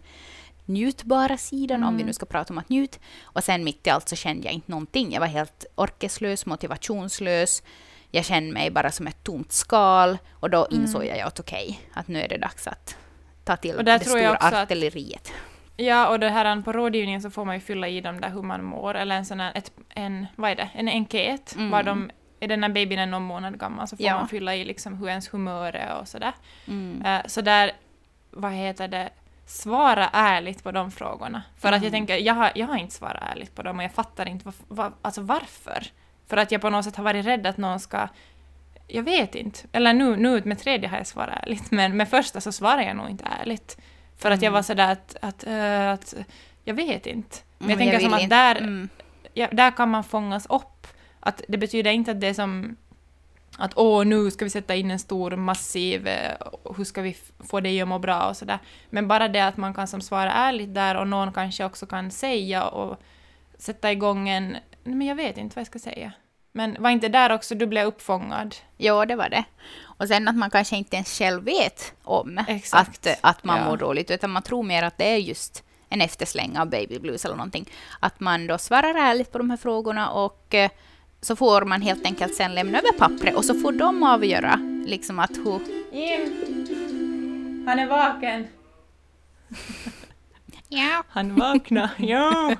njutbara 0.65 1.37
sidan, 1.37 1.83
om 1.83 1.97
vi 1.97 2.03
nu 2.03 2.13
ska 2.13 2.25
prata 2.25 2.53
om 2.53 2.57
att 2.57 2.69
njut. 2.69 2.99
Och 3.23 3.43
sen 3.43 3.63
mitt 3.63 3.87
i 3.87 3.89
allt 3.89 4.09
så 4.09 4.15
kände 4.15 4.43
jag 4.45 4.53
inte 4.53 4.71
någonting. 4.71 5.11
Jag 5.13 5.19
var 5.19 5.27
helt 5.27 5.65
orkeslös, 5.75 6.45
motivationslös. 6.45 7.63
Jag 8.11 8.25
kände 8.25 8.53
mig 8.53 8.71
bara 8.71 8.91
som 8.91 9.07
ett 9.07 9.23
tomt 9.23 9.51
skal. 9.51 10.17
Och 10.31 10.49
då 10.49 10.67
insåg 10.71 11.05
jag 11.05 11.17
ju 11.17 11.23
att 11.23 11.39
okej, 11.39 11.79
att 11.93 12.07
nu 12.07 12.21
är 12.21 12.27
det 12.27 12.37
dags 12.37 12.67
att 12.67 12.97
ta 13.43 13.55
till 13.55 13.75
Och 13.75 13.83
där 13.83 13.99
det 13.99 14.05
tror 14.05 14.19
jag 14.19 14.35
stora 14.35 14.47
att- 14.47 14.63
artilleriet. 14.63 15.31
Ja, 15.77 16.07
och 16.07 16.19
det 16.19 16.29
här 16.29 16.61
på 16.61 16.73
rådgivningen 16.73 17.21
så 17.21 17.29
får 17.29 17.45
man 17.45 17.55
ju 17.55 17.61
fylla 17.61 17.87
i 17.87 18.01
dem 18.01 18.21
där 18.21 18.29
hur 18.29 18.41
man 18.41 18.63
mår, 18.63 18.95
eller 18.95 19.15
en 19.15 19.25
sån 19.25 19.39
här, 19.39 19.51
ett, 19.55 19.71
en, 19.89 20.25
vad 20.35 20.51
är 20.51 20.55
det, 20.55 20.69
en 20.73 20.87
enkät, 20.87 21.55
Mm. 21.55 21.69
var 21.69 21.83
de, 21.83 22.11
är 22.39 22.47
den 22.47 22.59
när 22.61 22.69
babyn 22.69 22.99
är 22.99 23.05
någon 23.05 23.23
månad 23.23 23.59
gammal 23.59 23.87
så 23.87 23.97
får 23.97 24.05
Ja. 24.05 24.17
man 24.17 24.27
fylla 24.27 24.55
i 24.55 24.65
liksom 24.65 24.93
hur 24.97 25.09
ens 25.09 25.33
humör 25.33 25.73
är 25.75 25.93
och 25.99 26.07
sådär. 26.07 26.33
Mm. 26.67 27.01
Eh, 27.05 27.21
så 27.27 27.41
där, 27.41 27.71
vad 28.31 28.51
heter 28.51 28.87
det, 28.87 29.09
svara 29.45 30.09
ärligt 30.13 30.63
på 30.63 30.71
de 30.71 30.91
frågorna. 30.91 31.43
För 31.57 31.67
att 31.67 31.73
jag 31.83 31.89
Mm. 31.89 31.91
tänker, 31.91 32.17
jag 32.17 32.33
har, 32.33 32.51
jag 32.55 32.67
har 32.67 32.77
inte 32.77 32.95
svarat 32.95 33.23
ärligt 33.31 33.55
på 33.55 33.61
dem 33.63 33.77
och 33.77 33.83
jag 33.83 33.91
fattar 33.93 34.27
inte 34.27 34.45
vad, 34.45 34.53
vad, 34.67 34.93
alltså 35.01 35.21
varför. 35.21 35.83
För 36.27 36.37
att 36.37 36.51
jag 36.51 36.61
på 36.61 36.69
något 36.69 36.85
sätt 36.85 36.95
har 36.95 37.03
varit 37.03 37.25
rädd 37.25 37.47
att 37.47 37.57
någon 37.57 37.79
ska 37.79 38.07
jag 38.87 39.03
vet 39.03 39.35
inte. 39.35 39.59
Eller 39.71 39.93
nu, 39.93 40.15
nu 40.17 40.41
med 40.45 40.59
tredje 40.59 40.89
har 40.89 40.97
jag 40.97 41.07
svarat 41.07 41.43
ärligt, 41.43 41.71
men 41.71 41.97
med 41.97 42.09
första 42.09 42.41
så 42.41 42.51
svarade 42.51 42.83
jag 42.83 42.95
nog 42.95 43.09
inte 43.09 43.25
ärligt. 43.41 43.77
För 44.17 44.31
att 44.31 44.41
jag 44.41 44.47
Mm. 44.49 44.53
var 44.53 44.61
sådär 44.61 44.91
att, 44.91 45.15
att, 45.21 45.47
eh, 45.47 45.89
att 45.91 46.13
jag 46.63 46.73
vet 46.73 47.05
inte. 47.05 47.37
Men 47.57 47.69
jag 47.69 47.75
Mm, 47.75 47.77
tänker 47.77 47.97
vill 47.97 48.05
som 48.11 48.23
att 48.23 48.29
där, 48.29 48.55
Mm. 48.55 48.89
ja, 49.33 49.47
där 49.51 49.71
kan 49.71 49.89
man 49.89 50.03
fångas 50.03 50.45
upp. 50.45 50.87
Att 51.19 51.41
det 51.47 51.57
betyder 51.57 51.91
inte 51.91 52.11
att 52.11 52.21
det 52.21 52.27
är 52.27 52.33
som 52.33 52.75
att 53.57 53.71
åh, 53.75 54.05
nu 54.05 54.31
ska 54.31 54.45
vi 54.45 54.49
sätta 54.51 54.75
in 54.75 54.91
en 54.91 54.99
stor 54.99 55.31
massiv, 55.35 56.07
eh, 56.07 56.31
hur 56.77 56.83
ska 56.83 57.01
vi 57.01 57.17
få 57.49 57.59
dig 57.59 57.81
att 57.81 57.87
må 57.87 57.99
bra 57.99 58.29
och 58.29 58.37
sådär. 58.37 58.59
Men 58.89 59.07
bara 59.07 59.27
det 59.27 59.39
att 59.41 59.57
man 59.57 59.73
kan 59.73 59.87
som 59.87 60.01
svara 60.01 60.31
ärligt 60.31 60.73
där 60.73 60.95
och 60.95 61.07
någon 61.07 61.33
kanske 61.33 61.65
också 61.65 61.85
kan 61.85 62.11
säga 62.11 62.63
och 62.65 62.99
sätta 63.57 63.91
igång 63.91 64.29
en, 64.29 64.47
nej 64.83 64.95
men 64.95 65.07
jag 65.07 65.15
vet 65.15 65.37
inte 65.37 65.55
vad 65.55 65.61
jag 65.61 65.67
ska 65.67 65.79
säga. 65.79 66.11
Men 66.51 66.77
var 66.79 66.89
inte 66.89 67.07
där 67.09 67.29
också 67.31 67.55
du 67.55 67.65
blev 67.67 67.87
uppfångad? 67.87 68.55
Ja, 68.77 69.05
det 69.05 69.15
var 69.15 69.29
det. 69.29 69.43
Och 69.81 70.07
sen 70.07 70.27
att 70.27 70.35
man 70.35 70.49
kanske 70.49 70.75
inte 70.77 70.95
ens 70.95 71.17
själv 71.19 71.43
vet 71.43 71.93
om 72.03 72.37
Exakt. 72.47 73.07
att, 73.07 73.19
att 73.21 73.43
man 73.43 73.57
Ja. 73.59 73.65
mår 73.65 73.77
dåligt, 73.77 74.11
utan 74.11 74.29
man 74.31 74.43
tror 74.43 74.63
mer 74.63 74.83
att 74.83 74.97
det 74.97 75.05
är 75.13 75.17
just 75.17 75.63
en 75.89 76.01
eftersläng 76.01 76.57
av 76.57 76.69
baby 76.69 76.99
blues 76.99 77.25
eller 77.25 77.35
någonting, 77.35 77.69
att 77.99 78.19
man 78.19 78.47
då 78.47 78.57
svarar 78.57 78.95
ärligt 78.95 79.31
på 79.31 79.37
de 79.37 79.49
här 79.49 79.57
frågorna 79.57 80.09
och 80.09 80.55
eh, 80.55 80.69
så 81.23 81.35
får 81.35 81.65
man 81.65 81.81
helt 81.81 82.05
enkelt 82.05 82.35
sen 82.35 82.55
lämna 82.55 82.77
över 82.77 82.91
pappret 82.91 83.35
och 83.35 83.45
så 83.45 83.53
får 83.53 83.71
de 83.71 84.03
avgöra 84.03 84.59
liksom 84.85 85.19
att 85.19 85.37
hur... 85.37 85.59
Jim! 85.91 87.63
Han 87.67 87.79
är 87.79 87.87
vaken. 87.87 88.47
Ja. 90.69 91.03
Han 91.09 91.35
vaknar, 91.35 91.89
ja. 91.97 92.55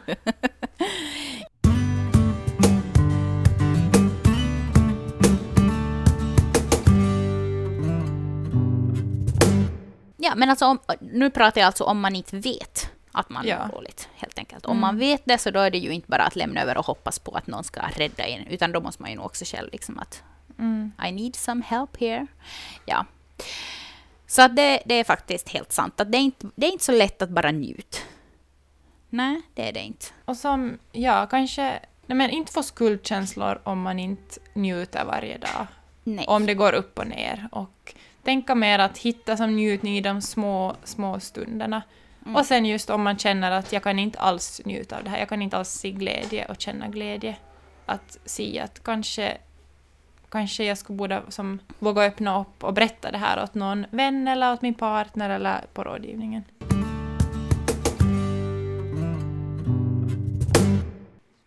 Ja, 10.17 10.35
men 10.35 10.49
alltså 10.49 10.65
om, 10.65 10.79
nu 10.99 11.29
pratar 11.29 11.61
jag 11.61 11.65
alltså 11.65 11.83
om 11.83 11.99
man 11.99 12.15
inte 12.15 12.37
vet 12.37 12.92
att 13.13 13.29
man 13.29 13.47
Ja. 13.47 13.65
mår 13.67 13.75
dåligt, 13.75 14.09
helt 14.15 14.39
enkelt. 14.39 14.65
Om 14.65 14.79
man 14.79 14.97
vet 14.97 15.21
det 15.25 15.37
så 15.37 15.51
då 15.51 15.59
är 15.59 15.71
det 15.71 15.77
ju 15.77 15.89
inte 15.89 16.07
bara 16.07 16.23
att 16.23 16.35
lämna 16.35 16.61
över 16.61 16.77
och 16.77 16.85
hoppas 16.85 17.19
på 17.19 17.31
att 17.31 17.47
någon 17.47 17.63
ska 17.63 17.81
rädda 17.95 18.23
en, 18.25 18.47
utan 18.47 18.71
då 18.71 18.81
måste 18.81 19.01
man 19.01 19.11
ju 19.11 19.17
nog 19.17 19.25
också 19.25 19.45
själv 19.45 19.69
liksom 19.71 19.99
att 19.99 20.23
Mm. 20.59 20.91
I 21.07 21.11
need 21.11 21.35
some 21.35 21.63
help 21.65 21.97
here. 21.99 22.27
Ja. 22.85 23.05
Så 24.27 24.41
att 24.41 24.55
det, 24.55 24.81
det 24.85 24.95
är 24.95 25.03
faktiskt 25.03 25.49
helt 25.49 25.71
sant 25.71 25.99
att 26.01 26.11
det 26.11 26.17
är, 26.17 26.21
inte, 26.21 26.47
det 26.55 26.67
är 26.67 26.71
inte 26.71 26.83
så 26.83 26.91
lätt 26.91 27.21
att 27.21 27.29
bara 27.29 27.51
njuta. 27.51 27.97
Nej, 29.09 29.41
det 29.53 29.69
är 29.69 29.73
det 29.73 29.79
inte. 29.81 30.05
Och 30.25 30.37
som, 30.37 30.77
ja, 30.91 31.27
kanske, 31.27 31.79
nej 32.05 32.17
men 32.17 32.29
inte 32.29 32.51
få 32.51 32.63
skuldkänslor 32.63 33.59
om 33.63 33.81
man 33.81 33.99
inte 33.99 34.39
njuter 34.53 35.05
varje 35.05 35.37
dag. 35.37 35.67
Nej. 36.03 36.25
Om 36.27 36.45
det 36.45 36.53
går 36.53 36.73
upp 36.73 36.99
och 36.99 37.07
ner. 37.07 37.47
Och 37.51 37.93
tänka 38.23 38.55
mer 38.55 38.79
att 38.79 38.97
hitta 38.97 39.37
som 39.37 39.55
njutning 39.55 39.97
i 39.97 40.01
de 40.01 40.21
små, 40.21 40.75
små 40.83 41.19
stunderna. 41.19 41.81
Mm. 42.25 42.35
Och 42.35 42.45
sen 42.45 42.65
just 42.65 42.89
om 42.89 43.03
man 43.03 43.17
känner 43.17 43.51
att 43.51 43.73
jag 43.73 43.83
kan 43.83 43.99
inte 43.99 44.19
alls 44.19 44.61
njuta 44.65 44.97
av 44.97 45.03
det 45.03 45.09
här, 45.09 45.19
jag 45.19 45.29
kan 45.29 45.41
inte 45.41 45.57
alls 45.57 45.69
se 45.69 45.91
glädje 45.91 46.45
och 46.45 46.61
känna 46.61 46.87
glädje. 46.87 47.35
Att 47.85 48.17
se 48.25 48.59
att 48.59 48.83
kanske, 48.83 49.37
kanske 50.29 50.63
jag 50.63 50.77
skulle 50.77 50.97
borde 50.97 51.21
som, 51.29 51.59
våga 51.79 52.03
öppna 52.03 52.41
upp 52.41 52.63
och 52.63 52.73
berätta 52.73 53.11
det 53.11 53.17
här 53.17 53.43
åt 53.43 53.53
någon 53.53 53.85
vän 53.89 54.27
eller 54.27 54.53
åt 54.53 54.61
min 54.61 54.73
partner 54.73 55.29
eller 55.29 55.65
på 55.73 55.83
rådgivningen. 55.83 56.43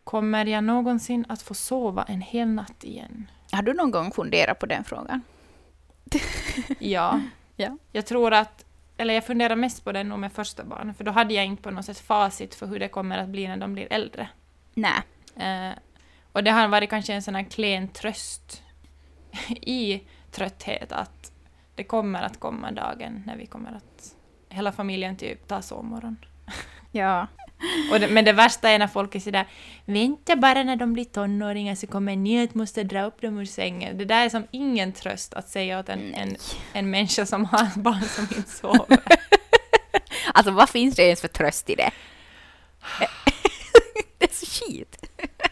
Kommer 0.05 0.47
jag 0.47 0.65
någonsin 0.65 1.25
att 1.29 1.43
få 1.43 1.55
sova 1.55 2.05
en 2.09 2.21
hel 2.21 2.49
natt 2.49 2.85
igen? 2.85 3.31
Har 3.53 3.63
du 3.63 3.75
någon 3.75 3.91
gång 3.91 4.13
funderat 4.13 4.59
på 4.59 4.67
den 4.67 4.85
frågan? 4.85 5.23
Ja. 6.79 7.21
Ja. 7.59 7.79
Jag 7.93 8.07
tror 8.07 8.33
att, 8.33 8.65
eller 8.97 9.15
jag 9.15 9.27
funderar 9.27 9.57
mest 9.57 9.85
på 9.85 9.93
det 9.93 10.05
nog 10.05 10.19
med 10.19 10.33
första 10.33 10.65
barnet, 10.65 10.97
för 10.97 11.05
då 11.05 11.11
hade 11.11 11.35
jag 11.35 11.45
inte 11.45 11.63
på 11.63 11.71
något 11.71 11.85
sätt 11.85 11.99
facit 11.99 12.55
för 12.55 12.67
hur 12.67 12.79
det 12.79 12.89
kommer 12.89 13.19
att 13.19 13.29
bli 13.29 13.49
när 13.49 13.57
de 13.57 13.73
blir 13.75 13.93
äldre. 13.93 14.29
Nej. 14.75 15.03
Eh, 15.37 15.79
och 16.33 16.45
det 16.45 16.51
har 16.51 16.69
varit 16.69 16.91
kanske 16.91 17.13
en 17.13 17.23
sån 17.23 17.35
här 17.35 17.43
klen 17.43 17.89
tröst 17.89 18.63
i 19.49 20.03
trötthet 20.31 20.93
att 20.93 21.33
det 21.75 21.85
kommer 21.85 22.23
att 22.23 22.41
komma 22.41 22.71
dagen 22.71 23.23
när 23.27 23.37
vi 23.37 23.47
kommer 23.47 23.73
att 23.73 24.15
hela 24.49 24.73
familjen 24.73 25.17
typ 25.17 25.49
tar 25.49 25.61
sovmorgon. 25.61 26.17
Ja. 26.93 27.27
Det, 27.91 28.09
men 28.09 28.25
det 28.25 28.33
värsta 28.33 28.71
är 28.71 28.79
när 28.79 28.87
folk 28.87 29.15
är 29.15 29.21
sådär 29.21 29.47
”vänta 29.85 30.37
bara 30.37 30.63
när 30.63 30.77
de 30.77 30.93
blir 30.93 31.05
tonåringar 31.05 31.75
så 31.75 31.87
kommer 31.87 32.17
ni 32.17 32.45
att 32.45 32.55
måste 32.55 32.85
dra 32.85 33.05
upp 33.05 33.21
dem 33.21 33.39
ur 33.39 33.45
sängen”. 33.45 33.99
Det 33.99 34.05
där 34.05 34.25
är 34.25 34.29
som 34.29 34.47
ingen 34.51 34.93
tröst 34.93 35.35
att 35.35 35.49
säga 35.49 35.81
åt 35.81 35.89
en, 35.89 36.15
en, 36.15 36.37
en 36.73 36.91
människa 36.91 37.27
som 37.27 37.45
har 37.45 37.69
barn 37.79 38.03
som 38.03 38.25
inte 38.37 38.51
sover. 38.51 38.99
Alltså 40.35 40.53
vad 40.53 40.69
finns 40.69 40.95
det 40.95 41.03
ens 41.03 41.21
för 41.21 41.29
tröst 41.29 41.71
i 41.71 41.75
det? 41.75 41.91
det 44.19 44.25
är 44.25 44.35
så 44.35 44.47
skit. 44.47 44.97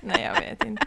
Nej, 0.00 0.22
jag 0.22 0.40
vet 0.40 0.64
inte. 0.64 0.86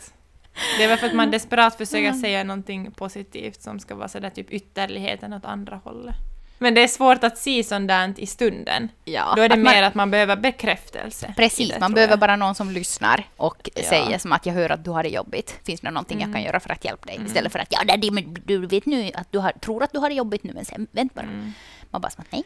Det 0.77 0.83
är 0.83 0.87
väl 0.87 0.97
för 0.97 1.07
att 1.07 1.15
man 1.15 1.31
desperat 1.31 1.77
försöker 1.77 2.13
säga 2.13 2.43
någonting 2.43 2.91
positivt 2.91 3.61
som 3.61 3.79
ska 3.79 3.95
vara 3.95 4.07
sådär 4.07 4.29
typ 4.29 4.51
ytterligheten 4.51 5.33
åt 5.33 5.45
andra 5.45 5.75
hållet. 5.75 6.15
Men 6.59 6.73
det 6.73 6.83
är 6.83 6.87
svårt 6.87 7.23
att 7.23 7.37
se 7.37 7.63
där 7.79 8.13
i 8.19 8.25
stunden. 8.25 8.89
Ja, 9.05 9.33
Då 9.35 9.41
är 9.41 9.49
det 9.49 9.53
att 9.55 9.59
man- 9.61 9.73
mer 9.73 9.83
att 9.83 9.95
man 9.95 10.11
behöver 10.11 10.35
bekräftelse. 10.35 11.33
Precis, 11.37 11.69
det, 11.73 11.79
man 11.79 11.93
behöver 11.93 12.17
bara 12.17 12.35
någon 12.35 12.55
som 12.55 12.71
lyssnar 12.71 13.23
och 13.37 13.69
Ja. 13.75 13.83
säger 13.83 14.17
som 14.17 14.31
att 14.33 14.45
jag 14.45 14.53
hör 14.53 14.69
att 14.69 14.83
du 14.83 14.89
har 14.91 15.03
det 15.03 15.09
jobbigt. 15.09 15.59
Finns 15.65 15.81
det 15.81 15.91
någonting 15.91 16.21
jag 16.21 16.33
kan 16.33 16.41
göra 16.43 16.59
för 16.59 16.69
att 16.69 16.85
hjälpa 16.85 17.05
dig? 17.05 17.19
Istället 17.25 17.51
för 17.51 17.59
att 17.59 17.67
ja, 17.71 17.97
det, 17.97 18.11
men 18.11 18.33
du 18.45 18.65
vet 18.65 18.85
nu 18.85 19.11
att 19.13 19.31
du 19.31 19.39
har, 19.39 19.51
tror 19.51 19.83
att 19.83 19.91
du 19.93 19.99
har 19.99 20.09
det 20.09 20.15
jobbigt 20.15 20.43
nu, 20.43 20.53
men 20.53 20.65
sen, 20.65 20.87
vänt 20.91 21.13
bara. 21.13 21.25
Man 21.89 22.01
bara 22.01 22.09
som 22.09 22.21
att 22.21 22.31
nej. 22.31 22.43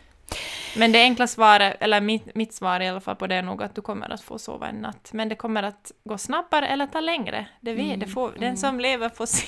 Men 0.76 0.92
det 0.92 1.00
enkla 1.02 1.28
svaret, 1.28 1.78
eller 1.80 2.02
mitt, 2.02 2.36
mitt 2.36 2.54
svar 2.54 2.80
i 2.80 2.88
alla 2.88 3.02
fall 3.02 3.16
på 3.16 3.28
det 3.28 3.36
är 3.36 3.42
nog 3.42 3.64
att 3.64 3.76
du 3.76 3.82
kommer 3.82 4.10
att 4.14 4.22
få 4.22 4.40
sova 4.40 4.68
en 4.68 4.76
natt. 4.76 5.10
Men 5.14 5.30
det 5.30 5.36
kommer 5.36 5.64
att 5.64 5.92
gå 6.04 6.18
snabbare 6.18 6.68
eller 6.68 6.88
ta 6.88 7.00
längre. 7.00 7.46
Det 7.60 7.74
vet, 7.74 8.00
det 8.00 8.08
får, 8.08 8.32
Den 8.40 8.58
som 8.58 8.80
lever 8.80 9.10
får 9.10 9.26
se. 9.26 9.48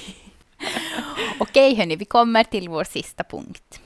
Okej 1.40 1.76
hörni, 1.76 1.96
vi 1.96 2.06
kommer 2.06 2.44
till 2.44 2.70
vår 2.70 2.84
sista 2.84 3.24
punkt. 3.24 3.80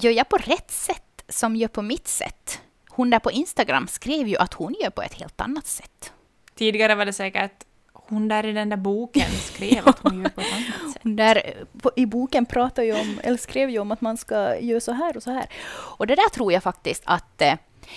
Gör 0.00 0.12
jag 0.12 0.28
på 0.28 0.36
rätt 0.36 0.70
sätt 0.70 1.24
som 1.28 1.56
gör 1.56 1.68
på 1.68 1.82
mitt 1.82 2.08
sätt? 2.08 2.60
Hon 2.88 3.10
där 3.10 3.18
på 3.18 3.30
Instagram 3.30 3.88
skrev 3.88 4.28
ju 4.28 4.36
att 4.36 4.54
hon 4.54 4.74
gör 4.82 4.90
på 4.90 5.02
ett 5.02 5.14
helt 5.14 5.40
annat 5.40 5.66
sätt. 5.66 6.12
Tidigare 6.54 6.94
var 6.94 7.06
det 7.06 7.12
säkert 7.12 7.64
hon 7.92 8.28
där 8.28 8.46
i 8.46 8.52
den 8.52 8.68
där 8.68 8.76
boken 8.76 9.30
skrev 9.30 9.88
att 9.88 9.98
hon 9.98 10.22
gör 10.22 10.28
på 10.28 10.40
ett 10.40 10.46
annat 10.52 10.92
sätt. 10.92 11.02
Hon 11.02 11.16
där 11.16 11.64
på, 11.82 11.90
i 11.96 12.06
boken 12.06 12.46
pratar 12.46 12.82
ju 12.82 12.92
om, 12.92 13.20
eller 13.22 13.36
skrev 13.36 13.70
ju 13.70 13.78
om 13.78 13.92
att 13.92 14.00
man 14.00 14.16
ska 14.16 14.58
göra 14.58 14.80
så 14.80 14.92
här 14.92 15.16
och 15.16 15.22
så 15.22 15.30
här. 15.30 15.46
Och 15.72 16.06
det 16.06 16.14
där 16.14 16.28
tror 16.28 16.52
jag 16.52 16.62
faktiskt 16.62 17.02
att... 17.06 17.42
Eh, 17.42 17.54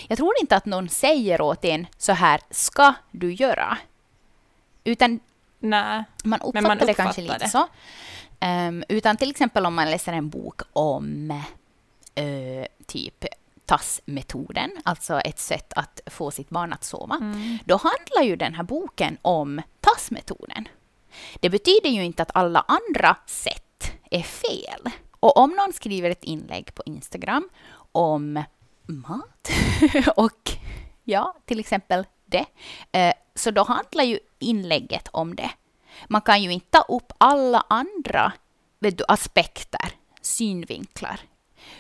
jag 0.08 0.18
tror 0.18 0.34
inte 0.42 0.56
att 0.56 0.66
någon 0.66 0.90
säger 0.90 1.42
åt 1.42 1.66
en 1.66 1.88
så 1.98 2.12
här 2.12 2.42
ska 2.50 2.94
du 3.12 3.34
göra. 3.34 3.78
Utan 4.84 5.20
Nej. 5.60 6.04
man 6.24 6.42
uppfattar, 6.42 6.68
man 6.68 6.78
det 6.78 6.94
kanske 6.94 7.22
uppfattar 7.22 7.22
lite 7.22 7.46
det. 7.46 7.50
så. 7.50 7.68
Ehm, 8.40 8.84
utan 8.90 9.18
till 9.18 9.30
exempel 9.30 9.66
om 9.66 9.74
man 9.74 9.92
läser 9.92 10.14
en 10.14 10.30
bok 10.30 10.62
om 10.74 11.42
eh, 12.16 12.66
typ 12.88 13.26
TASS-metoden, 13.66 14.72
alltså 14.86 15.20
ett 15.20 15.40
sätt 15.40 15.74
att 15.76 16.02
få 16.06 16.32
sitt 16.32 16.50
barn 16.50 16.74
att 16.74 16.84
sova, 16.84 17.16
Mm. 17.16 17.58
då 17.66 17.74
handlar 17.78 18.22
ju 18.30 18.36
den 18.36 18.54
här 18.54 18.64
boken 18.64 19.18
om 19.22 19.62
TASS-metoden. 19.82 20.68
Det 21.40 21.50
betyder 21.50 21.90
ju 21.90 22.04
inte 22.04 22.24
att 22.24 22.32
alla 22.36 22.66
andra 22.68 23.18
sätt 23.26 23.92
är 24.12 24.22
fel. 24.22 24.92
Och 25.20 25.38
om 25.38 25.50
någon 25.50 25.74
skriver 25.74 26.10
ett 26.10 26.24
inlägg 26.24 26.76
på 26.76 26.84
Instagram 26.86 27.50
om 27.92 28.44
mat 28.84 29.50
och 30.16 30.52
ja, 31.04 31.36
till 31.46 31.60
exempel 31.60 32.06
det, 32.26 32.46
eh, 32.92 33.14
så 33.36 33.52
då 33.52 33.64
handlar 33.64 34.04
ju 34.04 34.20
inlägget 34.40 35.08
om 35.12 35.36
det. 35.36 35.52
Man 36.08 36.22
kan 36.22 36.44
ju 36.44 36.52
inte 36.54 36.68
ta 36.70 36.82
upp 36.82 37.14
alla 37.18 37.66
andra 37.70 38.34
du, 38.80 38.96
aspekter, 39.08 39.90
synvinklar. 40.22 41.20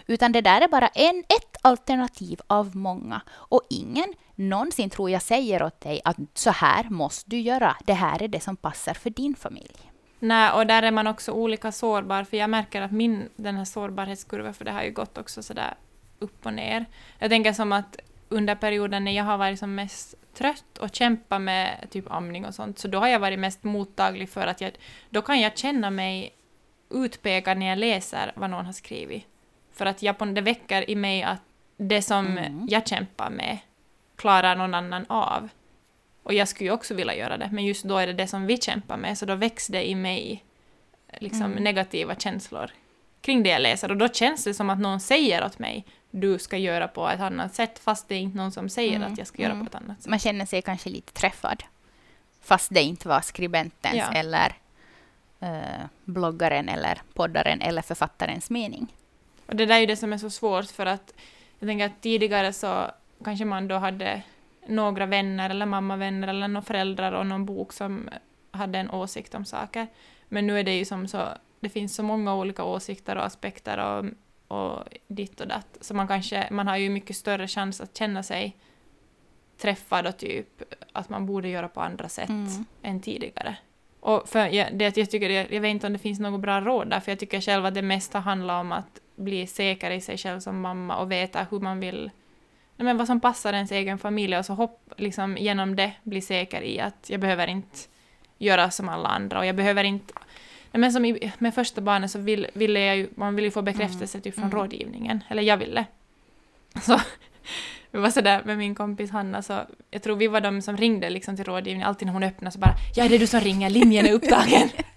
Utan 0.07 0.31
det 0.31 0.41
där 0.41 0.61
är 0.61 0.67
bara 0.67 0.87
en, 0.87 1.19
ett 1.19 1.57
alternativ 1.61 2.39
av 2.47 2.75
många. 2.75 3.21
Och 3.31 3.61
ingen 3.69 4.13
någonsin 4.35 4.89
tror 4.89 5.09
jag 5.09 5.21
säger 5.21 5.63
åt 5.63 5.81
dig 5.81 6.01
att 6.03 6.17
så 6.33 6.51
här 6.51 6.89
måste 6.89 7.29
du 7.29 7.39
göra. 7.39 7.77
Det 7.85 7.93
här 7.93 8.23
är 8.23 8.27
det 8.27 8.39
som 8.39 8.55
passar 8.55 8.93
för 8.93 9.09
din 9.09 9.35
familj. 9.35 9.91
Nej, 10.19 10.51
och 10.51 10.67
där 10.67 10.83
är 10.83 10.91
man 10.91 11.07
också 11.07 11.31
olika 11.31 11.71
sårbar, 11.71 12.23
för 12.23 12.37
jag 12.37 12.49
märker 12.49 12.81
att 12.81 12.91
min, 12.91 13.29
den 13.35 13.55
här 13.55 13.65
sårbarhetskurva, 13.65 14.53
för 14.53 14.65
det 14.65 14.71
har 14.71 14.83
ju 14.83 14.91
gått 14.91 15.17
också 15.17 15.43
sådär 15.43 15.73
upp 16.19 16.45
och 16.45 16.53
ner. 16.53 16.85
Jag 17.19 17.29
tänker 17.29 17.53
som 17.53 17.71
att 17.71 17.97
under 18.29 18.55
perioden 18.55 19.03
när 19.03 19.11
jag 19.11 19.23
har 19.23 19.37
varit 19.37 19.59
som 19.59 19.75
mest 19.75 20.15
trött 20.33 20.77
och 20.77 20.95
kämpat 20.95 21.41
med 21.41 21.87
typ 21.89 22.11
amning 22.11 22.45
och 22.45 22.55
sånt, 22.55 22.79
så 22.79 22.87
då 22.87 22.99
har 22.99 23.07
jag 23.07 23.19
varit 23.19 23.39
mest 23.39 23.63
mottaglig 23.63 24.29
för 24.29 24.47
att 24.47 24.61
jag, 24.61 24.71
då 25.09 25.21
kan 25.21 25.41
jag 25.41 25.57
känna 25.57 25.89
mig 25.89 26.35
utpekad 26.89 27.57
när 27.57 27.65
jag 27.65 27.77
läser 27.77 28.31
vad 28.35 28.49
någon 28.49 28.65
har 28.65 28.73
skrivit. 28.73 29.27
För 29.73 29.85
att 29.85 30.01
jag 30.03 30.17
på, 30.17 30.25
det 30.25 30.41
väcker 30.41 30.89
i 30.89 30.95
mig 30.95 31.23
att 31.23 31.41
det 31.77 32.01
som 32.01 32.25
Mm. 32.37 32.67
jag 32.69 32.87
kämpar 32.87 33.29
med 33.29 33.57
klarar 34.15 34.55
någon 34.55 34.73
annan 34.73 35.05
av. 35.09 35.49
Och 36.23 36.33
jag 36.33 36.47
skulle 36.47 36.69
ju 36.69 36.73
också 36.73 36.93
vilja 36.93 37.15
göra 37.15 37.37
det, 37.37 37.49
men 37.51 37.65
just 37.65 37.83
då 37.83 37.97
är 37.97 38.07
det 38.07 38.13
det 38.13 38.27
som 38.27 38.45
vi 38.45 38.57
kämpar 38.57 38.97
med, 38.97 39.17
så 39.17 39.25
då 39.25 39.35
väcks 39.35 39.67
det 39.67 39.89
i 39.89 39.95
mig 39.95 40.43
liksom 41.19 41.51
Mm. 41.51 41.63
negativa 41.63 42.15
känslor 42.15 42.71
kring 43.21 43.43
det 43.43 43.49
jag 43.49 43.61
läser. 43.61 43.91
Och 43.91 43.97
då 43.97 44.07
känns 44.09 44.43
det 44.43 44.53
som 44.53 44.69
att 44.69 44.79
någon 44.79 44.99
säger 44.99 45.45
åt 45.45 45.59
mig 45.59 45.85
du 46.11 46.39
ska 46.39 46.57
göra 46.57 46.87
på 46.87 47.09
ett 47.09 47.19
annat 47.19 47.55
sätt, 47.55 47.79
fast 47.79 48.07
det 48.07 48.15
är 48.15 48.19
inte 48.19 48.37
någon 48.37 48.51
som 48.51 48.69
säger 48.69 48.95
Mm, 48.95 49.11
att 49.11 49.17
jag 49.17 49.27
ska 49.27 49.41
göra 49.41 49.51
mm. 49.53 49.65
på 49.65 49.69
ett 49.77 49.83
annat 49.83 50.01
sätt. 50.01 50.09
Man 50.09 50.19
känner 50.19 50.45
sig 50.45 50.61
kanske 50.61 50.89
lite 50.89 51.13
träffad. 51.13 51.63
Fast 52.41 52.73
det 52.73 52.81
inte 52.81 53.07
var 53.07 53.21
skribentens 53.21 53.95
Ja. 53.95 54.11
eller 54.13 54.53
eh, 55.39 55.85
bloggaren 56.05 56.69
eller 56.69 57.01
poddaren 57.13 57.61
eller 57.61 57.81
författarens 57.81 58.49
mening. 58.49 58.87
Och 59.45 59.55
det 59.55 59.65
där 59.65 59.75
är 59.75 59.79
ju 59.79 59.85
det 59.85 59.95
som 59.95 60.13
är 60.13 60.17
så 60.17 60.29
svårt 60.29 60.65
för 60.65 60.85
att 60.85 61.13
jag 61.59 61.67
tänker 61.69 61.85
att 61.85 62.01
tidigare 62.01 62.53
så 62.53 62.91
kanske 63.23 63.45
man 63.45 63.67
då 63.67 63.75
hade 63.75 64.21
några 64.67 65.05
vänner 65.05 65.49
eller 65.49 65.65
mammavänner 65.65 66.27
eller 66.27 66.47
några 66.47 66.65
föräldrar 66.65 67.11
och 67.11 67.25
någon 67.25 67.45
bok 67.45 67.73
som 67.73 68.09
hade 68.51 68.79
en 68.79 68.89
åsikt 68.89 69.35
om 69.35 69.45
saker. 69.45 69.87
Men 70.27 70.47
nu 70.47 70.59
är 70.59 70.63
det 70.63 70.73
ju 70.77 70.85
som 70.85 71.07
så, 71.07 71.27
det 71.59 71.69
finns 71.69 71.95
så 71.95 72.03
många 72.03 72.35
olika 72.35 72.63
åsikter 72.63 73.15
och 73.15 73.25
aspekter 73.25 73.77
och, 73.77 74.05
och 74.57 74.83
ditt 75.07 75.41
och 75.41 75.47
datt, 75.47 75.77
så 75.81 75.93
man 75.93 76.07
kanske, 76.07 76.47
man 76.51 76.67
har 76.67 76.77
ju 76.77 76.89
mycket 76.89 77.15
större 77.15 77.47
chans 77.47 77.81
att 77.81 77.97
känna 77.97 78.23
sig 78.23 78.57
träffad 79.57 80.07
och 80.07 80.17
typ 80.17 80.63
att 80.91 81.09
man 81.09 81.25
borde 81.25 81.49
göra 81.49 81.67
på 81.67 81.81
andra 81.81 82.09
sätt 82.09 82.29
Mm. 82.29 82.65
än 82.81 83.01
tidigare. 83.01 83.55
Och 83.99 84.29
för 84.29 84.47
jag, 84.47 84.77
det, 84.77 84.97
jag, 84.97 85.09
tycker, 85.09 85.29
jag, 85.29 85.53
jag 85.53 85.61
vet 85.61 85.69
inte 85.69 85.87
om 85.87 85.93
det 85.93 85.99
finns 85.99 86.19
något 86.19 86.41
bra 86.41 86.61
råd 86.61 86.89
där, 86.89 86.99
för 86.99 87.11
jag 87.11 87.19
tycker 87.19 87.41
själv 87.41 87.65
att 87.65 87.73
det 87.73 87.81
mesta 87.81 88.19
handlar 88.19 88.59
om 88.59 88.71
att 88.71 88.99
bli 89.15 89.47
säker 89.47 89.91
i 89.91 90.01
sig 90.01 90.17
själv 90.17 90.39
som 90.39 90.61
mamma 90.61 90.97
och 90.97 91.11
veta 91.11 91.45
hur 91.51 91.59
man 91.59 91.79
vill 91.79 92.11
men 92.77 92.97
vad 92.97 93.07
som 93.07 93.19
passar 93.19 93.53
ens 93.53 93.71
egen 93.71 93.97
familj 93.97 94.37
och 94.37 94.45
så 94.45 94.53
hopp, 94.53 94.93
liksom, 94.97 95.37
genom 95.37 95.75
det 95.75 95.93
bli 96.03 96.21
säker 96.21 96.61
i 96.61 96.79
att 96.79 97.09
jag 97.09 97.19
behöver 97.19 97.47
inte 97.47 97.77
göra 98.37 98.71
som 98.71 98.89
alla 98.89 99.09
andra 99.09 99.39
och 99.39 99.45
jag 99.45 99.55
behöver 99.55 99.83
inte... 99.83 100.13
Men 100.71 100.91
som 100.91 101.05
i, 101.05 101.31
med 101.37 101.53
första 101.55 101.81
barnet 101.81 102.11
så 102.11 102.19
vill, 102.19 102.47
ville 102.53 102.79
jag 102.79 102.97
ju, 102.97 103.09
man 103.15 103.35
vill 103.35 103.45
ju 103.45 103.51
få 103.51 103.61
bekräftelse 103.61 104.19
typ 104.19 104.35
från 104.35 104.43
Mm. 104.43 104.57
rådgivningen, 104.57 105.23
eller 105.27 105.43
jag 105.43 105.57
ville. 105.57 105.85
Så 106.81 106.99
vi 107.91 107.99
var 107.99 108.09
sådär 108.09 108.41
med 108.45 108.57
min 108.57 108.75
kompis 108.75 109.11
Hanna, 109.11 109.41
så 109.41 109.59
jag 109.91 110.03
tror 110.03 110.15
vi 110.15 110.27
var 110.27 110.41
de 110.41 110.61
som 110.61 110.77
ringde 110.77 111.09
liksom 111.09 111.35
till 111.35 111.45
rådgivningen, 111.45 111.87
alltid 111.87 112.05
när 112.05 112.13
hon 112.13 112.23
öppnade 112.23 112.51
så 112.51 112.59
bara 112.59 112.75
”Ja, 112.95 113.07
det 113.07 113.15
är 113.15 113.19
du 113.19 113.27
som 113.27 113.39
ringer, 113.39 113.69
linjen 113.69 114.05
är 114.05 114.13
upptagen”. 114.13 114.69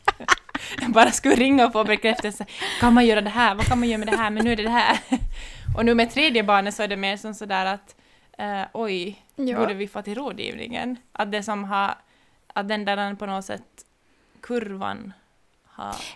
bara 0.89 1.11
skulle 1.11 1.35
ringa 1.35 1.67
och 1.67 1.73
få 1.73 1.85
bekräftelse. 1.85 2.47
Kan 2.81 2.95
man 2.95 3.07
göra 3.07 3.21
det 3.21 3.31
här? 3.31 3.55
Vad 3.55 3.67
kan 3.67 3.79
man 3.79 3.89
göra 3.89 3.99
med 3.99 4.09
det 4.09 4.17
här? 4.17 4.31
Men 4.31 4.45
nu 4.45 4.53
är 4.53 4.57
det 4.57 4.63
det 4.63 4.71
här. 4.71 4.99
och 5.77 5.85
nu 5.85 5.95
med 5.95 6.11
tredje 6.11 6.43
barnet 6.43 6.75
så 6.75 6.83
är 6.83 6.89
det 6.89 6.97
mer 6.97 7.17
som 7.17 7.35
sådär 7.35 7.67
att 7.67 7.97
eh, 8.39 8.63
oj, 8.73 9.23
Ja. 9.37 9.59
borde 9.59 9.75
vi 9.75 9.89
få 9.89 10.03
till 10.03 10.15
rådgivningen? 10.15 10.97
Att 11.13 11.33
det 11.33 11.43
som 11.43 11.65
har, 11.65 11.95
att 12.55 12.69
den 12.69 12.85
där 12.85 13.15
på 13.15 13.27
något 13.27 13.45
sätt 13.45 13.63
kurvan 14.41 15.13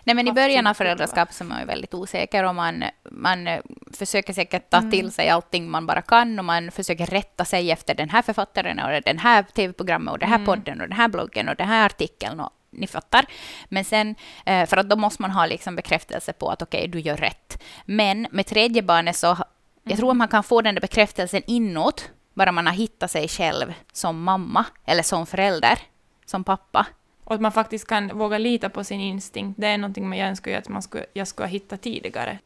Nej, 0.03 0.15
men 0.15 0.27
i 0.27 0.31
början 0.31 0.67
av 0.67 0.73
kurva. 0.73 0.73
föräldraskapet 0.73 1.35
så 1.35 1.43
är 1.43 1.47
man 1.47 1.59
ju 1.59 1.65
väldigt 1.65 1.93
osäker 1.93 2.43
och 2.43 2.55
man, 2.55 2.83
man 3.11 3.47
eh, 3.47 3.59
försöker 3.93 4.33
säkert 4.33 4.69
ta 4.69 4.77
Mm. 4.77 4.91
till 4.91 5.11
sig 5.11 5.29
allting 5.29 5.69
man 5.69 5.85
bara 5.85 6.01
kan 6.01 6.39
och 6.39 6.45
man 6.45 6.71
försöker 6.71 7.05
rätta 7.05 7.45
sig 7.45 7.71
efter 7.71 7.95
den 7.95 8.09
här 8.09 8.21
författaren 8.21 8.79
och 8.79 9.01
den 9.05 9.19
här 9.19 9.43
tv-programmet 9.43 10.11
och 10.11 10.19
den 10.19 10.29
här 10.29 10.35
Mm. 10.35 10.45
podden 10.45 10.81
och 10.81 10.87
den 10.87 10.97
här 10.97 11.07
bloggen 11.07 11.49
och 11.49 11.55
den 11.55 11.67
här 11.67 11.85
artikeln 11.85 12.39
och 12.39 12.49
ni 12.71 12.87
fattar. 12.87 13.25
Men 13.69 13.85
sen, 13.85 14.15
eh, 14.45 14.65
för 14.65 14.77
att 14.77 14.89
då 14.89 14.95
måste 14.95 15.21
man 15.21 15.31
ha 15.31 15.45
liksom 15.45 15.75
bekräftelse 15.75 16.33
på 16.33 16.49
att 16.49 16.61
okej, 16.61 16.87
du 16.87 16.99
gör 16.99 17.17
rätt. 17.17 17.63
Men 17.85 18.27
med 18.31 18.45
tredje 18.45 18.81
barnet 18.81 19.15
så, 19.15 19.37
jag 19.83 19.97
tror 19.97 20.11
att 20.11 20.17
man 20.17 20.27
kan 20.27 20.43
få 20.43 20.61
den 20.61 20.75
där 20.75 20.81
bekräftelsen 20.81 21.41
inåt, 21.47 22.09
bara 22.33 22.51
man 22.51 22.67
har 22.67 22.73
hittat 22.73 23.11
sig 23.11 23.27
själv 23.27 23.73
som 23.93 24.23
mamma 24.23 24.65
eller 24.85 25.03
som 25.03 25.25
förälder, 25.25 25.79
som 26.25 26.43
pappa. 26.43 26.87
Och 27.23 27.35
att 27.35 27.41
man 27.41 27.51
faktiskt 27.51 27.87
kan 27.87 28.17
våga 28.17 28.37
lita 28.37 28.69
på 28.69 28.83
sin 28.83 29.01
instinkt, 29.01 29.59
det 29.61 29.67
är 29.67 29.77
någonting 29.77 30.09
man 30.09 30.17
jag 30.17 30.27
önskar 30.29 30.57
att 30.57 30.69
man 30.69 30.81
skulle, 30.81 31.05
jag 31.13 31.27
skulle 31.27 31.45
ha 31.45 31.51
hittat 31.51 31.81
tidigare. 31.81 32.39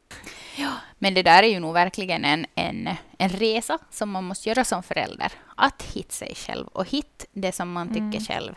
Men 0.99 1.13
det 1.13 1.23
där 1.23 1.43
är 1.43 1.47
ju 1.47 1.59
nog 1.59 1.73
verkligen 1.73 2.25
en, 2.25 2.45
en, 2.55 2.89
en 3.17 3.29
resa 3.29 3.79
som 3.91 4.09
man 4.11 4.23
måste 4.23 4.49
göra 4.49 4.63
som 4.63 4.83
förälder. 4.83 5.31
Att 5.57 5.83
hitta 5.83 6.11
sig 6.11 6.35
själv 6.35 6.67
och 6.67 6.89
hitta 6.89 7.25
det 7.33 7.51
som 7.51 7.71
man 7.71 7.87
tycker 7.87 8.01
Mm. 8.01 8.21
själv 8.25 8.55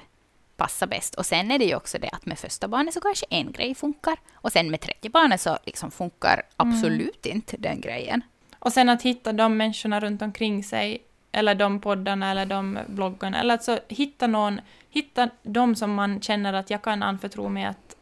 passar 0.59 0.87
bäst. 0.87 1.15
Och 1.15 1.27
sen 1.27 1.51
är 1.51 1.59
det 1.59 1.65
ju 1.65 1.75
också 1.75 1.99
det 1.99 2.11
att 2.13 2.27
med 2.27 2.39
första 2.39 2.69
barnet 2.69 2.95
så 2.95 3.01
kanske 3.01 3.27
en 3.31 3.53
grej 3.53 3.75
funkar. 3.75 4.17
Och 4.35 4.53
sen 4.53 4.71
med 4.71 4.81
tredje 4.81 5.11
barnet 5.11 5.41
så 5.41 5.59
liksom 5.65 5.91
funkar 5.91 6.43
absolut 6.57 7.27
inte 7.27 7.57
den 7.57 7.81
grejen. 7.81 8.23
Och 8.59 8.73
sen 8.73 8.89
att 8.89 9.03
hitta 9.03 9.33
de 9.33 9.57
människorna 9.57 10.01
runt 10.01 10.23
omkring 10.23 10.65
sig, 10.65 11.03
eller 11.33 11.55
de 11.55 11.81
poddarna 11.81 12.31
eller 12.31 12.47
de 12.47 12.79
bloggarna, 12.87 13.41
eller 13.41 13.55
alltså 13.55 13.79
hitta 13.89 14.27
någon, 14.27 14.61
hitta 14.91 15.31
de 15.43 15.75
som 15.75 15.95
man 15.95 16.21
känner 16.21 16.53
att 16.53 16.71
jag 16.71 16.83
kan 16.83 17.03
anförtro 17.03 17.49
mig 17.49 17.65
att 17.65 17.97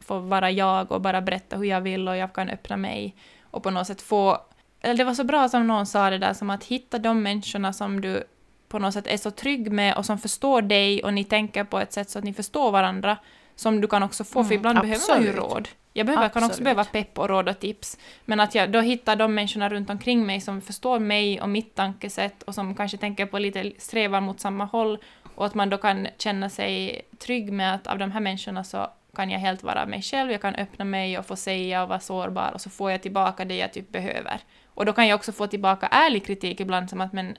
få 0.00 0.18
vara 0.18 0.50
jag 0.50 0.92
och 0.92 1.00
bara 1.00 1.20
berätta 1.20 1.56
hur 1.56 1.64
jag 1.64 1.80
vill 1.80 2.08
och 2.08 2.16
jag 2.16 2.32
kan 2.32 2.50
öppna 2.50 2.76
mig 2.76 3.14
och 3.50 3.62
på 3.62 3.70
något 3.70 3.86
sätt 3.86 4.02
få... 4.02 4.38
Eller 4.80 4.94
det 4.94 5.04
var 5.04 5.14
så 5.14 5.24
bra 5.24 5.48
som 5.48 5.66
någon 5.66 5.86
sa 5.86 6.10
det 6.10 6.18
där 6.18 6.34
som 6.34 6.50
att 6.50 6.64
hitta 6.64 6.98
de 6.98 7.22
människorna 7.22 7.72
som 7.72 8.00
du 8.00 8.24
på 8.70 8.78
något 8.78 8.94
sätt 8.94 9.06
är 9.06 9.16
så 9.16 9.30
trygg 9.30 9.72
med 9.72 9.96
och 9.96 10.06
som 10.06 10.18
förstår 10.18 10.62
dig 10.62 11.02
och 11.02 11.14
ni 11.14 11.24
tänker 11.24 11.64
på 11.64 11.78
ett 11.78 11.92
sätt 11.92 12.10
så 12.10 12.18
att 12.18 12.24
ni 12.24 12.32
förstår 12.32 12.70
varandra 12.72 13.16
som 13.56 13.80
du 13.80 13.88
kan 13.88 14.02
också 14.02 14.24
få, 14.24 14.32
för 14.32 14.40
Mm, 14.40 14.52
ibland 14.52 14.80
behöver 14.80 15.08
man 15.08 15.22
ju 15.22 15.28
absolut. 15.28 15.52
råd. 15.52 15.68
Jag 15.92 16.06
behöver, 16.06 16.28
kan 16.28 16.42
också 16.42 16.50
Absolut. 16.52 16.64
behöva 16.64 16.84
pepp 16.84 17.18
och 17.18 17.28
råd 17.28 17.48
och 17.48 17.58
tips. 17.58 17.98
Men 18.24 18.40
att 18.40 18.54
jag 18.54 18.72
då 18.72 18.80
hittar 18.80 19.16
de 19.16 19.34
människorna 19.34 19.68
runt 19.68 19.90
omkring 19.90 20.26
mig 20.26 20.40
som 20.40 20.60
förstår 20.60 20.98
mig 20.98 21.40
och 21.40 21.48
mitt 21.48 21.74
tankesätt 21.74 22.42
och 22.42 22.54
som 22.54 22.74
kanske 22.74 22.96
tänker 22.98 23.26
på 23.26 23.38
lite 23.38 23.72
strävar 23.78 24.20
mot 24.20 24.40
samma 24.40 24.64
håll 24.64 24.98
och 25.34 25.46
att 25.46 25.54
man 25.54 25.70
då 25.70 25.76
kan 25.76 26.08
känna 26.18 26.48
sig 26.48 27.02
trygg 27.18 27.52
med 27.52 27.74
att 27.74 27.86
av 27.86 27.98
de 27.98 28.12
här 28.12 28.20
människorna 28.20 28.64
så 28.64 28.90
kan 29.16 29.30
jag 29.30 29.38
helt 29.38 29.62
vara 29.62 29.86
mig 29.86 30.02
själv, 30.02 30.30
jag 30.30 30.40
kan 30.42 30.54
öppna 30.54 30.84
mig 30.84 31.18
och 31.18 31.26
få 31.26 31.36
säga 31.36 31.82
och 31.82 31.88
vara 31.88 32.00
sårbar 32.00 32.50
och 32.54 32.60
så 32.60 32.70
får 32.70 32.90
jag 32.90 33.02
tillbaka 33.02 33.44
det 33.44 33.56
jag 33.56 33.72
typ 33.72 33.92
behöver. 33.92 34.40
Och 34.74 34.86
då 34.86 34.92
kan 34.92 35.08
jag 35.08 35.16
också 35.16 35.32
få 35.32 35.46
tillbaka 35.46 35.86
ärlig 35.86 36.26
kritik 36.26 36.60
ibland 36.60 36.90
som 36.90 37.00
att 37.00 37.12
men 37.12 37.36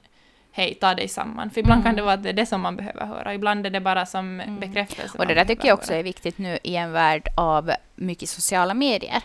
hej, 0.52 0.74
ta 0.82 0.94
dig 0.96 1.08
samman. 1.08 1.50
För 1.50 1.60
ibland 1.60 1.80
Mm. 1.82 1.84
kan 1.92 1.96
det 1.96 2.02
vara 2.02 2.14
att 2.14 2.24
det 2.24 2.30
är 2.30 2.34
det 2.34 2.46
som 2.46 2.62
man 2.62 2.76
behöver 2.76 3.06
höra, 3.06 3.34
ibland 3.34 3.66
är 3.66 3.70
det 3.70 3.80
bara 3.82 4.06
som 4.06 4.42
bekräftelse. 4.62 5.18
Och 5.18 5.28
det 5.28 5.34
där 5.34 5.46
tycker 5.46 5.68
jag 5.68 5.80
också 5.80 5.92
höra. 5.92 6.00
är 6.00 6.04
viktigt 6.04 6.38
nu 6.38 6.58
i 6.64 6.76
en 6.76 6.92
värld 6.92 7.28
av 7.38 7.72
mycket 7.96 8.30
sociala 8.30 8.74
medier. 8.74 9.22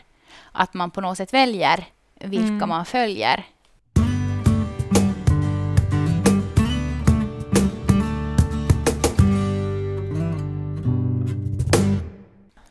Att 0.52 0.74
man 0.74 0.90
på 0.90 1.00
något 1.00 1.16
sätt 1.16 1.32
väljer 1.34 1.84
vilka 2.20 2.46
Mm. 2.46 2.68
man 2.68 2.84
följer. 2.84 3.44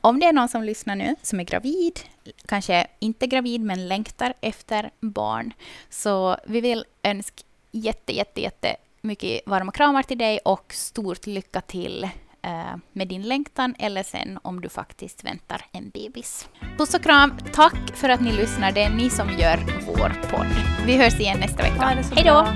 Om 0.02 0.20
det 0.20 0.26
är 0.26 0.34
någon 0.34 0.50
som 0.50 0.64
lyssnar 0.64 0.96
nu 0.96 1.16
som 1.22 1.40
är 1.40 1.44
gravid, 1.44 2.00
kanske 2.48 2.88
inte 3.00 3.28
gravid 3.28 3.62
men 3.62 3.88
längtar 3.88 4.34
efter 4.42 4.90
barn, 5.00 5.54
så 5.90 6.38
vi 6.48 6.62
vill 6.62 6.86
önska 7.04 7.44
jätte, 7.80 8.14
jätte, 8.14 8.42
jätte 8.42 8.76
mycket 9.02 9.42
varma 9.46 9.72
kramar 9.72 10.04
till 10.04 10.18
dig 10.18 10.40
och 10.46 10.74
stort 10.74 11.28
lycka 11.28 11.62
till 11.62 12.04
eh, 12.42 12.76
med 12.92 13.08
din 13.08 13.22
längtan 13.22 13.76
eller 13.80 14.04
sen 14.04 14.40
om 14.42 14.62
du 14.62 14.70
faktiskt 14.70 15.24
väntar 15.24 15.66
en 15.72 15.90
bebis. 15.90 16.50
Puss 16.78 16.94
och 16.94 17.04
kram, 17.04 17.34
tack 17.54 17.96
för 17.96 18.10
att 18.10 18.22
ni 18.22 18.32
lyssnar. 18.32 18.72
Det 18.72 18.84
är 18.84 18.90
ni 18.90 19.10
som 19.10 19.30
gör 19.30 19.58
vår 19.88 20.30
podd. 20.30 20.48
Vi 20.86 20.98
hörs 20.98 21.20
igen 21.20 21.40
nästa 21.40 21.64
vecka. 21.64 21.82
Hej 22.16 22.24
då! 22.24 22.32
bra. 22.32 22.48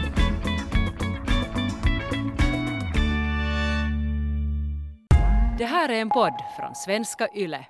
Det 5.58 5.66
här 5.66 5.90
är 5.90 6.02
en 6.02 6.10
podd 6.10 6.34
från 6.58 6.76
svenska 6.76 7.28
YLE. 7.36 7.66